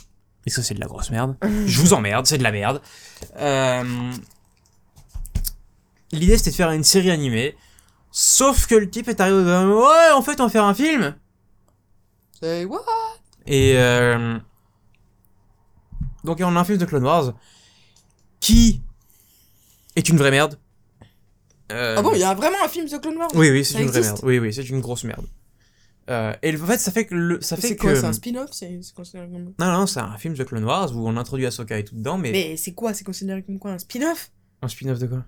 Et 0.47 0.51
ça, 0.51 0.63
c'est 0.63 0.73
de 0.73 0.81
la 0.81 0.87
grosse 0.87 1.11
merde. 1.11 1.37
Je 1.67 1.81
vous 1.81 1.93
emmerde, 1.93 2.27
c'est 2.27 2.39
de 2.39 2.43
la 2.43 2.53
merde. 2.53 2.81
Euh, 3.37 3.85
L'idée, 6.13 6.39
c'était 6.39 6.51
de 6.51 6.57
faire 6.57 6.71
une 6.71 6.85
série 6.85 7.11
animée. 7.11 7.55
Sauf 8.11 8.67
que 8.67 8.75
le 8.75 8.89
type 8.89 9.09
est 9.09 9.21
arrivé 9.21 9.37
au 9.37 9.81
Ouais, 9.87 10.11
en 10.15 10.23
fait, 10.23 10.41
on 10.41 10.45
va 10.45 10.51
faire 10.51 10.65
un 10.65 10.75
film. 10.75 11.15
C'est 12.43 12.65
what? 12.65 12.81
Et 13.47 13.75
euh, 13.77 14.39
donc 16.25 16.39
on 16.41 16.57
a 16.57 16.61
un 16.61 16.65
film 16.65 16.79
de 16.79 16.85
Clone 16.85 17.05
Wars 17.05 17.35
qui 18.41 18.83
est 19.97 20.09
une 20.09 20.17
vraie 20.17 20.31
merde. 20.31 20.59
Euh, 21.73 21.95
Ah 21.99 22.03
bon, 22.03 22.13
il 22.15 22.21
y 22.21 22.25
a 22.25 22.35
vraiment 22.35 22.57
un 22.65 22.69
film 22.69 22.87
The 22.89 23.01
Clone 23.01 23.17
Wars? 23.17 23.29
Oui, 23.35 23.51
oui, 23.51 23.65
c'est 23.65 23.81
une 23.83 23.89
vraie 23.89 24.01
merde. 24.01 24.21
Oui, 24.23 24.39
oui, 24.39 24.53
c'est 24.53 24.69
une 24.69 24.81
grosse 24.81 25.05
merde. 25.05 25.27
Euh, 26.09 26.33
et 26.43 26.55
en 26.61 26.67
fait, 26.67 26.79
ça 26.79 26.91
fait 26.91 27.07
que 27.07 27.15
le, 27.15 27.41
ça 27.41 27.57
fait 27.57 27.69
C'est 27.69 27.77
que 27.77 27.83
quoi 27.83 27.95
C'est 27.95 28.05
un 28.07 28.13
spin-off? 28.13 28.51
C'est 28.53 28.81
considéré 28.95 29.29
comme. 29.29 29.55
non, 29.59 29.73
non, 29.73 29.87
c'est 29.87 30.01
un 30.01 30.17
film 30.17 30.35
de 30.35 30.43
Clone 30.43 30.65
Wars 30.65 30.95
où 30.97 31.07
on 31.09 31.17
introduit 31.17 31.47
Ahsoka 31.47 31.79
et 31.79 31.85
tout 31.85 31.95
dedans, 31.95 32.19
mais, 32.19 32.33
Mais 32.33 32.57
c'est 32.57 32.73
quoi? 32.73 32.95
C'est 32.95 33.05
considéré 33.05 33.43
comme 33.43 33.59
quoi 33.61 33.73
Un 33.73 33.79
spin-off? 33.79 34.33
Un 34.63 34.69
spin-off 34.69 34.99
de 34.99 35.07
quoi? 35.07 35.25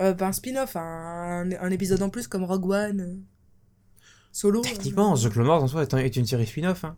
Euh, 0.00 0.14
Pas 0.14 0.28
un 0.28 0.32
spin-off, 0.32 0.76
un, 0.76 1.50
un 1.60 1.70
épisode 1.70 2.00
en 2.02 2.10
plus 2.10 2.28
comme 2.28 2.44
Rogue 2.44 2.70
One. 2.70 3.22
Solo. 4.32 4.60
Techniquement, 4.60 5.14
euh. 5.14 5.28
The 5.28 5.32
Clone 5.32 5.46
Wars 5.48 5.62
en 5.62 5.66
soi 5.68 5.82
est, 5.82 5.94
un- 5.94 5.98
est 5.98 6.16
une 6.16 6.26
série 6.26 6.46
spin-off. 6.46 6.84
Hein. 6.84 6.96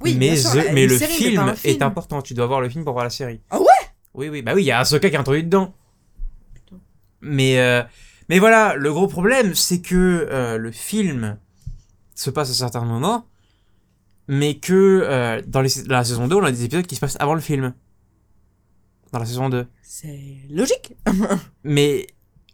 Oui, 0.00 0.16
mais 0.18 0.36
sûr, 0.36 0.50
The- 0.52 0.72
le 0.74 0.98
série, 0.98 1.12
film, 1.12 1.54
est 1.64 1.80
important. 1.82 2.20
Tu 2.22 2.34
dois 2.34 2.46
voir 2.46 2.60
le 2.60 2.68
film 2.68 2.84
pour 2.84 2.92
voir 2.92 3.04
la 3.04 3.10
série. 3.10 3.40
Ah 3.50 3.58
ouais? 3.60 3.66
Oui, 4.14 4.28
oui, 4.28 4.42
bah 4.42 4.52
oui, 4.54 4.62
il 4.62 4.66
y 4.66 4.70
a 4.70 4.78
Ahsoka 4.80 5.08
qui 5.08 5.16
est 5.16 5.18
introduit 5.18 5.44
dedans. 5.44 5.74
Mais, 7.20 7.58
euh, 7.58 7.82
mais 8.28 8.38
voilà, 8.38 8.74
le 8.76 8.92
gros 8.92 9.06
problème, 9.06 9.54
c'est 9.54 9.80
que 9.80 10.26
euh, 10.30 10.58
le 10.58 10.70
film 10.72 11.38
se 12.14 12.30
passe 12.30 12.50
à 12.50 12.54
certains 12.54 12.84
moments, 12.84 13.26
mais 14.28 14.56
que 14.58 14.72
euh, 15.04 15.40
dans, 15.46 15.62
les, 15.62 15.70
dans 15.86 15.94
la 15.96 16.04
saison 16.04 16.28
2, 16.28 16.36
on 16.36 16.44
a 16.44 16.52
des 16.52 16.64
épisodes 16.64 16.86
qui 16.86 16.96
se 16.96 17.00
passent 17.00 17.16
avant 17.18 17.34
le 17.34 17.40
film. 17.40 17.74
Dans 19.12 19.18
la 19.20 19.26
saison 19.26 19.48
2. 19.48 19.66
C'est 19.82 20.18
logique. 20.50 20.94
Mais 21.64 22.06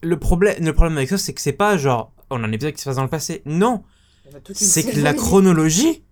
le 0.02 0.18
problème, 0.18 0.62
le 0.64 0.72
problème 0.74 0.96
avec 0.98 1.08
ça, 1.08 1.18
c'est 1.18 1.32
que 1.32 1.40
c'est 1.40 1.52
pas 1.54 1.76
genre, 1.78 2.12
on 2.30 2.42
a 2.42 2.46
un 2.46 2.52
épisode 2.52 2.72
qui 2.74 2.80
se 2.80 2.84
passe 2.88 2.96
dans 2.96 3.02
le 3.02 3.08
passé. 3.08 3.42
Non, 3.46 3.82
c'est 4.52 4.84
que 4.84 5.00
la 5.00 5.14
chronologie, 5.14 6.04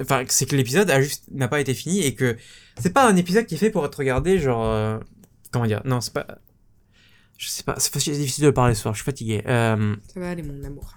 enfin, 0.00 0.24
c'est 0.28 0.46
que 0.46 0.56
l'épisode 0.56 0.90
n'a 1.32 1.48
pas 1.48 1.60
été 1.60 1.74
fini 1.74 2.00
et 2.00 2.14
que 2.14 2.36
c'est 2.78 2.92
pas 2.92 3.08
un 3.08 3.16
épisode 3.16 3.46
qui 3.46 3.54
est 3.56 3.58
fait 3.58 3.70
pour 3.70 3.84
être 3.84 3.96
regardé, 3.96 4.38
genre, 4.38 4.64
euh, 4.64 4.98
comment 5.50 5.66
dire, 5.66 5.82
non, 5.84 6.00
c'est 6.00 6.12
pas, 6.12 6.26
je 7.38 7.48
sais 7.48 7.62
pas, 7.62 7.74
c'est 7.78 7.98
difficile 8.12 8.44
de 8.44 8.50
parler 8.50 8.74
ce 8.74 8.82
soir, 8.82 8.94
je 8.94 8.98
suis 8.98 9.04
fatigué. 9.04 9.42
Euh, 9.46 9.96
Ça 10.14 10.20
va 10.20 10.30
aller, 10.30 10.42
mon 10.42 10.62
amour. 10.64 10.94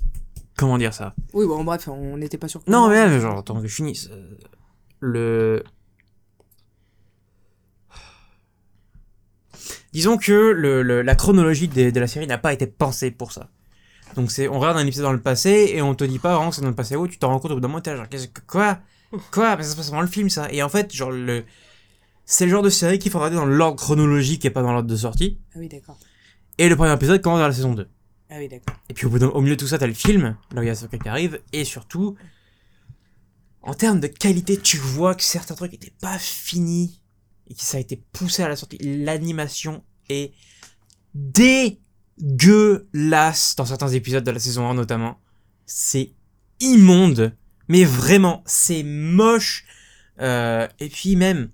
comment 0.56 0.78
dire 0.78 0.92
ça? 0.94 1.14
Oui, 1.32 1.46
bon, 1.46 1.62
bref, 1.64 1.88
on 1.88 2.16
n'était 2.16 2.38
pas 2.38 2.48
sûr. 2.48 2.62
Non, 2.66 2.88
mais 2.88 3.20
genre, 3.20 3.38
attends 3.38 3.60
que 3.60 3.68
je 3.68 3.74
finisse. 3.74 4.10
Le, 5.00 5.62
disons 9.92 10.16
que 10.16 10.32
le, 10.32 10.82
le- 10.82 11.02
la 11.02 11.14
chronologie 11.14 11.68
de, 11.68 11.90
de 11.90 12.00
la 12.00 12.06
série 12.06 12.26
n'a 12.26 12.38
pas 12.38 12.52
été 12.52 12.66
pensée 12.66 13.10
pour 13.10 13.32
ça. 13.32 13.48
Donc 14.16 14.30
c'est, 14.30 14.48
on 14.48 14.58
regarde 14.58 14.76
un 14.78 14.86
épisode 14.86 15.04
dans 15.04 15.12
le 15.12 15.20
passé 15.20 15.70
et 15.74 15.82
on 15.82 15.94
te 15.94 16.04
dit 16.04 16.18
pas 16.18 16.34
vraiment 16.34 16.50
que 16.50 16.56
c'est 16.56 16.62
dans 16.62 16.68
le 16.68 16.74
passé. 16.74 16.96
Oh, 16.96 17.06
tu 17.08 17.18
t'en 17.18 17.28
rends 17.28 17.38
compte 17.40 17.50
au 17.50 17.54
bout 17.54 17.60
d'un 17.60 17.68
moment, 17.68 17.80
t'es 17.80 17.96
genre, 17.96 18.08
qu'est-ce 18.08 18.28
que, 18.28 18.40
quoi? 18.46 18.78
Quoi? 19.30 19.56
Mais 19.56 19.62
ça 19.62 19.70
se 19.70 19.76
passe 19.76 19.88
avant 19.88 20.00
le 20.00 20.06
film, 20.06 20.28
ça. 20.30 20.50
Et 20.52 20.62
en 20.62 20.68
fait, 20.68 20.92
genre, 20.94 21.10
le, 21.10 21.44
c'est 22.24 22.44
le 22.46 22.50
genre 22.50 22.62
de 22.62 22.70
série 22.70 22.98
qu'il 22.98 23.10
faut 23.10 23.18
regarder 23.18 23.36
dans 23.36 23.46
l'ordre 23.46 23.76
chronologique 23.76 24.44
et 24.44 24.50
pas 24.50 24.62
dans 24.62 24.72
l'ordre 24.72 24.88
de 24.88 24.96
sortie. 24.96 25.38
Ah 25.54 25.58
oui, 25.58 25.68
d'accord. 25.68 25.98
Et 26.58 26.68
le 26.68 26.76
premier 26.76 26.92
épisode 26.92 27.20
commence 27.20 27.40
dans 27.40 27.46
la 27.48 27.52
saison 27.52 27.74
2. 27.74 27.88
Ah 28.30 28.34
oui, 28.38 28.48
d'accord. 28.48 28.76
Et 28.88 28.94
puis 28.94 29.06
au, 29.06 29.10
bout 29.10 29.18
d'un- 29.18 29.28
au 29.28 29.40
milieu 29.40 29.56
de 29.56 29.60
tout 29.60 29.66
ça, 29.66 29.78
t'as 29.78 29.86
le 29.86 29.92
film, 29.94 30.36
là 30.54 30.60
où 30.60 30.62
il 30.62 30.66
y 30.66 30.68
a 30.68 30.72
Ahsoka 30.72 30.96
qui 30.98 31.08
arrive, 31.08 31.40
et 31.52 31.64
surtout, 31.64 32.16
en 33.62 33.74
termes 33.74 34.00
de 34.00 34.06
qualité, 34.06 34.56
tu 34.58 34.76
vois 34.78 35.14
que 35.14 35.22
certains 35.22 35.54
trucs 35.54 35.74
étaient 35.74 35.92
pas 36.00 36.18
finis, 36.18 37.00
et 37.48 37.54
que 37.54 37.62
ça 37.62 37.76
a 37.76 37.80
été 37.80 38.02
poussé 38.12 38.42
à 38.42 38.48
la 38.48 38.56
sortie. 38.56 38.78
L'animation 38.78 39.82
est 40.08 40.32
dégueulasse 42.18 43.56
dans 43.56 43.64
certains 43.64 43.88
épisodes 43.88 44.24
de 44.24 44.30
la 44.30 44.38
saison 44.38 44.68
1 44.68 44.74
notamment. 44.74 45.18
C'est 45.66 46.12
immonde, 46.60 47.34
mais 47.68 47.84
vraiment, 47.84 48.42
c'est 48.46 48.82
moche. 48.82 49.64
Euh, 50.20 50.68
et 50.78 50.88
puis 50.88 51.16
même, 51.16 51.50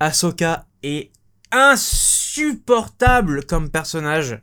Ahsoka 0.00 0.66
est 0.82 1.10
insupportable 1.50 3.44
comme 3.46 3.70
personnage 3.70 4.40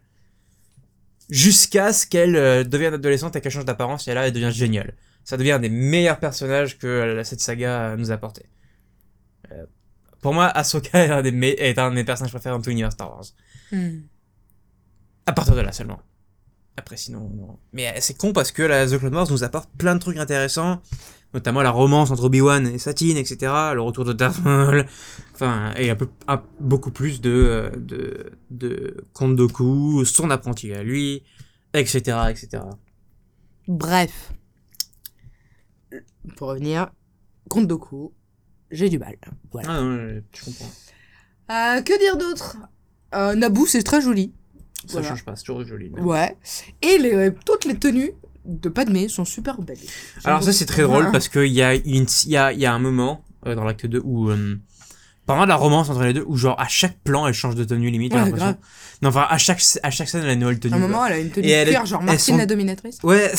jusqu'à 1.30 1.94
ce 1.94 2.06
qu'elle 2.06 2.36
euh, 2.36 2.64
devienne 2.64 2.94
adolescente 2.94 3.36
et 3.36 3.42
qu'elle 3.42 3.52
change 3.52 3.66
d'apparence 3.66 4.08
et 4.08 4.14
là 4.14 4.28
elle 4.28 4.34
devient 4.34 4.52
géniale. 4.52 4.96
Ça 5.24 5.38
devient 5.38 5.52
un 5.52 5.60
des 5.60 5.70
meilleurs 5.70 6.20
personnages 6.20 6.78
que 6.78 7.22
cette 7.24 7.42
saga 7.42 7.92
euh, 7.92 7.98
nous 7.98 8.12
a 8.12 8.16
apporté. 8.16 8.46
Pour 10.22 10.34
moi, 10.34 10.46
Ahsoka 10.46 11.06
est 11.06 11.10
un, 11.10 11.22
des 11.94 12.00
est 12.00 12.04
personnages 12.04 12.32
préférés 12.32 12.56
dans 12.56 12.62
tout 12.62 12.70
l'univers 12.70 12.92
Star 12.92 13.10
Wars. 13.10 13.26
Hmm. 13.72 14.02
À 15.26 15.34
partir 15.34 15.56
de 15.56 15.62
là 15.62 15.72
seulement. 15.72 16.00
Après 16.78 16.98
sinon, 16.98 17.30
non. 17.30 17.60
Mais 17.74 17.88
euh, 17.90 17.98
c'est 18.00 18.18
con 18.18 18.34
parce 18.34 18.52
que 18.52 18.64
la 18.64 18.88
The 18.88 18.98
Clone 18.98 19.14
Wars 19.14 19.30
nous 19.30 19.44
apporte 19.44 19.70
plein 19.78 19.94
de 19.96 20.00
trucs 20.00 20.18
intéressants, 20.18 20.82
notamment 21.34 21.62
la 21.62 21.70
romance 21.72 22.12
entre 22.12 22.24
Obi-Wan 22.24 22.66
et 22.68 22.78
Satine, 22.80 23.18
etc. 23.18 23.52
Le 23.74 23.82
retour 23.82 24.06
de 24.06 24.14
Darth 24.14 24.40
Maul, 24.44 24.86
enfin, 25.34 25.74
et 25.76 25.90
un 25.90 25.96
peu, 25.96 26.08
un- 26.28 26.42
beaucoup 26.60 26.92
plus 26.92 27.20
de, 27.22 27.30
euh, 27.30 27.70
de, 27.78 28.32
de 28.50 29.06
Count 29.14 29.30
Dooku, 29.30 30.06
son 30.06 30.30
apprenti 30.32 30.74
à 30.74 30.82
lui, 30.82 31.24
etc., 31.74 32.00
etc. 32.30 32.64
Bref. 33.68 34.32
Pour 36.38 36.50
revenir, 36.50 36.92
compte 37.50 37.68
Doku, 37.68 38.14
j'ai 38.72 38.90
du 38.90 38.98
mal. 38.98 39.18
Voilà. 39.52 39.70
Ah 39.72 39.82
non, 39.82 40.22
je 40.34 40.46
comprends. 40.46 40.72
Euh, 41.52 41.82
que 41.82 42.00
dire 42.00 42.16
d'autre? 42.18 42.58
Euh, 43.14 43.36
Naboo, 43.36 43.66
c'est 43.66 43.84
très 43.84 44.02
joli. 44.02 44.34
Ça 44.88 44.94
Voilà. 44.94 45.10
change 45.10 45.24
pas, 45.26 45.36
c'est 45.36 45.44
toujours 45.44 45.66
joli. 45.66 45.90
Ouais. 46.00 46.36
Et 46.82 46.98
les, 46.98 47.32
toutes 47.46 47.66
les 47.66 47.76
tenues 47.76 48.12
de 48.46 48.70
Padmé 48.70 49.08
sont 49.08 49.26
super 49.26 49.62
belles. 49.62 49.78
Alors 50.24 50.42
ça 50.44 50.52
c'est 50.54 50.66
très 50.66 50.82
drôle 50.84 51.12
parce 51.12 51.28
qu'il 51.30 51.46
y 51.52 51.62
a, 51.62 51.76
une, 51.76 52.06
y, 52.26 52.36
a, 52.38 52.52
y 52.54 52.66
a 52.66 52.74
un 52.74 52.80
moment 52.80 53.24
euh, 53.46 53.54
dans 53.56 53.64
l'acte 53.64 53.86
2 53.86 54.02
où... 54.04 54.30
euh, 54.30 54.58
pendant 55.28 55.46
la 55.46 55.56
romance 55.56 55.90
entre 55.92 56.04
les 56.04 56.14
deux, 56.14 56.24
où 56.28 56.36
genre 56.36 56.60
à 56.60 56.68
chaque 56.68 56.98
plan 57.04 57.28
elle 57.28 57.34
change 57.36 57.54
de 57.56 57.64
tenue 57.64 57.90
limite. 57.92 58.14
Ouais, 58.14 58.32
grave. 58.32 58.56
Non, 59.04 59.10
enfin 59.10 59.28
à 59.30 59.38
chaque, 59.38 59.62
à 59.84 59.92
chaque 59.92 60.10
scène 60.10 60.24
elle 60.24 60.30
a 60.30 60.34
une 60.34 60.40
nouvelle 60.40 60.60
tenue. 60.60 60.74
À 60.74 60.78
un 60.78 60.80
moment, 60.80 61.06
elle 61.06 61.14
a 61.14 61.20
une 61.20 61.30
tenue 61.30 61.48
Et 61.48 61.64
cuir, 61.66 61.86
genre 61.86 62.02
Martine 62.02 62.34
sont- 62.34 62.38
la 62.38 62.48
dominatrice. 62.48 62.98
Ouais. 63.04 63.32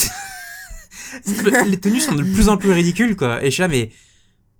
les 1.67 1.79
tenues 1.81 2.01
sont 2.01 2.15
de 2.15 2.23
plus 2.23 2.49
en 2.49 2.57
plus 2.57 2.71
ridicules 2.73 3.17
quoi. 3.17 3.43
Et 3.43 3.47
je 3.47 3.51
suis 3.51 3.61
là 3.63 3.69
mais... 3.69 3.91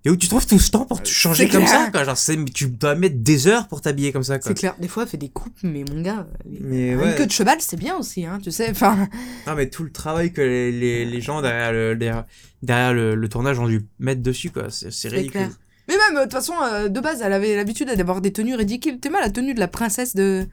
Et 0.05 0.09
où 0.09 0.17
tu 0.17 0.27
trouves 0.27 0.45
tout 0.45 0.59
ce 0.59 0.69
temps 0.69 0.85
pour 0.85 1.01
te 1.01 1.07
changer 1.07 1.47
comme 1.47 1.63
clair. 1.63 1.85
ça 1.85 1.89
quoi 1.91 2.03
Genre 2.03 2.17
c'est- 2.17 2.43
tu 2.53 2.67
dois 2.67 2.93
mettre 2.95 3.17
des 3.19 3.47
heures 3.47 3.67
pour 3.69 3.79
t'habiller 3.79 4.11
comme 4.11 4.23
ça 4.23 4.37
quoi. 4.37 4.49
C'est 4.49 4.53
clair, 4.53 4.75
des 4.79 4.89
fois, 4.89 5.03
elle 5.03 5.09
fait 5.09 5.15
des 5.17 5.29
coupes, 5.29 5.57
mais 5.63 5.85
mon 5.89 6.01
gars, 6.01 6.27
Mais 6.59 6.89
une 6.91 6.99
ouais. 6.99 7.15
queue 7.15 7.25
de 7.25 7.31
cheval, 7.31 7.57
c'est 7.59 7.77
bien 7.77 7.95
aussi, 7.95 8.25
hein, 8.25 8.39
tu 8.43 8.51
sais. 8.51 8.69
Enfin, 8.71 9.07
Non 9.47 9.55
mais 9.55 9.69
tout 9.69 9.83
le 9.83 9.91
travail 9.91 10.33
que 10.33 10.41
les, 10.41 10.71
les, 10.73 11.05
les 11.05 11.21
gens 11.21 11.41
derrière 11.41 11.71
le, 11.71 11.95
derrière, 11.95 12.25
derrière 12.61 12.93
le, 12.93 13.15
le 13.15 13.29
tournage 13.29 13.59
ont 13.59 13.67
dû 13.67 13.85
mettre 13.99 14.21
dessus 14.21 14.49
quoi. 14.51 14.67
C'est 14.69 15.07
ridicule. 15.07 15.31
clair. 15.31 15.49
Mais 15.87 15.95
même, 15.95 16.17
euh, 16.17 16.19
de 16.19 16.23
toute 16.25 16.33
façon, 16.33 16.53
euh, 16.63 16.87
de 16.89 16.99
base, 17.01 17.21
elle 17.21 17.33
avait 17.33 17.55
l'habitude 17.55 17.89
d'avoir 17.89 18.19
des 18.21 18.31
tenues 18.33 18.55
ridicules. 18.55 18.99
T'es 18.99 19.09
mal 19.09 19.21
la 19.21 19.29
tenue 19.29 19.53
de 19.53 19.59
la 19.59 19.67
princesse 19.67 20.15
de, 20.15 20.47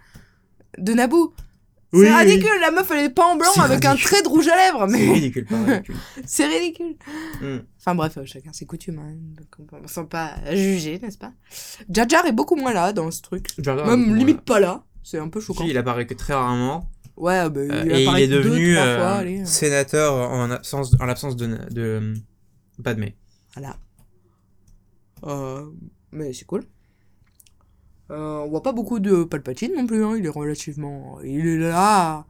de 0.79 0.93
Naboo. 0.93 1.33
Oui, 1.93 2.07
c'est 2.07 2.13
oui. 2.13 2.17
ridicule, 2.31 2.61
la 2.61 2.71
meuf 2.71 2.89
elle 2.93 3.05
est 3.07 3.11
pas 3.11 3.27
en 3.27 3.37
blanc 3.37 3.49
C'est 3.55 3.61
avec 3.63 3.85
un 3.85 3.91
ridicule. 3.93 4.11
trait 4.11 4.23
de 4.23 4.29
rouge 4.29 4.47
à 4.49 4.57
lèvres, 4.57 4.87
C'est 4.89 4.99
mais 4.99 5.13
ridicule, 5.13 5.45
pas 5.47 5.63
ridicule. 5.65 5.97
c'est 6.25 6.47
ridicule. 6.47 6.97
Hmm. 7.41 7.59
Enfin 7.81 7.95
bref, 7.97 8.17
euh, 8.19 8.23
chacun 8.27 8.53
ses 8.53 8.65
coutumes, 8.67 8.99
hein, 9.01 9.15
donc 9.37 9.71
on 9.73 9.83
ne 9.83 9.89
sent 9.89 10.07
pas 10.09 10.35
juger, 10.53 10.99
n'est-ce 11.03 11.19
pas? 11.19 11.33
Jar 11.89 12.09
Jar 12.09 12.25
est 12.27 12.33
beaucoup 12.33 12.55
moins 12.57 12.73
là 12.73 12.93
dans 12.93 13.11
ce 13.11 13.21
truc. 13.23 13.49
Jar 13.59 13.85
Même 13.87 14.15
limite 14.15 14.43
pas 14.43 14.61
là, 14.61 14.85
c'est 15.03 15.19
un 15.19 15.29
peu 15.29 15.41
choquant. 15.41 15.65
Si, 15.65 15.71
il 15.71 15.79
apparaît 15.79 16.07
que 16.07 16.15
très 16.15 16.35
rarement. 16.35 16.89
Ouais, 17.17 17.51
bah, 17.51 17.61
Euh, 17.61 17.83
il 17.87 17.93
et 17.93 18.05
il 18.05 18.19
est 18.21 18.29
devenu 18.29 18.79
euh, 18.79 18.97
fois, 18.99 19.09
allez. 19.17 19.45
sénateur 19.45 20.15
en 20.15 20.51
absence, 20.51 20.93
en 21.01 21.05
l'absence 21.07 21.37
de, 21.37 21.47
de, 21.71 22.15
de 22.79 22.83
Padmé. 22.83 23.17
Voilà. 23.55 23.77
Euh, 25.27 25.67
mais 26.13 26.33
c'est 26.33 26.45
cool. 26.47 26.63
Euh, 28.11 28.39
on 28.39 28.49
voit 28.49 28.63
pas 28.63 28.73
beaucoup 28.73 28.99
de 28.99 29.25
Palpatine 29.25 29.73
non 29.77 29.87
plus, 29.87 30.05
hein. 30.05 30.17
il 30.17 30.27
est 30.27 30.31
relativement... 30.31 31.19
Il 31.23 31.47
est 31.47 31.59
là... 31.59 32.27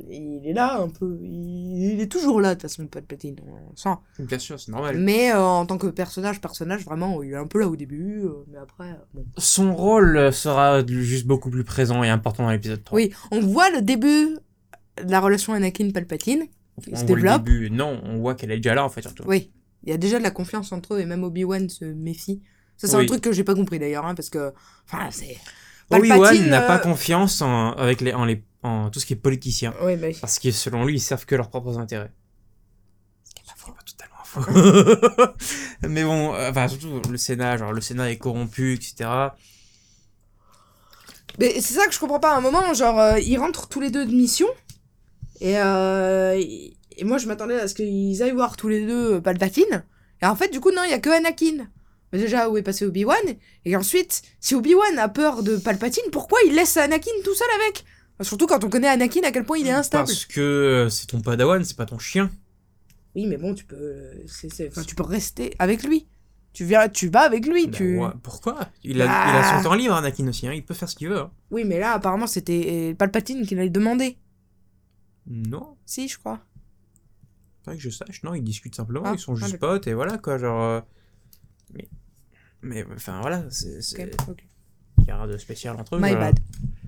Il 0.00 0.42
est 0.44 0.52
là 0.52 0.80
un 0.80 0.88
peu. 0.88 1.18
Il, 1.22 2.00
est 2.00 2.10
toujours 2.10 2.40
là 2.40 2.50
de 2.50 2.54
toute 2.54 2.62
façon, 2.62 2.86
Palpatine. 2.86 3.36
On 3.46 3.76
sent. 3.76 3.96
Bien 4.18 4.38
sûr, 4.38 4.58
c'est 4.58 4.72
normal. 4.72 4.98
Mais 4.98 5.32
euh, 5.32 5.40
en 5.40 5.64
tant 5.64 5.78
que 5.78 5.86
personnage, 5.86 6.40
personnage, 6.40 6.84
vraiment, 6.84 7.22
il 7.22 7.32
est 7.32 7.36
un 7.36 7.46
peu 7.46 7.60
là 7.60 7.68
au 7.68 7.76
début, 7.76 8.22
euh, 8.24 8.44
mais 8.50 8.58
après, 8.58 8.90
euh, 8.90 9.04
bon. 9.14 9.24
Son 9.38 9.74
rôle 9.74 10.32
sera 10.32 10.84
juste 10.86 11.26
beaucoup 11.26 11.50
plus 11.50 11.62
présent 11.62 12.02
et 12.02 12.08
important 12.08 12.44
dans 12.44 12.50
l'épisode 12.50 12.82
3. 12.82 12.96
Oui, 12.96 13.12
on 13.30 13.40
voit 13.40 13.70
le 13.70 13.80
début 13.80 14.38
de 15.04 15.10
la 15.10 15.20
relation 15.20 15.54
Anakin-Palpatine. 15.54 16.46
qui 16.82 16.90
on 16.92 16.96
se 16.96 17.04
voit 17.04 17.16
le 17.16 17.22
développe. 17.22 17.44
début. 17.44 17.70
Non, 17.70 18.00
on 18.04 18.18
voit 18.18 18.34
qu'elle 18.34 18.50
est 18.50 18.56
déjà 18.56 18.74
là 18.74 18.84
en 18.84 18.88
fait 18.88 19.02
surtout. 19.02 19.22
Oui, 19.26 19.52
il 19.84 19.90
y 19.90 19.92
a 19.92 19.98
déjà 19.98 20.18
de 20.18 20.24
la 20.24 20.32
confiance 20.32 20.72
entre 20.72 20.94
eux 20.94 21.00
et 21.00 21.06
même 21.06 21.22
Obi-Wan 21.22 21.68
se 21.68 21.84
méfie. 21.84 22.42
Ça, 22.76 22.88
c'est 22.88 22.96
Oui. 22.96 23.04
un 23.04 23.06
truc 23.06 23.22
que 23.22 23.32
j'ai 23.32 23.44
pas 23.44 23.54
compris 23.54 23.78
d'ailleurs, 23.78 24.04
hein, 24.06 24.14
parce 24.14 24.30
que. 24.30 24.52
Enfin, 24.86 25.08
c'est. 25.10 25.36
Obi-Wan 25.90 26.20
Palpatine, 26.20 26.48
n'a 26.50 26.62
pas 26.62 26.76
euh, 26.76 26.80
confiance 26.80 27.40
en, 27.42 27.72
avec 27.72 28.00
les, 28.00 28.12
en, 28.12 28.24
les, 28.24 28.42
en 28.64 28.90
tout 28.90 28.98
ce 28.98 29.06
qui 29.06 29.12
est 29.12 29.16
politicien. 29.16 29.72
Oui, 29.82 29.96
bah, 29.96 30.08
Parce 30.20 30.38
que 30.40 30.50
selon 30.50 30.84
lui, 30.84 30.94
ils 30.96 31.00
servent 31.00 31.24
que 31.26 31.36
leurs 31.36 31.48
propres 31.48 31.78
intérêts. 31.78 32.10
Ce 33.24 33.34
qui 33.34 33.42
est 33.42 33.46
pas 33.46 33.54
faux. 33.56 33.72
Pas 33.72 33.82
totalement 33.84 35.24
faux. 35.24 35.32
Mais 35.88 36.02
bon, 36.02 36.34
euh, 36.34 36.50
enfin, 36.50 36.66
surtout 36.68 37.00
le 37.08 37.16
Sénat, 37.16 37.56
genre 37.56 37.72
le 37.72 37.80
Sénat 37.80 38.10
est 38.10 38.18
corrompu, 38.18 38.74
etc. 38.74 39.08
Mais 41.38 41.60
c'est 41.60 41.74
ça 41.74 41.86
que 41.86 41.92
je 41.92 41.98
comprends 42.00 42.20
pas. 42.20 42.32
À 42.34 42.38
un 42.38 42.40
moment, 42.40 42.72
genre, 42.74 42.98
euh, 42.98 43.18
ils 43.20 43.38
rentrent 43.38 43.68
tous 43.68 43.80
les 43.80 43.90
deux 43.90 44.06
de 44.06 44.12
mission. 44.12 44.48
Et, 45.40 45.58
euh, 45.58 46.34
et 46.36 47.04
moi, 47.04 47.18
je 47.18 47.26
m'attendais 47.28 47.60
à 47.60 47.68
ce 47.68 47.74
qu'ils 47.74 48.22
aillent 48.22 48.32
voir 48.32 48.56
tous 48.56 48.68
les 48.68 48.86
deux 48.86 49.20
Palpatine. 49.20 49.84
Et 50.22 50.26
en 50.26 50.34
fait, 50.34 50.48
du 50.48 50.60
coup, 50.60 50.70
non, 50.72 50.82
il 50.84 50.90
y 50.90 50.94
a 50.94 50.98
que 50.98 51.10
Anakin. 51.10 51.68
Mais 52.12 52.18
déjà, 52.18 52.48
où 52.48 52.56
est 52.56 52.62
passé 52.62 52.84
Obi-Wan? 52.86 53.16
Et 53.64 53.76
ensuite, 53.76 54.22
si 54.40 54.54
Obi-Wan 54.54 54.98
a 54.98 55.08
peur 55.08 55.42
de 55.42 55.56
Palpatine, 55.56 56.04
pourquoi 56.12 56.38
il 56.46 56.54
laisse 56.54 56.76
Anakin 56.76 57.10
tout 57.24 57.34
seul 57.34 57.48
avec? 57.62 57.84
Surtout 58.22 58.46
quand 58.46 58.62
on 58.64 58.70
connaît 58.70 58.88
Anakin, 58.88 59.22
à 59.24 59.32
quel 59.32 59.44
point 59.44 59.58
il 59.58 59.66
est 59.66 59.72
instable. 59.72 60.06
Parce 60.06 60.24
que 60.24 60.40
euh, 60.40 60.88
c'est 60.88 61.06
ton 61.06 61.20
padawan, 61.20 61.62
c'est 61.64 61.76
pas 61.76 61.84
ton 61.86 61.98
chien. 61.98 62.30
Oui, 63.14 63.26
mais 63.26 63.36
bon, 63.36 63.54
tu 63.54 63.64
peux, 63.64 63.76
euh, 63.76 64.24
enfin, 64.68 64.82
tu 64.84 64.94
peux 64.94 65.02
rester 65.02 65.54
avec 65.58 65.82
lui. 65.82 66.06
Tu 66.52 66.64
viens, 66.64 66.88
tu 66.88 67.08
vas 67.08 67.20
avec 67.22 67.46
lui. 67.46 67.66
Bah, 67.66 67.76
tu... 67.76 67.98
ouais, 67.98 68.08
pourquoi? 68.22 68.68
Il 68.82 69.02
a, 69.02 69.04
il 69.04 69.08
Bah. 69.08 69.48
a 69.50 69.58
son 69.58 69.68
temps 69.68 69.74
libre, 69.74 69.94
Anakin 69.94 70.26
aussi. 70.28 70.46
Hein. 70.48 70.54
Il 70.54 70.64
peut 70.64 70.72
faire 70.74 70.88
ce 70.88 70.96
qu'il 70.96 71.08
veut. 71.08 71.18
hein. 71.18 71.30
Oui, 71.50 71.64
mais 71.64 71.78
là, 71.78 71.92
apparemment, 71.92 72.26
c'était 72.26 72.92
euh, 72.92 72.94
Palpatine 72.94 73.46
qui 73.46 73.54
l'avait 73.54 73.68
demandé. 73.68 74.16
Non, 75.26 75.76
Si, 75.84 76.08
je 76.08 76.18
crois. 76.18 76.40
pas 77.64 77.74
que 77.74 77.80
je 77.80 77.90
sache. 77.90 78.22
Non, 78.22 78.32
ils 78.34 78.44
discutent 78.44 78.76
simplement. 78.76 79.02
Ah, 79.04 79.12
ils 79.14 79.18
sont 79.18 79.34
ah, 79.34 79.44
juste 79.44 79.58
potes 79.58 79.86
et 79.88 79.92
voilà 79.94 80.16
quoi. 80.18 80.38
Genre. 80.38 80.82
Euh, 82.66 82.84
Mais. 82.88 82.94
Enfin 82.94 83.20
voilà, 83.20 83.44
c'est. 83.50 83.78
Il 84.98 85.04
y 85.08 85.10
a 85.10 85.16
rien 85.18 85.26
de 85.32 85.38
spécial 85.38 85.76
entre 85.78 85.96
eux. 85.96 85.98
My 86.00 86.10
voilà. 86.10 86.32
bad. 86.32 86.40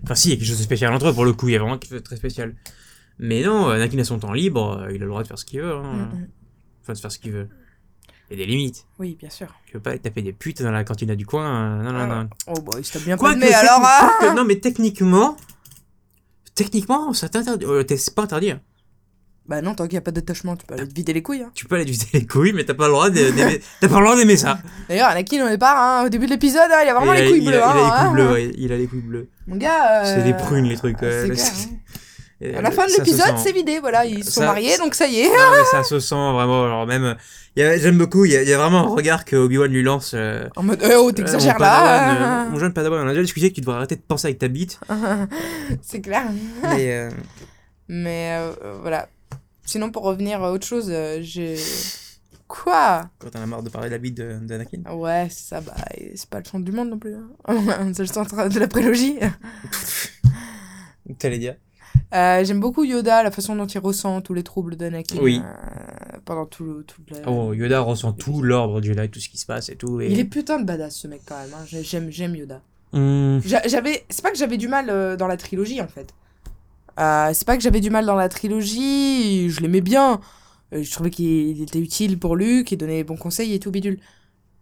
Enfin, 0.05 0.15
si, 0.15 0.29
il 0.29 0.31
y 0.31 0.35
a 0.35 0.37
quelque 0.39 0.49
chose 0.49 0.59
de 0.59 0.63
spécial 0.65 0.93
entre 0.93 1.09
eux 1.09 1.15
pour 1.15 1.25
le 1.25 1.33
coup. 1.33 1.49
Il 1.49 1.53
y 1.53 1.57
a 1.57 1.59
vraiment 1.61 1.79
quelque 1.79 1.91
chose 1.93 2.01
de 2.01 2.05
très 2.05 2.17
spécial. 2.17 2.55
Mais 3.19 3.43
non, 3.43 3.69
Anakin 3.69 3.99
a 3.99 4.05
son 4.05 4.19
temps 4.19 4.33
libre. 4.33 4.79
euh, 4.83 4.93
Il 4.93 4.97
a 4.97 5.05
le 5.05 5.09
droit 5.11 5.23
de 5.23 5.29
faire 5.29 5.39
ce 5.39 5.45
qu'il 5.45 5.61
veut. 5.61 5.73
hein. 5.75 5.83
Mm, 6.13 6.17
mm. 6.19 6.29
Enfin, 6.83 6.93
de 6.95 6.99
faire 6.99 7.13
ce 7.13 7.19
qu'il 7.19 7.33
veut. 7.33 7.49
Il 8.31 8.39
y 8.39 8.43
a 8.43 8.47
des 8.47 8.51
limites. 8.51 8.87
Oui, 8.99 9.17
bien 9.19 9.31
sûr. 9.31 9.49
Tu 9.67 9.75
veux 9.75 9.81
pas 9.81 9.97
taper 9.99 10.23
des 10.23 10.33
putes 10.33 10.63
dans 10.63 10.71
la 10.71 10.85
cantine 10.85 11.15
du 11.15 11.25
coin. 11.27 11.81
euh, 11.81 11.83
Non, 11.83 11.93
non, 11.93 11.99
Ah. 12.01 12.23
non. 12.25 12.29
Oh, 12.49 12.61
bah, 12.61 12.73
il 12.79 12.85
s'est 12.85 12.99
bien 13.01 13.17
Quoique, 13.17 13.41
pas 13.41 13.47
mais 13.47 13.53
alors. 13.55 13.81
ah 13.83 14.35
non, 14.37 14.45
mais 14.45 14.57
techniquement, 14.61 15.37
techniquement, 16.55 17.13
ça 17.13 17.29
t'interdit. 17.29 17.65
euh, 17.67 17.85
c'est 17.89 18.15
pas 18.15 18.23
interdit. 18.23 18.51
hein. 18.53 18.61
Bah 19.49 19.63
non, 19.63 19.75
tant 19.75 19.85
qu'il 19.85 19.95
n'y 19.95 19.99
a 19.99 20.03
pas 20.03 20.11
d'attachement, 20.11 20.57
tu 20.57 20.67
peux 20.67 20.75
aller 20.75 20.87
te 20.87 20.93
vider 20.95 21.15
les 21.15 21.23
couilles. 21.23 21.41
Hein. 21.43 21.51
Tu 21.55 21.65
peux 21.65 21.77
aller 21.77 21.87
te 21.87 21.91
vider 21.91 22.05
les 22.13 22.27
couilles, 22.27 22.53
mais 22.53 22.65
t'as 22.65 22.75
pas 22.75 22.85
le 22.87 22.93
droit 22.93 23.09
d'aimer. 23.09 23.61
t'as 23.81 23.89
pas 23.89 23.99
le 23.99 24.05
droit 24.05 24.17
d'aimer 24.17 24.37
ça. 24.37 24.59
D'ailleurs, 24.91 25.09
Anakin, 25.09 25.47
au 25.47 25.49
départ, 25.49 25.77
hein, 25.79 26.05
au 26.05 26.09
début 26.11 26.27
de 26.27 26.33
l'épisode, 26.33 26.69
hein, 26.71 26.81
il 26.85 26.89
a 26.89 26.95
vraiment 26.95 27.15
il 27.15 27.21
les 27.23 27.27
a, 27.27 27.31
couilles 27.31 27.43
il 27.45 27.49
a- 27.49 27.53
bleues. 27.53 27.63
il 27.63 27.65
a 27.65 27.75
les 27.75 27.81
hein, 27.81 27.99
couilles 28.05 28.13
bleues, 28.13 28.33
ouais, 28.33 28.53
Il 28.59 28.73
a 28.73 28.77
les 28.77 28.87
couilles 28.87 29.01
bleues. 29.01 29.29
Mon 29.47 29.57
gars. 29.57 30.05
C'est 30.05 30.19
euh, 30.21 30.25
des 30.25 30.35
prunes, 30.35 30.67
les 30.67 30.77
trucs, 30.77 30.99
c'est 31.01 31.31
clair. 31.31 31.47
Et, 32.41 32.55
À 32.55 32.63
la 32.63 32.69
euh, 32.69 32.73
fin 32.73 32.85
de 32.87 32.91
se 32.93 32.99
l'épisode, 32.99 33.35
c'est 33.37 33.51
vidé, 33.51 33.81
voilà, 33.81 34.05
ils 34.05 34.23
se 34.23 34.31
sont 34.31 34.43
Ça- 34.43 34.47
mariés, 34.47 34.77
donc 34.79 34.95
ça 34.95 35.09
y 35.09 35.19
est. 35.23 35.29
Non, 35.29 35.35
mais 35.51 35.65
ça 35.73 35.83
se 35.83 35.99
sent 35.99 36.15
vraiment. 36.15 36.67
Alors, 36.67 36.87
même. 36.87 37.17
J'aime 37.57 37.99
beaucoup. 37.99 38.25
Il 38.27 38.31
y, 38.33 38.37
a, 38.37 38.43
il 38.43 38.49
y 38.49 38.53
a 38.53 38.59
vraiment 38.59 38.79
un 38.79 38.95
regard 38.95 39.25
que 39.25 39.35
Obi-Wan 39.35 39.69
lui 39.73 39.83
lance. 39.83 40.13
euh, 40.15 40.47
En 40.55 40.63
mode, 40.63 40.81
euh, 40.85 40.99
oh, 41.01 41.09
euh, 41.09 41.13
t'exagères 41.13 41.57
Padawan, 41.57 42.21
là. 42.21 42.43
euh, 42.47 42.49
mon 42.51 42.59
jeune 42.61 42.73
Padawan, 42.73 43.01
on 43.05 43.07
a 43.09 43.11
déjà 43.11 43.23
discuté 43.23 43.51
que 43.51 43.57
tu 43.57 43.61
devrais 43.63 43.79
arrêter 43.79 43.97
de 43.97 44.03
penser 44.07 44.29
avec 44.29 44.39
ta 44.39 44.47
bite. 44.47 44.79
c'est 45.83 46.01
clair. 46.01 46.27
Mais. 46.63 46.93
euh, 46.93 47.11
Mais 47.89 48.37
euh, 48.39 48.53
euh, 48.65 48.79
voilà. 48.83 49.09
Sinon, 49.69 49.91
pour 49.91 50.03
revenir 50.05 50.43
à 50.43 50.51
autre 50.51 50.67
chose, 50.67 50.89
euh, 50.91 51.19
j'ai. 51.21 51.57
Quoi? 52.49 53.11
Quand 53.19 53.29
t'en 53.29 53.43
as 53.43 53.47
marre 53.47 53.63
de 53.63 53.69
parler 53.69 53.89
de 53.89 53.95
la 53.95 53.99
bite 53.99 54.17
d'Anakin. 54.17 54.79
Ouais, 54.95 55.27
c'est 55.31 55.49
ça, 55.49 55.61
bah, 55.61 55.75
c'est 56.15 56.31
pas 56.31 56.39
le 56.39 56.45
centre 56.47 56.65
du 56.65 56.73
monde 56.73 56.89
non 56.89 56.99
plus. 56.99 57.15
hein. 57.15 57.29
c'est 57.93 57.99
le 58.03 58.07
centre 58.07 58.49
de 58.49 58.59
la 58.59 58.67
prélogie. 58.69 59.17
T'allais 61.19 61.39
dire 61.39 61.57
Euh, 62.15 62.43
J'aime 62.45 62.61
beaucoup 62.61 62.85
Yoda, 62.85 63.23
la 63.23 63.31
façon 63.31 63.55
dont 63.55 63.67
il 63.67 63.79
ressent 63.79 64.21
tous 64.23 64.33
les 64.35 64.43
troubles 64.43 64.77
d'Anakin. 64.77 65.19
Oui. 65.21 65.43
euh, 65.45 66.19
pendant 66.25 66.47
tout 66.47 66.65
le. 66.65 66.85
Tout 66.85 67.03
le- 67.11 67.17
Oh, 67.27 67.53
Yoda 67.53 67.81
ressent 67.81 68.13
tout 68.13 68.43
l'ordre 68.43 68.81
Jedi, 68.83 69.09
tout 69.11 69.21
ce 69.21 69.29
qui 69.29 69.37
se 69.39 69.45
passe 69.47 69.69
et 69.69 69.77
tout. 69.77 70.01
Et... 70.01 70.11
Il 70.11 70.19
est 70.19 70.25
putain 70.25 70.59
de 70.59 70.65
badass 70.65 70.95
ce 70.97 71.07
mec 71.09 71.21
quand 71.27 71.39
même. 71.39 71.51
hein. 71.55 71.65
J'ai- 71.67 71.83
J'aime 72.11 72.35
Yoda. 72.35 72.63
J'avais. 73.45 74.07
C'est 74.09 74.23
pas 74.23 74.31
que 74.31 74.39
j'avais 74.39 74.57
du 74.57 74.69
mal 74.69 74.89
euh, 74.89 75.17
dans 75.17 75.27
la 75.27 75.37
trilogie 75.37 75.81
en 75.83 75.89
fait. 75.89 76.15
Euh, 76.99 77.31
c'est 77.33 77.47
pas 77.47 77.57
que 77.57 77.63
j'avais 77.63 77.81
du 77.81 77.91
mal 77.91 78.07
dans 78.07 78.17
la 78.17 78.29
trilogie, 78.29 79.51
je 79.51 79.61
l'aimais 79.61 79.81
bien. 79.81 80.21
Euh, 80.75 80.83
je 80.83 80.91
trouvais 80.91 81.11
qu'il 81.11 81.63
était 81.63 81.79
utile 81.79 82.19
pour 82.19 82.37
Luke, 82.37 82.73
il 82.73 82.77
donnait 82.77 82.97
les 82.97 83.05
bons 83.05 83.17
conseils 83.17 83.55
et 83.55 83.61
tout 83.61 83.71
bidule. 83.71 84.01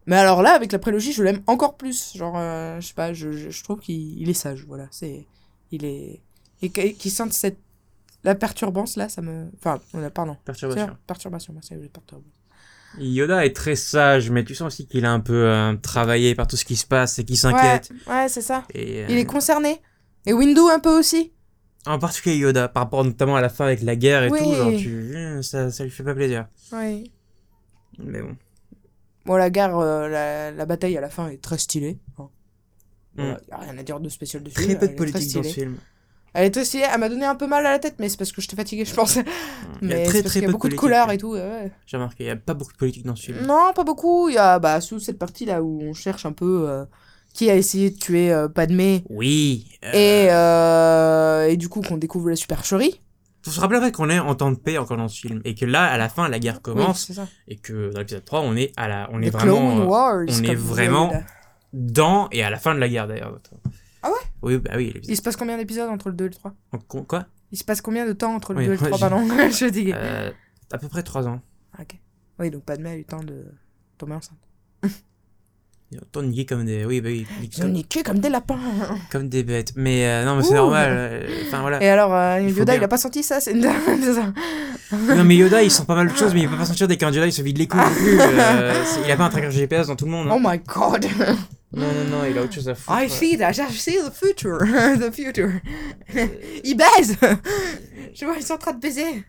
Mais 0.06 0.16
alors 0.16 0.42
là, 0.42 0.52
avec 0.52 0.70
la 0.72 0.78
prélogie, 0.78 1.12
je 1.12 1.22
l'aime 1.22 1.42
encore 1.46 1.76
plus. 1.76 2.12
Genre, 2.16 2.34
euh, 2.36 2.80
je 2.80 2.86
sais 2.88 2.94
pas, 2.94 3.12
je, 3.12 3.32
je, 3.32 3.50
je 3.50 3.64
trouve 3.64 3.80
qu'il 3.80 4.20
il 4.20 4.28
est 4.28 4.34
sage, 4.34 4.64
voilà. 4.68 4.86
C'est, 4.90 5.26
il 5.72 5.84
est 5.84 6.22
et 6.62 6.70
qu'- 6.70 6.94
qu'il 6.94 7.10
sente 7.10 7.32
cette 7.32 7.58
la 8.24 8.34
perturbance 8.34 8.96
là, 8.96 9.08
ça 9.08 9.22
me, 9.22 9.46
enfin, 9.58 9.80
pardon, 10.12 10.36
Perturbation. 10.44 10.96
Perturbation, 11.06 11.52
merci, 11.52 11.74
perturbation. 11.92 12.30
Yoda 12.98 13.44
est 13.44 13.54
très 13.54 13.76
sage, 13.76 14.30
mais 14.30 14.42
tu 14.44 14.54
sens 14.54 14.68
aussi 14.72 14.86
qu'il 14.86 15.04
est 15.04 15.08
un 15.08 15.20
peu 15.20 15.34
euh, 15.48 15.74
travaillé 15.76 16.34
par 16.34 16.46
tout 16.46 16.56
ce 16.56 16.64
qui 16.64 16.76
se 16.76 16.86
passe 16.86 17.18
et 17.18 17.24
qu'il 17.24 17.34
Ouais, 17.34 17.38
s'inquiète. 17.40 17.90
ouais, 18.08 18.28
c'est 18.28 18.40
ça. 18.40 18.64
Et, 18.74 19.02
euh, 19.02 19.06
Il 19.10 19.16
est 19.18 19.26
concerné. 19.26 19.80
Et 20.24 20.32
Windu 20.32 20.60
un 20.72 20.80
peu 20.80 20.98
aussi. 20.98 21.32
En 21.86 21.98
particulier 21.98 22.36
Yoda, 22.38 22.68
par 22.68 22.82
rapport 22.84 23.04
notamment 23.04 23.36
à 23.36 23.40
la 23.40 23.48
fin 23.48 23.64
avec 23.66 23.82
la 23.82 23.94
guerre 23.96 24.24
et 24.24 24.30
Oui. 24.30 24.38
tout, 24.40 24.52
genre, 24.54 24.72
tu... 24.76 25.14
euh, 25.16 25.40
ça, 25.42 25.70
ça 25.70 25.84
lui 25.84 25.90
fait 25.90 26.02
pas 26.02 26.14
plaisir. 26.14 26.46
Oui. 26.72 27.12
Mais 27.98 28.20
bon. 28.22 28.36
Bon, 29.24 29.36
la 29.36 29.50
guerre, 29.50 29.76
euh, 29.78 30.08
la, 30.08 30.50
la 30.52 30.66
bataille 30.66 30.96
à 30.96 31.00
la 31.00 31.08
fin 31.10 31.28
est 31.28 31.40
très 31.42 31.58
stylée. 31.58 31.98
hein. 32.18 32.28
Voilà, 33.16 33.32
Mm. 33.34 33.38
y 33.48 33.52
a 33.52 33.56
rien 33.58 33.78
à 33.78 33.82
dire 33.82 33.98
de 34.00 34.08
spécial 34.08 34.42
dessus. 34.42 34.54
Très 34.62 34.78
peu 34.78 34.88
de 34.88 34.94
politique 34.94 35.32
dans 35.34 35.42
ce 35.42 35.48
film. 35.48 35.76
Elle 36.34 36.44
est 36.46 36.50
très 36.50 36.64
stylée. 36.66 36.84
Elle 36.92 37.00
m'a 37.00 37.08
donné 37.08 37.24
un 37.24 37.34
peu 37.34 37.46
mal 37.46 37.64
à 37.64 37.70
la 37.72 37.78
tête, 37.78 37.94
mais 37.98 38.08
c'est 38.10 38.18
parce 38.18 38.30
que 38.30 38.42
j'étais 38.42 38.56
fatiguée, 38.56 38.84
je 38.84 38.94
pense. 38.94 39.16
Il 39.16 39.88
y 39.88 39.92
a 39.92 39.96
mais 39.96 40.04
très 40.04 40.20
parce 40.22 40.32
très 40.32 40.40
qu'il 40.40 40.42
y 40.42 40.50
a 40.50 40.52
beaucoup 40.52 40.68
de, 40.68 40.74
couleurs 40.74 41.10
et 41.10 41.16
tout. 41.18 41.32
ouais. 41.32 41.72
J'ai 41.86 41.96
remarqué, 41.96 42.24
il 42.24 42.26
y 42.26 42.30
a 42.30 42.36
pas 42.36 42.52
beaucoup 42.54 42.72
de 42.72 42.76
politique 42.76 43.06
dans 43.06 43.16
ce 43.16 43.22
film. 43.26 43.46
Non, 43.46 43.72
pas 43.74 43.84
beaucoup. 43.84 44.28
Il 44.28 44.34
y 44.34 44.38
a 44.38 44.58
bah, 44.58 44.80
sous 44.82 44.98
cette 45.00 45.18
partie 45.18 45.46
là 45.46 45.62
où 45.62 45.80
on 45.82 45.94
cherche 45.94 46.26
un 46.26 46.32
peu 46.32 46.68
euh, 46.68 46.84
qui 47.36 47.50
a 47.50 47.56
essayé 47.56 47.90
de 47.90 47.96
tuer 47.98 48.32
euh, 48.32 48.48
Padmé 48.48 49.04
Oui. 49.10 49.68
euh, 49.84 49.92
et, 49.92 50.28
euh, 50.30 51.48
et 51.48 51.56
du 51.56 51.68
coup 51.68 51.82
qu'on 51.82 51.96
découvre 51.98 52.30
la 52.30 52.36
supercherie. 52.36 53.00
Rappeler 53.46 53.78
en 53.78 53.82
fait 53.82 53.92
qu'on 53.92 54.10
est 54.10 54.18
en 54.18 54.34
temps 54.34 54.50
de 54.50 54.56
paix 54.56 54.76
encore 54.78 54.96
dans 54.96 55.06
ce 55.06 55.20
film 55.20 55.40
et 55.44 55.54
que 55.54 55.64
là, 55.66 55.84
à 55.84 55.96
la 55.98 56.08
fin, 56.08 56.28
la 56.28 56.38
guerre 56.40 56.62
commence 56.62 57.10
Oui, 57.10 57.24
et 57.46 57.56
que 57.56 57.92
dans 57.92 58.00
l'épisode 58.00 58.24
3, 58.24 58.40
on 58.40 58.56
est 58.56 58.72
à 58.76 58.88
la, 58.88 59.08
on 59.12 59.22
est 59.22 59.30
The 59.30 59.34
vraiment 59.34 59.78
euh, 59.80 59.84
Wars. 59.84 60.24
on 60.28 60.42
est 60.42 60.54
vraiment- 60.54 61.08
vous 61.10 61.22
dans 61.72 62.28
et 62.32 62.42
à 62.42 62.50
la 62.50 62.56
fin 62.58 62.74
de 62.74 62.80
la 62.80 62.88
guerre 62.88 63.06
d'ailleurs. 63.06 63.38
Ah 64.02 64.08
ouais? 64.08 64.14
Oui, 64.42 64.58
bah 64.58 64.72
oui. 64.76 64.94
Il 65.04 65.16
se 65.16 65.22
passe 65.22 65.36
combien 65.36 65.56
d'épisodes 65.58 65.88
entre 65.90 66.08
le 66.08 66.14
2 66.16 66.24
et 66.24 66.28
le 66.28 66.34
3 66.34 66.54
Qu- 66.88 67.02
Quoi 67.04 67.26
Il 67.52 67.58
se 67.58 67.64
passe 67.64 67.80
combien 67.82 68.06
de 68.06 68.12
temps 68.14 68.34
entre 68.34 68.52
le 68.54 68.60
Oui, 68.60 68.66
2 68.66 68.72
et 68.72 68.76
le 68.76 68.82
ouais, 68.82 68.88
3 68.90 68.98
j'ai- 68.98 69.14
Pardon, 69.14 69.28
je 69.50 69.64
fatiguée. 69.66 69.92
euh, 69.94 70.30
À 70.72 70.78
peu 70.78 70.88
près 70.88 71.02
3 71.04 71.28
ans. 71.28 71.40
Ok. 71.78 71.98
Oui, 72.40 72.50
donc 72.50 72.64
Padmé 72.64 72.90
a 72.90 72.94
eu 72.94 72.98
le 72.98 73.04
temps 73.04 73.22
de 73.22 73.44
tomber 73.98 74.14
enceinte. 74.14 74.38
Autant 75.94 76.22
niqué 76.22 76.44
comme 76.46 76.64
des, 76.64 76.84
oui, 76.84 77.00
bah 77.00 77.08
oui, 77.10 77.26
Ils 77.42 77.58
ont 77.58 77.62
comme, 77.62 77.72
niqué 77.72 78.02
comme 78.02 78.18
des 78.18 78.28
lapins. 78.28 78.58
comme 79.10 79.28
des 79.28 79.44
bêtes. 79.44 79.72
Mais 79.76 80.04
euh, 80.06 80.24
non, 80.24 80.34
mais 80.36 80.42
c'est 80.42 80.54
normal. 80.54 80.88
euh, 80.90 81.42
Enfin 81.46 81.60
voilà. 81.60 81.80
Et 81.82 81.88
alors, 81.88 82.12
euh, 82.12 82.40
Il 82.40 82.56
Yoda, 82.56 82.74
il 82.74 82.82
a 82.82 82.88
pas 82.88 82.98
senti 82.98 83.22
ça 83.22 83.40
C'est. 83.40 83.54
Non 84.92 85.24
mais 85.24 85.34
Yoda 85.36 85.62
il 85.64 85.70
sent 85.70 85.84
pas 85.84 85.96
mal 85.96 86.08
de 86.12 86.16
choses 86.16 86.32
mais 86.32 86.42
il 86.42 86.48
peut 86.48 86.56
pas 86.56 86.64
sentir 86.64 86.86
dès 86.86 86.96
qu'un 86.96 87.10
Jedi 87.10 87.32
se 87.32 87.42
vide 87.42 87.58
les 87.58 87.66
couilles 87.66 87.80
non 87.80 87.90
plus. 87.92 88.20
euh, 88.20 88.84
il 89.04 89.10
a 89.10 89.16
pas 89.16 89.24
un 89.24 89.30
tracker 89.30 89.50
GPS 89.50 89.88
dans 89.88 89.96
tout 89.96 90.04
le 90.04 90.12
monde. 90.12 90.28
Oh 90.30 90.34
hein. 90.36 90.40
my 90.40 90.58
god. 90.64 91.06
Non 91.72 91.86
non 91.92 92.04
non 92.18 92.24
il 92.30 92.38
a 92.38 92.42
autre 92.42 92.52
chose 92.54 92.68
à 92.68 92.76
foutre. 92.76 92.96
I 92.96 93.10
see 93.10 93.36
that. 93.36 93.50
I 93.52 93.72
see 93.72 93.96
the 93.96 94.12
future. 94.12 94.58
the 95.00 95.10
future. 95.12 95.50
ils 96.62 96.76
baisent. 96.76 97.16
Je 98.14 98.24
vois, 98.24 98.36
ils 98.36 98.44
sont 98.44 98.54
en 98.54 98.58
train 98.58 98.72
de 98.74 98.80
baiser. 98.80 99.24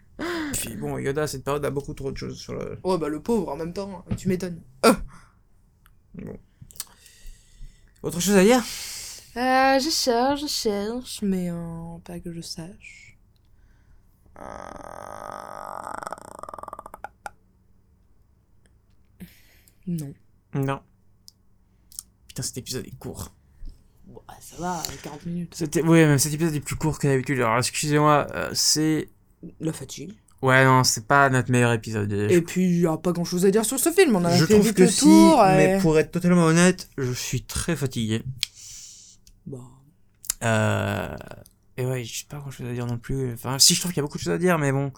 Puis 0.54 0.76
bon 0.76 1.00
Yoda 1.00 1.26
cette 1.26 1.44
période 1.44 1.66
a 1.66 1.72
beaucoup 1.72 1.96
trop 1.96 2.12
de 2.12 2.18
choses 2.18 2.38
sur 2.38 2.54
le. 2.54 2.78
Oh 2.84 3.00
bah 3.00 3.10
le 3.10 3.20
pauvre 3.20 3.50
en 3.52 3.56
même 3.56 3.74
temps, 3.74 4.06
tu 4.16 4.28
m'étonnes. 4.28 4.60
Autre 8.08 8.22
chose 8.22 8.38
à 8.38 8.44
dire? 8.44 8.64
Euh, 9.36 9.80
je 9.80 9.90
cherche, 9.90 10.40
je 10.40 10.48
cherche, 10.48 11.20
mais 11.24 11.50
euh, 11.52 11.98
pas 12.06 12.22
que 12.22 12.32
je 12.32 12.40
sache. 12.40 13.18
Non. 19.86 20.14
Non. 20.54 20.80
Putain 22.30 22.44
cet 22.44 22.58
épisode 22.60 22.88
est 22.88 22.98
court. 22.98 23.34
Bon, 24.06 24.22
ça 24.40 24.56
va, 24.56 24.82
40 25.04 25.26
minutes. 25.26 25.64
Ouais 25.84 26.06
même 26.06 26.18
cet 26.18 26.34
épisode 26.34 26.56
est 26.56 26.62
plus 26.62 26.78
court 26.78 27.00
que 27.00 27.08
d'habitude. 27.08 27.40
Alors 27.40 27.58
excusez-moi 27.58 28.26
euh, 28.36 28.52
c'est 28.54 29.10
La 29.60 29.74
fatigue. 29.74 30.14
Ouais 30.42 30.64
non 30.66 30.84
c'est 30.84 31.08
pas 31.08 31.30
notre 31.30 31.52
meilleur 31.52 31.74
épisode. 31.74 32.12
Et 32.14 32.42
puis, 32.42 32.66
il 32.66 32.80
y 32.82 32.88
a 32.88 32.98
pas 32.98 33.12
grand 33.12 33.26
chose 33.26 33.46
à 33.46 33.52
dire 33.52 33.66
sur 33.66 33.80
ce 33.80 33.92
film. 33.92 34.16
On 34.16 34.24
a 34.26 34.36
je 34.36 34.46
fait 34.46 34.54
trouve 34.54 34.66
vite 34.68 34.76
que 34.78 34.84
le 34.84 34.88
si 34.90 35.00
tour. 35.02 35.42
mais 35.48 35.78
et- 35.78 35.82
pour 35.82 35.98
être 36.00 36.12
totalement 36.12 36.46
honnête 36.46 36.90
je 36.98 37.12
suis 37.12 37.44
très 37.44 37.76
fatigué. 37.76 38.24
Bah, 39.46 39.58
Euh... 40.44 41.16
Et 41.80 41.86
ouais, 41.86 42.04
j'ai 42.04 42.26
pas 42.28 42.38
grand 42.40 42.50
chose 42.50 42.66
à 42.68 42.74
dire 42.74 42.88
non 42.88 42.98
plus. 42.98 43.34
Enfin, 43.34 43.60
si 43.60 43.76
je 43.76 43.80
trouve 43.80 43.92
qu'il 43.92 43.98
y 43.98 44.02
a 44.02 44.04
beaucoup 44.04 44.18
de 44.18 44.24
choses 44.24 44.34
à 44.34 44.40
dire, 44.40 44.58
mais 44.58 44.72
bon, 44.72 44.92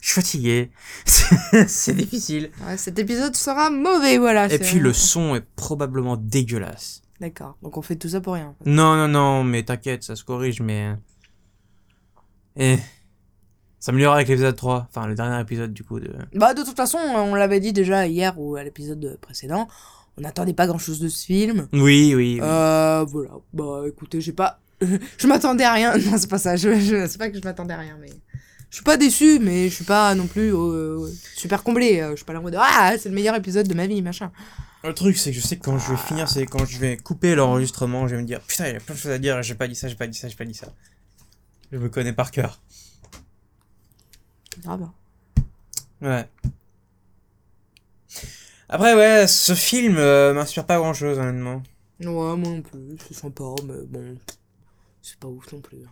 je 0.00 0.06
suis 0.06 0.14
fatigué. 0.14 0.70
C'est 1.66 1.92
difficile. 1.94 2.50
ouais, 2.66 2.78
cet 2.78 2.98
épisode 2.98 3.36
sera 3.36 3.68
mauvais, 3.70 4.16
voilà. 4.16 4.50
Et 4.52 4.58
puis 4.58 4.78
le 4.78 4.92
son 4.94 5.34
est 5.34 5.44
probablement 5.54 6.16
dégueulasse. 6.16 7.02
D'accord. 7.20 7.56
Donc 7.62 7.76
on 7.76 7.82
fait 7.82 7.96
tout 7.96 8.08
ça 8.08 8.20
pour 8.22 8.34
rien. 8.34 8.48
en 8.48 8.54
fait. 8.64 8.70
Non, 8.70 8.96
non, 8.96 9.08
non, 9.08 9.44
mais 9.44 9.62
t'inquiète, 9.64 10.02
ça 10.02 10.16
se 10.16 10.24
corrige, 10.24 10.60
mais. 10.62 10.94
Et. 12.56 12.78
Ça 13.84 13.92
améliore 13.92 14.14
avec 14.14 14.28
l'épisode 14.28 14.56
3. 14.56 14.88
Enfin, 14.88 15.06
le 15.06 15.14
dernier 15.14 15.38
épisode 15.38 15.74
du 15.74 15.84
coup 15.84 16.00
de. 16.00 16.10
Bah, 16.32 16.54
de 16.54 16.62
toute 16.62 16.74
façon, 16.74 16.96
on 16.96 17.34
l'avait 17.34 17.60
dit 17.60 17.74
déjà 17.74 18.06
hier 18.06 18.32
ou 18.38 18.56
à 18.56 18.64
l'épisode 18.64 19.18
précédent. 19.20 19.68
On 20.16 20.22
n'attendait 20.22 20.54
pas 20.54 20.66
grand 20.66 20.78
chose 20.78 21.00
de 21.00 21.08
ce 21.08 21.26
film. 21.26 21.68
Oui, 21.74 22.14
oui. 22.14 22.14
oui. 22.14 22.40
Euh, 22.42 23.04
voilà. 23.06 23.32
Bah, 23.52 23.82
écoutez, 23.86 24.22
j'ai 24.22 24.32
pas. 24.32 24.58
je 24.80 25.26
m'attendais 25.26 25.64
à 25.64 25.74
rien. 25.74 25.98
Non, 25.98 26.16
c'est 26.16 26.30
pas 26.30 26.38
ça. 26.38 26.56
Je, 26.56 26.80
je... 26.80 27.06
C'est 27.06 27.18
pas 27.18 27.28
que 27.28 27.36
je 27.36 27.42
m'attendais 27.44 27.74
à 27.74 27.78
rien, 27.78 27.98
mais. 28.00 28.08
Je 28.70 28.76
suis 28.76 28.84
pas 28.84 28.96
déçu, 28.96 29.38
mais 29.38 29.68
je 29.68 29.74
suis 29.74 29.84
pas 29.84 30.14
non 30.14 30.28
plus 30.28 30.54
euh, 30.54 31.06
super 31.36 31.62
comblé. 31.62 32.00
Euh, 32.00 32.12
Je 32.12 32.16
suis 32.16 32.24
pas 32.24 32.32
là 32.32 32.38
en 32.38 32.42
mode 32.42 32.56
Ah, 32.58 32.94
c'est 32.98 33.10
le 33.10 33.14
meilleur 33.14 33.36
épisode 33.36 33.68
de 33.68 33.74
ma 33.74 33.86
vie, 33.86 34.00
machin. 34.00 34.32
Le 34.82 34.94
truc, 34.94 35.18
c'est 35.18 35.30
que 35.30 35.36
je 35.36 35.42
sais 35.46 35.58
que 35.58 35.62
quand 35.62 35.78
je 35.78 35.90
vais 35.90 35.98
finir, 35.98 36.26
c'est 36.26 36.46
quand 36.46 36.64
je 36.64 36.78
vais 36.78 36.96
couper 36.96 37.34
l'enregistrement, 37.34 38.08
je 38.08 38.16
vais 38.16 38.22
me 38.22 38.26
dire 38.26 38.40
Putain, 38.40 38.68
il 38.68 38.72
y 38.72 38.76
a 38.76 38.80
plein 38.80 38.94
de 38.94 38.98
choses 38.98 39.12
à 39.12 39.18
dire, 39.18 39.42
j'ai 39.42 39.54
pas 39.54 39.68
dit 39.68 39.74
ça, 39.74 39.88
j'ai 39.88 39.94
pas 39.94 40.06
dit 40.06 40.16
ça, 40.16 40.28
j'ai 40.28 40.36
pas 40.36 40.46
dit 40.46 40.54
ça. 40.54 40.68
Je 41.70 41.76
me 41.76 41.90
connais 41.90 42.14
par 42.14 42.30
cœur. 42.30 42.62
Grave. 44.62 44.88
Ouais. 46.00 46.28
Après, 48.68 48.94
ouais, 48.94 49.26
ce 49.26 49.54
film 49.54 49.96
euh, 49.98 50.32
m'inspire 50.34 50.66
pas 50.66 50.78
grand 50.78 50.94
chose, 50.94 51.18
honnêtement. 51.18 51.62
Ouais, 52.00 52.06
moi 52.08 52.36
non 52.36 52.62
plus. 52.62 52.96
C'est 53.06 53.14
sympa, 53.14 53.44
mais 53.64 53.84
bon. 53.86 54.16
C'est 55.02 55.18
pas 55.18 55.28
ouf 55.28 55.52
non 55.52 55.60
plus. 55.60 55.78
hein. 55.84 55.90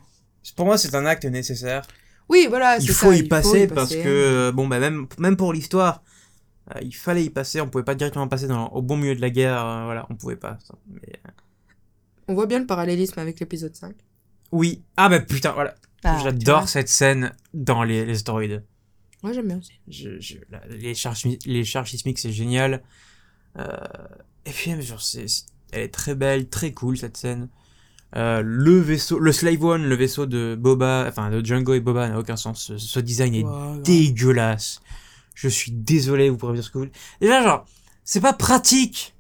Pour 0.57 0.67
moi, 0.67 0.79
c'est 0.79 0.95
un 0.95 1.07
acte 1.07 1.25
nécessaire. 1.25 1.83
Oui, 2.29 2.47
voilà. 2.49 2.79
il 2.79 2.89
faut 2.91 3.11
ça, 3.13 3.17
y 3.17 3.23
passer 3.25 3.67
parce 3.67 3.91
passer. 3.91 4.03
que, 4.03 4.09
euh, 4.09 4.53
bon, 4.53 4.67
bah, 4.67 4.79
même, 4.81 5.07
même 5.19 5.37
pour 5.37 5.53
l'histoire, 5.53 6.03
euh, 6.75 6.81
il 6.83 6.95
fallait 6.95 7.25
y 7.25 7.31
passer. 7.31 7.61
On 7.61 7.69
pouvait 7.69 7.85
pas 7.85 7.95
directement 7.95 8.27
passer 8.29 8.47
dans, 8.49 8.69
au 8.69 8.83
bon 8.83 8.97
milieu 8.97 9.15
de 9.15 9.21
la 9.21 9.31
guerre. 9.31 9.65
euh, 9.65 9.85
voilà, 9.85 10.07
on 10.11 10.15
pouvait 10.17 10.37
pas. 10.37 10.59
ça. 10.67 10.75
Mais, 10.91 11.21
On 12.29 12.35
voit 12.35 12.47
bien 12.47 12.59
le 12.59 12.67
parallélisme 12.67 13.19
avec 13.21 13.39
l'épisode 13.39 13.75
5. 13.77 13.95
Oui. 14.51 14.83
Ah, 14.97 15.09
bah 15.09 15.21
putain, 15.21 15.53
voilà. 15.53 15.75
Ah, 16.05 16.19
J'adore 16.23 16.69
cette 16.69 16.89
scène 16.89 17.33
dans 17.55 17.83
les, 17.85 18.05
les 18.05 18.15
astéroïdes. 18.17 18.65
Moi, 19.23 19.33
j'aime 19.33 19.47
bien 19.47 19.59
aussi. 19.59 19.73
Je, 19.89 20.19
je- 20.19 20.39
la- 20.51 20.67
les, 20.69 20.95
charges, 20.95 21.25
les 21.47 21.65
charges 21.65 21.91
sismiques, 21.91 22.19
c'est 22.19 22.33
génial. 22.33 22.83
Euh, 23.59 23.77
et 24.47 24.51
puis, 24.51 24.81
genre, 24.83 25.01
c'est, 25.01 25.29
c'est- 25.29 25.45
elle 25.73 25.83
est 25.83 25.89
très 25.95 26.15
belle, 26.15 26.49
très 26.49 26.73
cool 26.73 26.99
cette 26.99 27.17
scène. 27.17 27.49
Euh, 28.17 28.43
le 28.45 28.79
vaisseau, 28.81 29.19
le 29.19 29.33
Slave 29.33 29.63
One, 29.65 29.85
le 29.85 29.95
vaisseau 29.95 30.27
de 30.27 30.55
Boba, 30.59 31.07
enfin 31.09 31.31
de 31.31 31.43
Django 31.45 31.73
et 31.75 31.81
Boba 31.81 32.09
n'a 32.09 32.19
aucun 32.19 32.37
sens. 32.37 32.63
Ce, 32.67 32.77
ce 32.79 33.01
design 33.01 33.35
est 33.35 33.45
ouais. 33.45 33.79
dégueulasse. 33.83 34.81
Je 35.35 35.49
suis 35.49 35.73
désolé, 35.73 36.29
vous 36.29 36.37
pourrez 36.37 36.53
me 36.53 36.57
dire 36.59 36.65
ce 36.65 36.71
que 36.71 36.79
vous 36.79 36.85
voulez. 36.85 36.93
Déjà, 37.21 37.43
genre, 37.43 37.65
c'est 38.05 38.21
pas 38.21 38.35
pratique. 38.35 39.15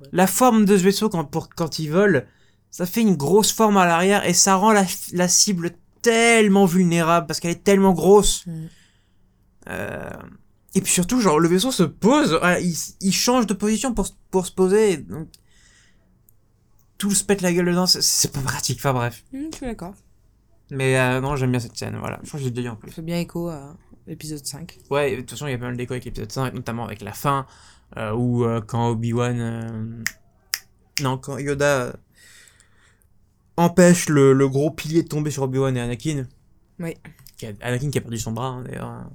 Ouais. 0.00 0.08
La 0.12 0.26
forme 0.26 0.66
de 0.66 0.76
ce 0.76 0.82
vaisseau 0.82 1.08
quand, 1.08 1.24
pour, 1.24 1.48
quand 1.48 1.78
il 1.78 1.90
vole, 1.90 2.26
ça 2.70 2.84
fait 2.84 3.00
une 3.00 3.16
grosse 3.16 3.50
forme 3.52 3.76
à 3.78 3.86
l'arrière 3.86 4.26
et 4.26 4.34
ça 4.34 4.56
rend 4.56 4.72
la, 4.72 4.84
la 5.12 5.28
cible 5.28 5.70
tellement 6.04 6.66
vulnérable 6.66 7.26
parce 7.26 7.40
qu'elle 7.40 7.50
est 7.52 7.64
tellement 7.64 7.92
grosse. 7.92 8.46
Mm. 8.46 8.66
Euh, 9.70 10.10
et 10.76 10.80
puis 10.80 10.92
surtout, 10.92 11.20
genre, 11.20 11.40
le 11.40 11.48
vaisseau 11.48 11.72
se 11.72 11.82
pose, 11.84 12.38
il, 12.60 12.74
il 13.00 13.12
change 13.12 13.46
de 13.46 13.54
position 13.54 13.94
pour, 13.94 14.06
se- 14.06 14.12
pour 14.30 14.44
se 14.46 14.52
poser. 14.52 14.98
Donc, 14.98 15.28
tout 16.98 17.10
se 17.12 17.24
pète 17.24 17.40
la 17.42 17.52
gueule 17.52 17.66
dedans, 17.66 17.86
c'est- 17.86 18.02
c'est 18.02 18.32
pas 18.32 18.40
pratique, 18.40 18.78
enfin 18.78 18.92
bref. 18.92 19.24
Hum, 19.32 19.48
je 19.52 19.56
suis 19.56 19.66
d'accord. 19.66 19.94
Mais 20.70 20.98
euh, 20.98 21.20
non, 21.20 21.36
j'aime 21.36 21.50
bien 21.50 21.60
cette 21.60 21.76
scène, 21.76 21.96
voilà. 21.98 22.18
Je 22.22 22.28
crois 22.28 22.38
que 22.40 22.44
j'ai 22.44 22.50
déjà 22.50 22.72
en 22.72 22.76
plus. 22.76 22.90
Ça 22.90 22.96
fait 22.96 23.02
bien 23.02 23.18
écho 23.18 23.48
à 23.48 23.76
l'épisode 24.06 24.44
5. 24.44 24.78
Ouais, 24.90 25.12
de 25.16 25.20
toute 25.20 25.30
façon, 25.30 25.46
il 25.46 25.52
y 25.52 25.54
a 25.54 25.58
pas 25.58 25.66
mal 25.66 25.76
d'écho 25.76 25.92
avec 25.92 26.04
l'épisode 26.04 26.30
5, 26.32 26.54
notamment 26.54 26.84
avec 26.84 27.00
la 27.02 27.12
fin, 27.12 27.46
euh, 27.96 28.12
où 28.12 28.44
euh, 28.44 28.60
quand 28.60 28.88
Obi-Wan... 28.90 30.02
Non, 31.02 31.18
quand 31.18 31.38
Yoda 31.38 31.94
empêche 33.56 34.08
le, 34.08 34.32
le 34.32 34.48
gros 34.48 34.70
pilier 34.70 35.02
de 35.02 35.08
tomber 35.08 35.30
sur 35.30 35.42
Obi-Wan 35.44 35.76
et 35.76 35.80
Anakin. 35.80 36.26
Oui. 36.80 36.94
Qui 37.36 37.46
a- 37.46 37.52
Anakin 37.60 37.90
qui 37.90 37.98
a 37.98 38.00
perdu 38.00 38.18
son 38.18 38.32
bras, 38.32 38.48
hein, 38.48 38.64
d'ailleurs. 38.66 39.10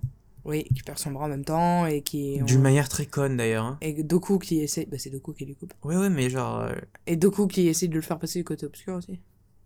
Oui, 0.45 0.63
qui 0.63 0.81
perd 0.83 0.97
son 0.97 1.11
bras 1.11 1.25
en 1.25 1.27
même 1.29 1.43
temps 1.45 1.85
et 1.85 2.01
qui. 2.01 2.39
D'une 2.43 2.61
manière 2.61 2.87
très 2.89 3.05
conne, 3.05 3.37
d'ailleurs. 3.37 3.65
hein. 3.65 3.77
Et 3.81 4.03
Doku 4.03 4.39
qui 4.39 4.59
essaie. 4.61 4.87
Bah, 4.89 4.97
c'est 4.97 5.09
Doku 5.09 5.33
qui 5.33 5.45
lui 5.45 5.55
coupe. 5.55 5.73
Ouais, 5.83 5.97
ouais, 5.97 6.09
mais 6.09 6.29
genre... 6.29 6.61
euh, 6.61 6.71
Et 7.07 7.17
Doku 7.17 7.47
qui 7.47 7.67
essaie 7.67 7.87
de 7.87 7.95
le 7.95 8.01
faire 8.01 8.17
passer 8.17 8.39
du 8.39 8.45
côté 8.45 8.65
obscur 8.65 8.95
aussi. 8.95 9.19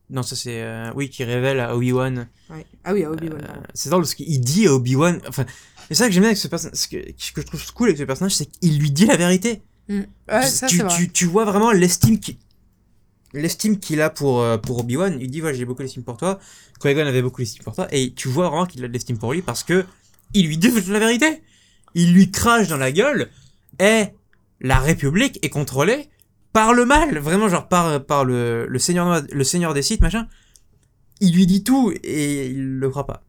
Non, 0.10 0.22
ça 0.24 0.36
c'est... 0.36 0.62
euh, 0.62 0.92
Oui, 0.96 1.10
qui 1.10 1.24
révèle 1.24 1.60
à 1.60 1.76
Obi-Wan... 1.76 2.28
Ouais. 2.50 2.66
Ah 2.84 2.94
oui, 2.94 3.04
à 3.04 3.12
Obi-Wan. 3.12 3.42
euh, 3.42 3.62
c'est 3.74 3.90
drôle 3.90 4.02
parce 4.02 4.16
qu'il 4.16 4.42
dit 4.42 4.68
à 4.68 4.74
Obi-Wan... 4.74 5.22
Enfin, 5.28 5.46
c'est 5.88 5.94
ça 5.96 6.08
que 6.08 6.12
j'aime 6.12 6.22
bien 6.24 6.30
avec 6.30 6.38
ce 6.38 6.48
personnage... 6.50 6.76
Ce 6.78 6.88
que, 6.88 6.98
que 6.98 7.42
je 7.42 7.46
trouve 7.46 7.74
cool 7.74 7.88
avec 7.90 7.98
ce 8.00 8.04
personnage, 8.04 8.36
c'est 8.36 8.46
qu'il 8.48 8.78
lui 8.80 8.92
dit 8.92 9.06
la 9.06 9.16
vérité. 9.16 9.62
Ouais, 9.90 10.06
tu, 10.68 10.78
ça 10.78 10.88
tu, 10.88 11.10
tu 11.10 11.26
vois 11.26 11.46
vraiment 11.46 11.72
l'estime 11.72 12.20
qu'il 12.20 12.36
l'estime 13.34 13.80
qu'il 13.80 14.02
a 14.02 14.10
pour, 14.10 14.42
euh, 14.42 14.58
pour 14.58 14.80
Obi-Wan. 14.80 15.18
Il 15.20 15.30
dit, 15.30 15.42
ouais, 15.42 15.54
j'ai 15.54 15.66
beaucoup 15.66 15.82
d'estime 15.82 16.04
pour 16.04 16.18
toi. 16.18 16.40
Qui-Gon 16.80 17.06
avait 17.06 17.22
beaucoup 17.22 17.42
d'estime 17.42 17.64
pour 17.64 17.76
toi. 17.76 17.88
Et 17.92 18.14
tu 18.14 18.28
vois 18.28 18.50
vraiment 18.50 18.66
qu'il 18.66 18.84
a 18.84 18.88
de 18.88 18.94
l'estime 18.94 19.18
pour 19.18 19.34
lui 19.34 19.42
parce 19.42 19.64
que 19.64 19.86
il 20.34 20.48
lui 20.48 20.58
dit 20.58 20.70
la 20.90 21.00
vérité. 21.00 21.44
Il 21.96 22.14
lui 22.14 22.32
crache 22.32 22.68
dans 22.68 22.78
la 22.78 22.92
gueule. 22.92 23.30
Et 23.80 24.06
la 24.62 24.80
République 24.80 25.40
est 25.46 25.50
contrôlée 25.50 26.10
par 26.54 26.74
le 26.74 26.86
mal. 26.86 27.18
Vraiment, 27.20 27.50
genre 27.50 27.68
par, 27.68 28.04
par 28.06 28.26
le, 28.26 28.66
le, 28.68 28.80
seigneur, 28.80 29.22
le 29.32 29.44
seigneur 29.44 29.74
des 29.74 29.82
sites, 29.82 30.02
machin. 30.02 30.28
Il 31.20 31.36
lui 31.36 31.46
dit 31.46 31.64
tout 31.64 31.94
et 32.04 32.48
il 32.48 32.80
le 32.80 32.90
fera 32.90 33.06
pas. 33.06 33.24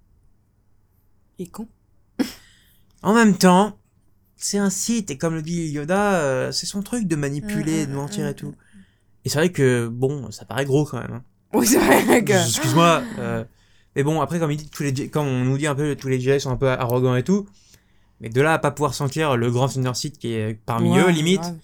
Il 1.39 1.47
est 1.47 1.51
con. 1.51 1.69
En 3.03 3.13
même 3.13 3.37
temps, 3.37 3.79
c'est 4.37 4.59
un 4.59 4.71
site, 4.71 5.11
et 5.11 5.19
comme 5.19 5.35
le 5.35 5.43
dit 5.43 5.69
Yoda, 5.69 6.15
euh, 6.15 6.53
c'est 6.53 6.67
son 6.67 6.83
truc 6.83 7.07
de 7.07 7.17
manipuler, 7.17 7.87
de 7.87 7.93
mentir 7.93 8.27
et 8.27 8.35
tout. 8.35 8.55
Et 9.25 9.29
c'est 9.29 9.39
vrai 9.39 9.51
que, 9.53 9.89
bon, 9.89 10.31
ça 10.31 10.45
paraît 10.45 10.65
gros 10.65 10.85
quand 10.85 10.99
même. 11.01 11.13
hein. 11.13 11.25
Oui, 11.53 11.67
c'est 11.67 11.79
vrai 11.79 12.25
que. 12.25 12.33
Excuse-moi. 12.33 13.03
euh, 13.19 13.45
mais 13.97 14.03
bon, 14.03 14.21
après, 14.21 14.39
comme 14.39 14.51
il 14.51 14.57
dit, 14.57 14.69
tous 14.69 14.83
les, 14.83 15.09
comme 15.09 15.27
on 15.27 15.45
nous 15.45 15.57
dit 15.59 15.67
un 15.67 15.75
peu, 15.75 15.95
tous 15.97 16.09
les 16.09 16.21
Jedi 16.21 16.41
sont 16.41 16.51
un 16.51 16.57
peu 16.57 16.69
arrogants 16.69 17.15
et 17.17 17.23
tout. 17.23 17.47
Mais 18.21 18.29
de 18.29 18.41
là 18.41 18.55
à 18.55 18.59
pas 18.59 18.71
pouvoir 18.71 18.95
sentir 18.95 19.37
le 19.37 19.51
grand 19.51 19.69
Seigneur 19.69 19.97
Sith 19.97 20.19
qui 20.19 20.33
est 20.35 20.55
parmi 20.67 20.91
Ouais, 20.91 21.01
eux, 21.05 21.09
limite, 21.11 21.41
grave. 21.41 21.57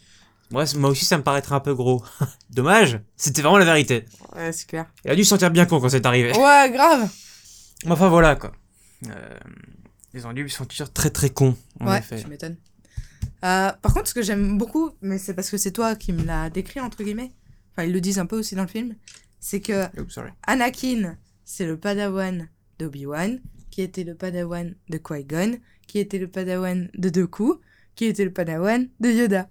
Moi, 0.53 0.67
c- 0.67 0.77
moi 0.79 0.91
aussi, 0.91 1.05
ça 1.05 1.17
me 1.17 1.23
paraîtrait 1.23 1.55
un 1.55 1.61
peu 1.61 1.75
gros. 1.75 2.03
Dommage, 2.51 3.01
c'était 3.17 3.43
vraiment 3.43 3.59
la 3.59 3.65
vérité. 3.65 4.05
Ouais, 4.35 4.53
c'est 4.53 4.67
clair. 4.67 4.87
Il 5.05 5.11
a 5.11 5.17
dû 5.17 5.23
se 5.25 5.31
sentir 5.31 5.51
bien 5.51 5.67
con 5.67 5.81
quand 5.81 5.89
c'est 5.89 6.05
arrivé. 6.07 6.33
Ouais, 6.37 6.71
grave. 6.73 7.09
Mais 7.85 7.93
Enfin, 7.93 8.09
voilà, 8.09 8.35
quoi. 8.37 8.53
Euh, 9.09 9.39
ils 10.13 10.27
ont 10.27 10.33
dû 10.33 10.49
se 10.49 10.57
sentir 10.59 10.93
très 10.93 11.11
très 11.11 11.31
con, 11.31 11.57
en 11.81 11.89
ouais, 11.89 11.99
effet. 11.99 12.21
tu 12.21 12.27
m'étonnes. 12.29 12.57
Euh, 13.45 13.71
par 13.81 13.95
contre, 13.95 14.09
ce 14.09 14.15
que 14.15 14.23
j'aime 14.23 14.59
beaucoup, 14.59 14.91
mais 15.03 15.19
c'est 15.19 15.35
parce 15.35 15.51
que 15.51 15.57
c'est 15.57 15.71
toi 15.73 15.95
qui 15.97 16.13
me 16.13 16.25
l'as 16.25 16.51
décrit, 16.51 16.81
entre 16.81 17.03
guillemets, 17.03 17.33
enfin, 17.73 17.85
ils 17.87 17.93
le 17.93 18.01
disent 18.01 18.19
un 18.19 18.27
peu 18.27 18.39
aussi 18.39 18.55
dans 18.55 18.63
le 18.63 18.69
film, 18.69 18.95
c'est 19.39 19.61
que 19.61 19.85
sorry. 20.09 20.31
Anakin, 20.47 21.17
c'est 21.45 21.67
le 21.67 21.77
padawan 21.79 22.49
d'Obi-Wan, 22.79 23.41
qui 23.71 23.83
était 23.83 24.05
le 24.05 24.15
padawan 24.15 24.75
de 24.89 24.99
Qui-Gon, 24.99 25.59
qui 25.87 25.99
était 25.99 26.19
le 26.19 26.29
padawan 26.29 26.89
de 26.95 27.09
Dooku, 27.09 27.61
qui 27.95 28.05
était 28.07 28.25
le 28.25 28.33
padawan 28.33 28.89
de 29.01 29.11
Yoda. 29.11 29.49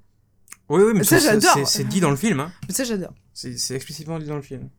Oui, 0.70 0.84
oui, 0.84 0.94
mais 0.96 1.04
Ça, 1.04 1.20
ça, 1.20 1.34
j'adore. 1.40 1.68
c'est- 1.68 1.84
dit 1.84 2.00
dans 2.00 2.10
le 2.12 2.16
film, 2.16 2.40
hein. 2.40 2.52
Mais 2.68 2.74
ça, 2.74 2.84
j'adore. 2.84 3.14
C'est 3.34 3.76
explicitement 3.76 4.20
dit 4.20 4.26
dans 4.28 4.36
le 4.36 4.42
film. 4.42 4.70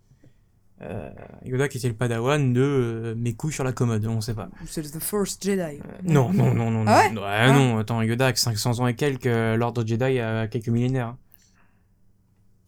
Euh, 0.83 1.11
Yoda 1.45 1.69
qui 1.69 1.77
était 1.77 1.89
le 1.89 1.95
padawan 1.95 2.55
de 2.55 2.61
euh, 2.63 3.15
mes 3.15 3.35
couilles 3.35 3.53
sur 3.53 3.65
la 3.65 3.73
commode, 3.73 4.07
on 4.07 4.23
sait 4.23 4.33
pas. 4.35 4.49
C'est 4.67 4.81
The 4.83 4.99
First 4.99 5.45
Jedi. 5.45 5.61
Euh, 5.61 5.79
non, 6.05 6.33
non, 6.33 6.55
non, 6.55 6.71
non, 6.71 6.85
Ah 6.87 7.11
non. 7.11 7.21
ouais 7.21 7.27
Ah. 7.29 7.53
non, 7.53 7.79
attends, 7.79 8.01
Yoda 8.01 8.25
avec 8.27 8.39
500 8.39 8.81
ans 8.81 8.87
et 8.87 8.95
quelques, 8.95 9.27
euh, 9.27 9.57
l'ordre 9.57 9.87
Jedi 9.87 10.19
a 10.21 10.49
quelques 10.49 10.69
millénaires. 10.69 11.17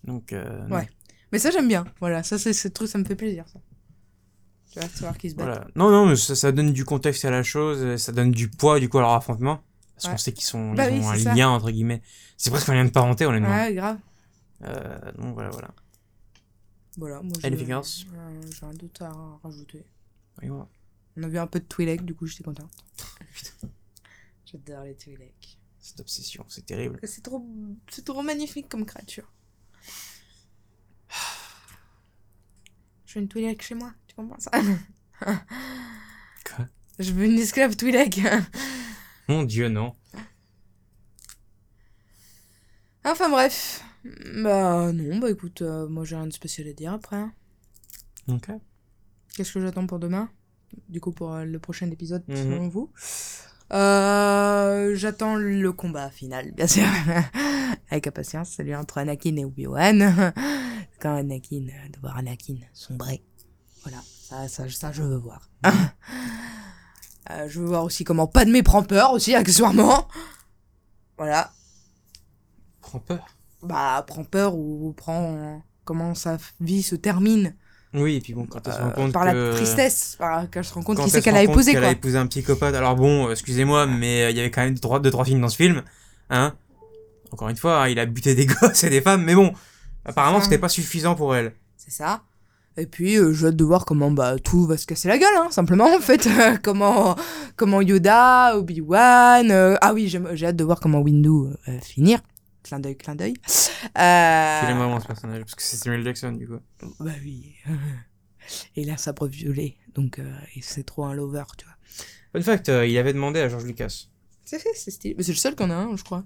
Donc, 0.04 0.32
euh. 0.32 0.66
Ouais. 0.68 0.88
Mais 1.30 1.38
ça, 1.38 1.50
j'aime 1.50 1.68
bien. 1.68 1.84
Voilà, 2.00 2.22
ça, 2.22 2.38
c'est 2.38 2.52
ce 2.52 2.68
truc, 2.68 2.88
ça 2.88 2.98
me 2.98 3.04
fait 3.04 3.16
plaisir, 3.16 3.46
ça. 3.48 3.60
Tu 4.70 4.78
vois, 4.80 4.88
savoir 4.88 5.18
qu'ils 5.18 5.30
se 5.30 5.36
battent. 5.36 5.46
Voilà. 5.46 5.66
Non, 5.76 5.90
non, 5.90 6.06
mais 6.06 6.16
ça, 6.16 6.34
ça 6.34 6.50
donne 6.52 6.72
du 6.72 6.84
contexte 6.84 7.24
à 7.24 7.30
la 7.30 7.42
chose, 7.42 7.96
ça 7.96 8.12
donne 8.12 8.30
du 8.30 8.48
poids 8.48 8.80
du 8.80 8.88
coup 8.88 8.98
à 8.98 9.02
leur 9.02 9.12
affrontement. 9.12 9.62
Parce 9.94 10.08
qu'on 10.08 10.18
sait 10.18 10.32
qu'ils 10.32 10.44
sont, 10.46 10.72
Bah 10.72 10.88
ils 10.90 10.98
oui, 10.98 11.04
ont 11.04 11.10
un 11.10 11.18
ça. 11.18 11.34
lien 11.34 11.48
entre 11.50 11.70
guillemets. 11.70 12.02
C'est 12.36 12.50
presque 12.50 12.68
un 12.70 12.74
lien 12.74 12.84
de 12.84 12.90
parenté 12.90 13.24
honnêtement. 13.26 13.50
Ouais, 13.50 13.74
grave. 13.74 13.98
Euh, 14.64 15.12
donc 15.18 15.34
voilà, 15.34 15.50
voilà. 15.50 15.68
Voilà, 16.96 17.22
moi, 17.22 17.32
j'ai 17.40 17.52
euh, 17.52 17.56
j'ai 17.56 17.64
rien 18.66 18.74
d'autre 18.74 19.02
à 19.02 19.38
rajouter. 19.42 19.84
Et 20.42 20.48
voilà. 20.48 20.66
On 21.16 21.22
a 21.22 21.28
vu 21.28 21.38
un 21.38 21.46
peu 21.46 21.60
de 21.60 21.64
Twi'lek, 21.64 22.04
du 22.04 22.14
coup, 22.14 22.26
j'étais 22.26 22.44
contente. 22.44 22.70
J'adore 24.46 24.84
les 24.84 24.94
Twi'lek. 24.94 25.58
Cette 25.78 26.00
obsession, 26.00 26.44
c'est 26.48 26.66
terrible. 26.66 26.98
C'est 27.02 27.22
trop, 27.22 27.46
c'est 27.90 28.04
trop 28.04 28.22
magnifique 28.22 28.68
comme 28.68 28.84
créature. 28.84 29.30
Je 33.12 33.18
veux 33.18 33.22
une 33.24 33.28
Twi'lek 33.28 33.60
chez 33.60 33.74
moi, 33.74 33.92
tu 34.06 34.14
comprends 34.14 34.38
ça 34.40 34.50
Quoi? 35.20 36.64
Je 36.98 37.12
veux 37.12 37.26
une 37.26 37.38
esclave 37.38 37.76
Twi'lek. 37.76 38.20
Mon 39.28 39.42
dieu, 39.42 39.68
non. 39.68 39.92
enfin 43.04 43.28
bref. 43.28 43.84
Bah 44.42 44.92
non, 44.92 45.18
bah 45.18 45.30
écoute, 45.30 45.60
euh, 45.60 45.86
moi 45.88 46.04
j'ai 46.04 46.16
rien 46.16 46.26
de 46.26 46.32
spécial 46.32 46.66
à 46.68 46.72
dire 46.72 46.92
après. 46.94 47.22
Ok. 48.28 48.48
Qu'est-ce 49.36 49.52
que 49.52 49.60
j'attends 49.60 49.86
pour 49.86 49.98
demain? 49.98 50.30
Du 50.88 51.00
coup, 51.00 51.12
pour 51.12 51.34
euh, 51.34 51.44
le 51.44 51.58
prochain 51.58 51.90
épisode, 51.90 52.22
Mhm. 52.28 52.36
selon 52.36 52.68
vous 52.68 52.90
Euh, 53.72 54.94
J'attends 54.94 55.36
le 55.36 55.70
combat 55.72 56.10
final, 56.10 56.52
bien 56.52 56.66
sûr. 56.66 56.84
Avec 57.90 58.06
impatience, 58.06 58.50
celui 58.52 58.74
entre 58.74 58.96
Anakin 58.98 59.36
et 59.36 59.44
Obi-Wan. 59.44 60.32
Quand 61.02 61.16
Anakin, 61.16 61.66
euh, 61.68 61.88
de 61.92 61.98
voir 62.00 62.16
Anakin 62.16 62.54
sombrer. 62.72 63.24
Voilà, 63.82 63.98
ça, 64.06 64.46
ça, 64.46 64.68
ça 64.70 64.92
je 64.92 65.02
veux 65.02 65.16
voir. 65.16 65.50
Euh, 67.30 67.48
je 67.48 67.60
veux 67.60 67.66
voir 67.66 67.84
aussi 67.84 68.02
comment 68.02 68.26
Padmé 68.26 68.64
prend 68.64 68.82
peur 68.82 69.12
aussi, 69.12 69.32
accessoirement. 69.36 70.08
Voilà. 71.16 71.52
Prends 72.80 72.98
peur. 72.98 73.24
Bah, 73.62 74.04
prend 74.08 74.24
peur 74.24 74.56
ou 74.56 74.92
prend... 74.96 75.36
euh, 75.36 75.56
comment 75.84 76.14
sa 76.16 76.36
vie 76.60 76.82
se 76.82 76.96
termine. 76.96 77.54
Oui, 77.94 78.16
et 78.16 78.20
puis 78.20 78.34
bon, 78.34 78.46
quand 78.46 78.66
elle 78.66 78.72
se 78.72 78.78
Euh, 78.78 78.84
rend 78.86 78.90
compte 78.90 79.12
par 79.12 79.22
que... 79.30 79.50
la 79.50 79.54
tristesse. 79.54 80.16
Par, 80.18 80.50
quand 80.50 80.58
elle 80.60 80.64
se 80.64 80.74
rend 80.74 80.82
compte 80.82 80.96
qui 80.96 81.04
elle 81.04 81.10
c'est 81.10 81.22
qu'elle 81.22 81.36
a 81.36 81.44
épousé, 81.44 81.72
qu'elle 81.72 81.82
quoi. 81.82 81.90
a 81.90 81.92
épousé 81.92 82.18
un 82.18 82.26
psychopathe. 82.26 82.74
Alors 82.74 82.96
bon, 82.96 83.28
euh, 83.28 83.32
excusez-moi, 83.32 83.86
mais 83.86 84.24
euh, 84.24 84.30
il 84.30 84.36
y 84.36 84.40
avait 84.40 84.50
quand 84.50 84.62
même 84.62 84.78
trois, 84.78 84.98
deux, 84.98 85.10
trois 85.12 85.24
films 85.24 85.40
dans 85.42 85.48
ce 85.48 85.56
film. 85.56 85.82
Hein 86.28 86.56
Encore 87.30 87.50
une 87.50 87.56
fois, 87.56 87.88
il 87.88 88.00
a 88.00 88.06
buté 88.06 88.34
des 88.34 88.46
gosses 88.60 88.82
et 88.82 88.90
des 88.90 89.00
femmes, 89.00 89.22
mais 89.22 89.36
bon, 89.36 89.52
apparemment 90.04 90.38
Ça. 90.38 90.44
c'était 90.44 90.58
pas 90.58 90.68
suffisant 90.68 91.14
pour 91.14 91.34
elle. 91.34 91.54
C'est 91.76 91.90
ça. 91.90 92.22
Et 92.76 92.86
puis, 92.86 93.16
euh, 93.16 93.32
j'ai 93.34 93.48
hâte 93.48 93.56
de 93.56 93.64
voir 93.64 93.84
comment 93.84 94.10
bah, 94.10 94.38
tout 94.38 94.66
va 94.66 94.78
se 94.78 94.86
casser 94.86 95.08
la 95.08 95.18
gueule, 95.18 95.34
hein, 95.36 95.48
simplement, 95.50 95.94
en 95.94 96.00
fait. 96.00 96.26
comment, 96.62 97.16
comment 97.56 97.82
Yoda, 97.82 98.56
Obi-Wan... 98.56 99.50
euh, 99.50 99.76
Ah 99.82 99.92
oui, 99.92 100.08
j'ai 100.08 100.46
hâte 100.46 100.56
de 100.56 100.64
voir 100.64 100.80
comment 100.80 101.00
Windu 101.00 101.28
euh, 101.28 101.54
va 101.66 101.80
finir. 101.80 102.20
Clin 102.62 102.80
d'œil, 102.80 102.96
clin 102.96 103.14
d'œil. 103.14 103.34
Euh... 103.98 104.60
J'aime 104.66 104.78
vraiment 104.78 105.00
ce 105.00 105.06
personnage, 105.06 105.40
parce 105.40 105.54
que 105.54 105.62
c'est 105.62 105.76
Samuel 105.76 106.02
Jackson, 106.04 106.32
du 106.32 106.46
coup. 106.46 106.60
Bah 107.00 107.10
oui. 107.22 107.54
Et 108.76 108.84
là, 108.84 108.96
sabre 108.96 109.26
violet. 109.26 109.76
Donc, 109.94 110.20
c'est 110.62 110.86
trop 110.86 111.04
un 111.04 111.12
lover, 111.12 111.44
tu 111.58 111.66
vois. 111.66 111.74
Fun 112.32 112.42
fact, 112.42 112.68
il 112.68 112.96
avait 112.96 113.12
demandé 113.12 113.40
à 113.40 113.48
George 113.48 113.64
Lucas. 113.64 114.06
C'est 114.44 114.58
fait, 114.58 114.72
c'est 114.74 114.90
stylé. 114.90 115.14
Mais 115.16 115.22
c'est 115.22 115.32
le 115.32 115.38
seul 115.38 115.54
qu'on 115.54 115.70
a 115.70 115.74
un, 115.74 115.94
je 115.96 116.02
crois. 116.04 116.24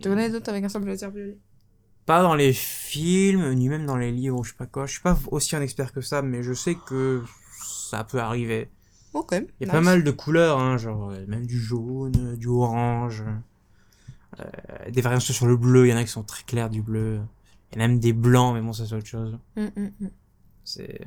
Tu 0.00 0.08
connais 0.08 0.30
d'autres 0.30 0.48
avec 0.50 0.62
un 0.64 0.68
sabre 0.68 0.86
laser 0.86 1.10
violet 1.10 1.38
Pas 2.06 2.22
dans 2.22 2.34
les 2.34 2.52
films, 2.52 3.54
ni 3.54 3.68
même 3.68 3.86
dans 3.86 3.96
les 3.96 4.12
livres, 4.12 4.44
je 4.44 4.50
sais 4.50 4.56
pas 4.56 4.66
quoi. 4.66 4.86
Je 4.86 4.92
suis 4.92 5.00
pas 5.00 5.18
aussi 5.30 5.56
un 5.56 5.62
expert 5.62 5.92
que 5.92 6.00
ça, 6.00 6.22
mais 6.22 6.42
je 6.42 6.52
sais 6.52 6.74
que 6.74 7.22
ça 7.62 8.04
peut 8.04 8.20
arriver. 8.20 8.70
Ok. 9.14 9.32
Il 9.60 9.66
y 9.66 9.70
a 9.70 9.72
pas 9.72 9.80
mal 9.80 10.04
de 10.04 10.10
couleurs, 10.10 10.58
hein, 10.58 10.76
genre 10.76 11.10
euh, 11.10 11.24
même 11.26 11.46
du 11.46 11.58
jaune, 11.58 12.32
euh, 12.32 12.36
du 12.36 12.48
orange, 12.48 13.24
euh, 14.40 14.90
des 14.90 15.00
variations 15.00 15.32
sur 15.32 15.46
le 15.46 15.56
bleu, 15.56 15.86
il 15.86 15.90
y 15.90 15.94
en 15.94 15.96
a 15.96 16.04
qui 16.04 16.10
sont 16.10 16.24
très 16.24 16.42
clairs 16.42 16.68
du 16.68 16.82
bleu. 16.82 17.20
Il 17.72 17.78
y 17.78 17.80
en 17.80 17.84
a 17.84 17.88
même 17.88 18.00
des 18.00 18.12
blancs, 18.12 18.54
mais 18.54 18.60
bon, 18.60 18.72
ça 18.72 18.86
c'est 18.86 18.94
autre 18.94 19.06
chose. 19.06 19.38
Mm, 19.56 19.62
mm, 19.62 19.92
mm. 20.00 20.10
C'est 20.64 21.00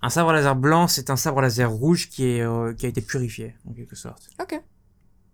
un 0.00 0.10
sabre 0.10 0.32
laser 0.32 0.54
blanc, 0.54 0.86
c'est 0.86 1.10
un 1.10 1.16
sabre 1.16 1.40
laser 1.40 1.70
rouge 1.70 2.08
qui 2.08 2.24
est 2.24 2.40
euh, 2.40 2.72
qui 2.72 2.86
a 2.86 2.88
été 2.88 3.00
purifié 3.00 3.54
en 3.68 3.72
quelque 3.72 3.96
sorte. 3.96 4.28
Ok. 4.40 4.60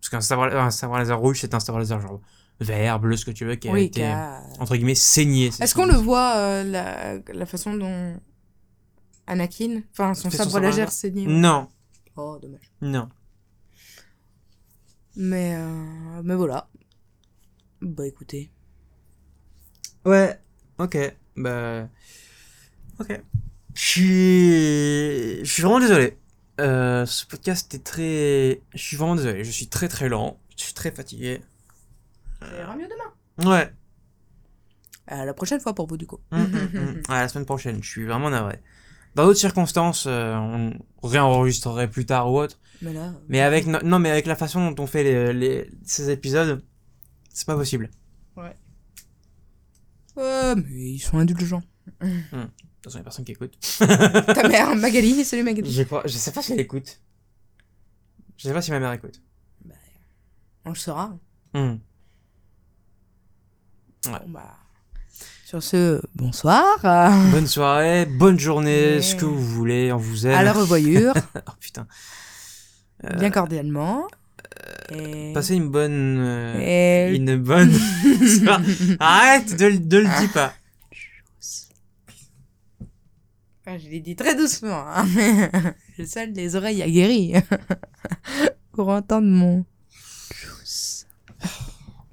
Parce 0.01 0.11
qu'un 0.11 0.20
sabre, 0.20 0.45
un 0.45 0.70
sabre 0.70 0.99
laser 0.99 1.18
rouge, 1.18 1.41
c'est 1.41 1.55
un 1.55 1.61
sabre 1.61 1.79
laser 1.79 2.01
genre 2.01 2.20
vert, 2.64 2.98
bleu, 3.00 3.16
ce 3.16 3.24
que 3.24 3.30
tu 3.30 3.44
veux, 3.44 3.54
qui 3.56 3.68
a 3.68 3.72
Oui, 3.72 3.84
été 3.84 4.00
car- 4.00 4.42
entre 4.58 4.74
guillemets 4.76 4.94
saigné. 4.94 5.46
Est-ce 5.46 5.66
ce 5.66 5.74
qu'on 5.74 5.86
le 5.86 5.94
voit, 5.94 6.36
euh, 6.36 6.64
la, 6.64 7.18
la 7.32 7.46
façon 7.46 7.74
dont 7.74 8.20
Anakin, 9.26 9.82
enfin 9.92 10.14
son 10.14 10.30
sabre 10.30 10.58
laser 10.60 10.90
saignait 10.92 11.26
Non, 11.26 11.68
Oh, 12.16 12.38
dommage. 12.40 12.70
non. 12.80 13.08
Mais, 15.16 15.54
euh, 15.56 16.22
mais 16.24 16.34
voilà. 16.34 16.68
Bah 17.80 18.06
écoutez. 18.06 18.50
Ouais, 20.04 20.38
ok, 20.78 20.96
bah. 21.36 21.88
Ok. 22.98 23.20
Je 23.74 23.80
suis. 23.82 25.44
Je 25.44 25.50
suis 25.52 25.62
vraiment 25.62 25.80
désolé. 25.80 26.18
Euh, 26.60 27.04
ce 27.06 27.26
podcast 27.26 27.72
est 27.74 27.84
très. 27.84 28.62
Je 28.74 28.78
suis 28.82 28.96
vraiment 28.96 29.16
désolé, 29.16 29.42
je 29.44 29.50
suis 29.50 29.66
très 29.68 29.88
très 29.88 30.08
lent, 30.08 30.38
je 30.56 30.62
suis 30.64 30.74
très 30.74 30.90
fatigué. 30.92 31.40
Ça 32.51 32.59
ira 32.61 32.76
mieux 32.76 32.88
demain. 32.88 33.51
Ouais. 33.51 33.72
À 35.07 35.24
la 35.24 35.34
prochaine 35.34 35.61
fois 35.61 35.74
pour 35.74 35.86
vous, 35.86 35.97
du 35.97 36.07
coup. 36.07 36.18
Hum, 36.32 36.42
hum, 36.42 36.68
hum. 36.74 37.03
À 37.09 37.20
la 37.22 37.28
semaine 37.28 37.45
prochaine, 37.47 37.82
je 37.82 37.88
suis 37.88 38.05
vraiment 38.05 38.30
navré. 38.30 38.61
Dans 39.14 39.26
d'autres 39.26 39.38
circonstances, 39.38 40.07
euh, 40.09 40.34
on 40.34 40.72
réenregistrerait 41.07 41.88
plus 41.90 42.05
tard 42.07 42.32
ou 42.32 42.38
autre. 42.38 42.59
Mais 42.82 42.92
là. 42.92 43.14
Mais 43.28 43.40
avec 43.40 43.66
no- 43.66 43.82
non, 43.82 43.99
mais 43.99 44.11
avec 44.11 44.26
la 44.26 44.34
façon 44.34 44.70
dont 44.70 44.82
on 44.82 44.86
fait 44.86 45.05
les, 45.05 45.32
les- 45.32 45.70
ces 45.84 46.11
épisodes, 46.11 46.64
c'est 47.32 47.47
pas 47.47 47.55
possible. 47.57 47.90
Ouais, 50.16 50.55
mais 50.55 50.62
ils 50.92 50.99
sont 51.01 51.18
indulgents. 51.18 51.62
De 52.01 52.07
toute 52.07 52.84
façon, 52.84 52.99
y 52.99 53.01
a 53.01 53.03
personne 53.05 53.24
qui 53.24 53.32
écoute. 53.32 53.59
Ta 53.78 54.49
mère, 54.49 54.74
Magali, 54.76 55.24
salut 55.24 55.42
Magali. 55.42 55.70
Je 55.72 55.82
crois, 55.82 56.03
je 56.07 56.12
sais 56.16 56.30
pas 56.32 56.40
si 56.42 56.53
elle 56.53 56.61
écoute. 56.61 57.01
Je 58.36 58.45
sais 58.49 58.53
pas 58.55 58.62
si 58.62 58.70
ma 58.70 58.78
mère 58.80 58.92
écoute. 58.92 59.20
On 60.64 60.70
le 60.70 60.74
saura. 60.76 61.16
Bon, 64.07 64.18
bah. 64.28 64.57
Sur 65.44 65.62
ce, 65.62 66.00
bonsoir. 66.14 66.64
euh, 66.84 67.11
Bonne 67.30 67.46
soirée, 67.46 68.07
bonne 68.07 68.38
journée, 68.38 69.00
ce 69.02 69.14
que 69.14 69.24
vous 69.24 69.40
voulez, 69.40 69.92
on 69.92 69.96
vous 69.98 70.26
aime. 70.26 70.34
à 70.34 70.42
la 70.42 70.52
revoyure, 70.52 71.14
Oh 71.46 71.52
putain. 71.61 71.86
bien 73.18 73.30
cordialement. 73.30 74.07
Et... 74.90 75.32
Passez 75.32 75.55
une 75.57 75.68
bonne. 75.68 76.16
euh, 76.18 77.09
Et- 77.11 77.16
Une 77.16 77.36
bonne. 77.36 77.72
Arrête 79.00 79.57
de, 79.59 79.66
le- 79.66 79.78
de 79.78 79.98
le 79.98 80.05
dire 80.20 80.32
pas. 80.32 80.52
Ah, 83.66 83.78
je 83.78 83.88
l'ai 83.88 84.00
dit 84.00 84.14
très 84.14 84.34
doucement. 84.36 84.84
Hein. 84.88 85.07
Le 85.98 86.05
seul 86.05 86.32
les 86.32 86.55
oreilles 86.55 86.82
aguerries. 86.82 87.34
Pour 88.72 88.88
entendre 88.90 89.26
mon. 89.26 89.64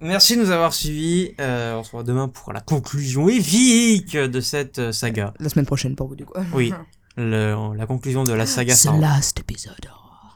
Merci 0.01 0.35
de 0.35 0.41
nous 0.41 0.49
avoir 0.49 0.73
suivis. 0.73 1.35
Euh, 1.39 1.75
on 1.77 1.83
se 1.83 1.91
revoit 1.91 2.03
demain 2.03 2.27
pour 2.27 2.53
la 2.53 2.59
conclusion 2.61 3.29
épique 3.29 4.17
de 4.17 4.41
cette 4.41 4.79
euh, 4.79 4.91
saga. 4.91 5.33
La 5.39 5.47
semaine 5.49 5.65
prochaine 5.67 5.95
pour 5.95 6.07
vous, 6.07 6.15
du 6.15 6.25
coup. 6.25 6.33
Oui. 6.53 6.73
Le- 7.17 7.75
la 7.75 7.85
conclusion 7.85 8.23
de 8.23 8.33
la 8.33 8.45
saga 8.45 8.73
Star 8.75 8.93
Wars. 8.93 9.01
last 9.01 9.39
episode. 9.39 9.75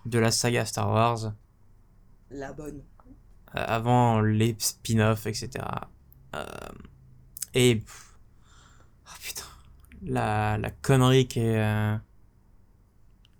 De 0.05 0.19
la 0.19 0.29
saga 0.31 0.65
Star 0.65 0.89
Wars. 0.89 1.33
La 2.31 2.53
bonne. 2.53 2.81
avant 3.53 4.19
les 4.21 4.55
spin-offs, 4.59 5.25
etc. 5.25 5.49
Euh, 6.35 6.45
et. 7.53 7.75
pff, 7.77 8.17
Oh 9.07 9.11
putain. 9.21 9.43
La, 10.03 10.57
la 10.57 10.69
connerie 10.69 11.27
qui 11.27 11.39
est. 11.39 11.57
euh, 11.63 11.95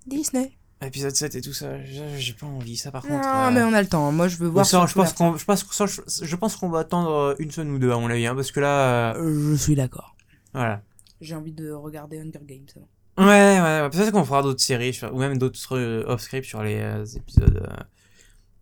Disney. 0.08 0.58
Épisode 0.86 1.16
7 1.16 1.36
et 1.36 1.42
tout 1.42 1.54
ça, 1.54 1.84
j'ai 2.18 2.34
pas 2.34 2.46
envie, 2.46 2.78
ça 2.78 2.92
par 2.92 3.02
contre. 3.04 3.26
Non, 3.28 3.46
euh, 3.48 3.52
mais 3.52 3.62
on 3.64 3.74
a 3.74 3.82
le 3.82 3.88
temps. 3.88 4.12
Moi, 4.12 4.28
je 4.28 4.38
veux 4.38 4.48
voir. 4.48 4.66
ça, 4.66 4.86
je 4.88 4.94
pense 4.94 5.14
qu'on 5.14 5.36
je 5.38 5.46
pense, 5.46 5.66
ça, 5.72 5.86
je, 5.86 6.02
je 6.26 6.36
pense 6.36 6.56
qu'on 6.56 6.70
va 6.70 6.80
attendre 6.80 7.12
euh, 7.12 7.36
une 7.40 7.52
semaine 7.52 7.72
ou 7.74 7.80
deux 7.80 7.92
à 7.92 7.98
mon 7.98 8.10
avis, 8.10 8.26
hein, 8.28 8.36
parce 8.36 8.52
que 8.52 8.60
là. 8.60 9.16
euh, 9.16 9.52
Je 9.52 9.56
suis 9.56 9.76
d'accord. 9.76 10.16
voilà. 10.54 10.82
J'ai 11.22 11.36
envie 11.36 11.54
de 11.54 11.72
regarder 11.72 12.20
Hunger 12.20 12.42
Games. 12.46 12.66
ça 12.74 12.80
va. 12.80 12.86
Ouais, 13.26 13.62
ouais, 13.62 13.82
ouais. 13.84 13.90
Peut-être 13.90 14.12
qu'on 14.12 14.26
fera 14.26 14.44
d'autres 14.44 14.62
séries, 14.62 14.94
sur- 14.94 15.14
ou 15.14 15.18
même 15.20 15.38
d'autres 15.38 15.78
euh, 15.78 16.04
off-script 16.08 16.46
sur 16.46 16.62
les 16.64 16.76
euh, 16.82 17.06
épisodes. 17.16 17.66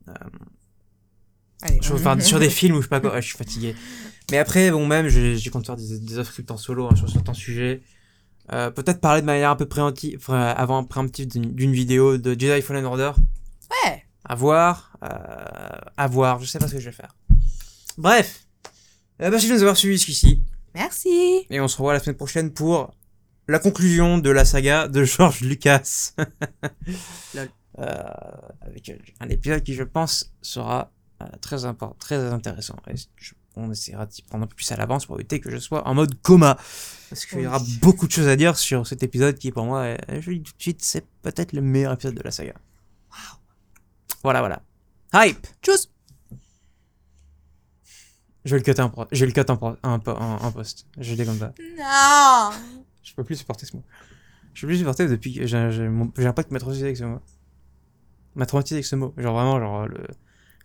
euh, 0.08 0.12
euh, 0.12 0.14
Allez. 1.64 1.82
sur, 1.82 1.96
enfin, 1.96 2.20
sur 2.20 2.40
des 2.40 2.50
films 2.52 2.76
où 2.76 2.82
je 2.82 2.84
sais 2.84 2.90
pas 2.90 3.00
quoi, 3.00 3.14
ouais, 3.14 3.22
je 3.22 3.28
suis 3.28 3.38
fatigué. 3.38 3.76
Mais 4.32 4.38
après, 4.38 4.70
bon, 4.72 4.86
même, 4.86 5.08
j'ai 5.08 5.36
j'ai 5.38 5.50
compte 5.50 5.66
faire 5.66 5.76
des, 5.76 6.00
des 6.00 6.18
off-scripts 6.20 6.52
en 6.52 6.58
solo 6.58 6.88
hein, 6.88 6.96
sur 6.96 7.10
certains 7.10 7.34
sujets. 7.34 7.82
Euh, 8.52 8.70
Peut-être 8.72 9.00
parler 9.00 9.22
de 9.22 9.26
manière 9.26 9.50
un 9.52 9.56
peu 9.56 9.66
préventive, 9.68 10.18
enfin, 10.20 10.41
avant 10.41 10.84
préemptive 10.84 11.28
d'une 11.28 11.54
d'une 11.56 11.72
vidéo 11.72 12.18
de 12.18 12.32
Jedi 12.38 12.62
Fallen 12.62 12.84
Order. 12.86 13.12
Ouais. 13.86 14.04
À 14.26 14.36
voir. 14.36 14.98
Euh, 15.04 15.08
à 15.98 16.08
voir, 16.08 16.39
je 16.39 16.46
sais 16.46 16.60
pas 16.60 16.68
ce 16.68 16.74
que 16.74 16.80
je 16.80 16.86
vais 16.89 16.96
faire. 16.96 17.16
Bref. 17.98 18.46
Euh, 19.22 19.30
merci 19.32 19.48
de 19.48 19.54
nous 19.54 19.62
avoir 19.62 19.78
suivis 19.78 19.96
jusqu'ici. 19.98 20.41
Merci. 20.76 21.46
Et 21.50 21.62
on 21.62 21.68
se 21.68 21.78
revoit 21.78 21.94
la 21.94 22.00
semaine 22.00 22.18
prochaine 22.18 22.52
pour 22.52 22.94
la 23.48 23.60
conclusion 23.60 24.18
de 24.18 24.30
la 24.30 24.44
saga 24.46 24.88
de 24.88 25.04
George 25.04 25.41
Lucas. 25.41 26.14
Lol. 27.36 27.50
Euh, 27.80 28.04
avec 28.62 28.91
un 29.20 29.30
épisode 29.30 29.64
qui, 29.64 29.74
je 29.74 29.84
pense, 29.84 30.32
sera 30.41 30.91
euh, 31.22 31.26
très 31.41 31.66
important, 31.66 31.96
très 32.00 32.18
intéressant. 32.18 32.76
Et 32.89 32.96
je- 33.18 33.34
on 33.56 33.72
essaiera 33.72 34.06
d'y 34.06 34.22
prendre 34.24 34.43
un 34.43 34.47
peu 34.47 34.56
plus 34.56 34.72
à 34.72 34.76
l'avance 34.76 35.06
pour 35.06 35.16
éviter 35.18 35.39
que 35.39 35.49
je 35.49 35.58
sois 35.58 35.88
en 35.88 35.93
mode 35.93 36.20
coma. 36.22 36.58
Parce 37.10 37.26
qu'il 37.26 37.41
y 37.41 37.47
aura 37.47 37.60
beaucoup 37.82 38.08
de 38.08 38.12
choses 38.12 38.28
à 38.28 38.36
dire 38.36 38.58
sur 38.58 38.88
cet 38.88 39.04
épisode 39.04 39.38
qui, 39.38 39.51
pour 39.51 39.66
moi, 39.66 39.95
je 40.20 40.32
le 40.32 40.38
dis 40.38 40.43
tout 40.43 40.58
de 40.58 40.62
suite, 40.62 40.84
c'est 40.84 41.06
peut-être 41.22 41.54
le 41.54 41.62
meilleur 41.62 41.93
épisode 41.93 42.16
de 42.16 42.24
la 42.24 42.32
saga. 42.32 42.54
Voilà, 44.24 44.39
voilà. 44.39 44.62
Hype 45.14 45.45
Tchuss. 45.62 45.89
Je 48.45 48.56
vais 48.56 48.62
le 48.62 48.74
cut 48.74 48.82
en, 48.82 48.89
pro- 48.89 49.06
je 49.12 49.20
vais 49.22 49.26
le 49.28 49.32
cut 49.32 49.49
en, 49.51 49.58
pro- 49.58 49.76
en, 49.84 49.99
po- 49.99 50.12
en, 50.12 50.36
en 50.38 50.51
post. 50.51 50.86
Je 50.97 51.16
comme 51.24 51.38
ça. 51.39 51.54
Non. 51.78 52.51
Je 53.04 53.14
peux 53.14 53.24
plus 53.24 53.36
supporter 53.38 53.66
ce 53.66 53.76
mot. 53.76 53.84
Je 54.54 54.62
peux 54.62 54.68
plus 54.68 54.78
supporter 54.80 55.08
depuis 55.08 55.34
que 55.34 55.45
j'ai 55.47 55.58
un 55.58 55.70
qui 56.43 56.54
m'a 56.54 56.60
traumatisé 56.60 56.86
avec 56.86 56.97
ce 56.97 57.04
mot. 57.06 57.20
M'a 58.36 58.45
traumatisé 58.45 58.76
avec 58.76 58.86
ce 58.86 58.95
mot. 58.95 59.14
Genre 59.18 59.34
vraiment, 59.34 59.60
genre 59.60 59.88
le. 59.88 60.06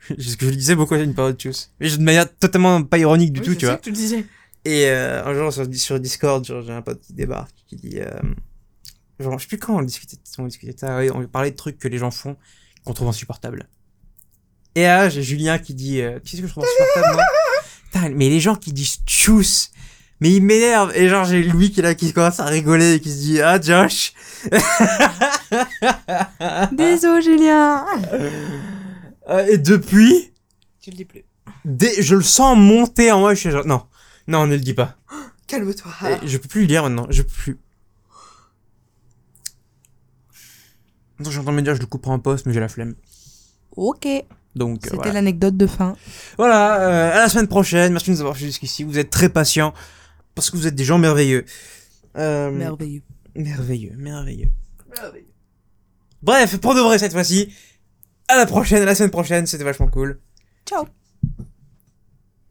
C'est 0.09 0.21
ce 0.23 0.37
que 0.37 0.47
je 0.47 0.55
disais 0.55 0.75
beaucoup 0.75 0.95
à 0.95 0.99
une 0.99 1.15
période 1.15 1.37
de 1.37 1.41
Tchuss. 1.41 1.71
Mais 1.81 1.91
de 1.91 2.03
manière 2.03 2.27
totalement 2.39 2.83
pas 2.83 2.99
ironique 2.99 3.33
du 3.33 3.41
Oui, 3.41 3.47
tout, 3.47 3.53
je 3.53 3.57
tu 3.59 3.61
sais 3.67 3.67
vois. 3.73 3.77
que 3.79 3.83
tu 3.85 3.91
le 3.91 3.97
disais. 3.97 4.25
Et 4.65 4.87
euh, 4.87 5.25
un 5.25 5.35
jour 5.35 5.53
sur, 5.53 5.67
sur 5.75 6.01
Discord, 6.01 6.45
j'ai 6.45 6.73
un 6.73 6.83
pote 6.83 7.01
qui 7.01 7.13
débarque, 7.13 7.55
qui 7.67 7.77
dit. 7.77 7.99
Euh, 8.01 8.11
genre, 9.21 9.39
je 9.39 9.43
sais 9.45 9.49
plus 9.49 9.59
comment 9.59 9.79
on 9.79 9.83
discutait, 9.83 10.17
on 10.39 10.47
discutait 10.47 10.73
de 10.75 10.79
ça. 10.79 10.97
ouais, 10.97 11.11
on 11.11 11.27
parlait 11.27 11.51
de 11.51 11.57
trucs 11.57 11.79
que 11.79 11.89
les 11.89 11.99
gens 11.99 12.11
font 12.11 12.37
qu'on 12.85 12.93
trouve 12.95 13.09
insupportables. 13.09 13.69
Et 14.75 14.83
là, 14.83 15.09
j'ai 15.09 15.23
Julien 15.23 15.59
qui 15.59 15.75
dit 15.75 16.01
euh, 16.01 16.19
Qu'est-ce 16.25 16.43
que 16.43 16.47
je 16.49 16.53
trouve 16.53 16.65
insupportable, 16.65 17.15
moi? 17.17 17.25
Putain, 17.91 18.09
mais 18.11 18.29
les 18.29 18.41
gens 18.41 18.55
qui 18.55 18.73
disent 18.73 18.99
tchuss, 19.07 19.71
mais 20.21 20.31
ils 20.33 20.43
m'énervent. 20.43 20.93
Et 20.95 21.09
genre, 21.09 21.25
j'ai 21.25 21.43
Louis 21.43 21.71
qui 21.73 21.81
est 21.81 21.83
là, 21.83 21.95
qui 21.95 22.13
commence 22.13 22.39
à 22.41 22.45
rigoler 22.45 22.95
et 22.95 23.01
qui 23.01 23.11
se 23.11 23.17
dit 23.17 23.41
Ah, 23.41 23.61
Josh 23.61 24.13
Désolé, 26.73 27.23
Julien. 27.23 27.85
Euh, 29.29 29.47
Et 29.47 29.59
depuis, 29.59 30.33
Tu 30.81 30.91
le 30.91 30.97
dis 30.97 31.05
plus. 31.05 31.25
dès- 31.65 32.01
je 32.03 32.15
le 32.15 32.23
sens 32.23 32.57
monter 32.57 33.13
en 33.13 33.21
moi. 33.21 33.35
Je 33.35 33.41
suis 33.41 33.51
genre 33.51 33.67
Non, 33.67 33.83
non, 34.27 34.47
ne 34.47 34.55
le 34.55 34.61
dis 34.61 34.75
pas. 34.75 34.97
Calme-toi. 35.47 35.93
Et 36.23 36.29
je 36.29 36.37
peux 36.39 36.49
plus 36.49 36.63
le 36.63 36.67
dire 36.67 36.83
maintenant, 36.83 37.07
je 37.11 37.23
peux 37.23 37.29
plus. 37.31 37.59
Donc 41.21 41.33
j'entends 41.33 41.53
me 41.53 41.63
dire 41.63 41.75
je 41.75 41.81
le 41.81 41.87
couperai 41.87 42.13
en 42.13 42.19
poste 42.21 42.47
mais 42.47 42.53
j'ai 42.53 42.61
la 42.61 42.69
flemme. 42.69 42.95
Ok. 43.77 44.07
Donc 44.55 44.79
euh, 44.79 44.81
C'était 44.85 44.97
voilà. 44.97 45.13
l'anecdote 45.15 45.57
de 45.57 45.67
fin. 45.67 45.97
Voilà, 46.37 46.81
euh, 46.81 47.13
à 47.17 47.19
la 47.21 47.29
semaine 47.29 47.49
prochaine. 47.49 47.93
Merci 47.93 48.11
de 48.11 48.15
nous 48.15 48.21
avoir 48.21 48.37
suivis 48.37 48.51
jusqu'ici. 48.53 48.85
Vous 48.85 48.99
êtes 48.99 49.11
très 49.11 49.29
patients 49.29 49.75
parce 50.35 50.51
que 50.51 50.57
vous 50.57 50.67
êtes 50.67 50.75
des 50.75 50.85
gens 50.85 50.99
merveilleux. 50.99 51.45
Euh, 52.17 52.51
Merveilleux. 52.51 53.03
merveilleux, 53.37 53.93
merveilleux. 53.97 54.51
Bref, 56.23 56.57
pour 56.59 56.75
de 56.75 56.81
vrai 56.81 56.99
cette 56.99 57.13
fois-ci. 57.13 57.53
À 58.29 58.37
la 58.37 58.47
prochaine, 58.47 58.83
à 58.83 58.85
la 58.85 58.95
semaine 58.95 59.11
prochaine, 59.11 59.47
c'était 59.47 59.65
vachement 59.65 59.89
cool. 59.89 60.21
Ciao. 60.67 60.87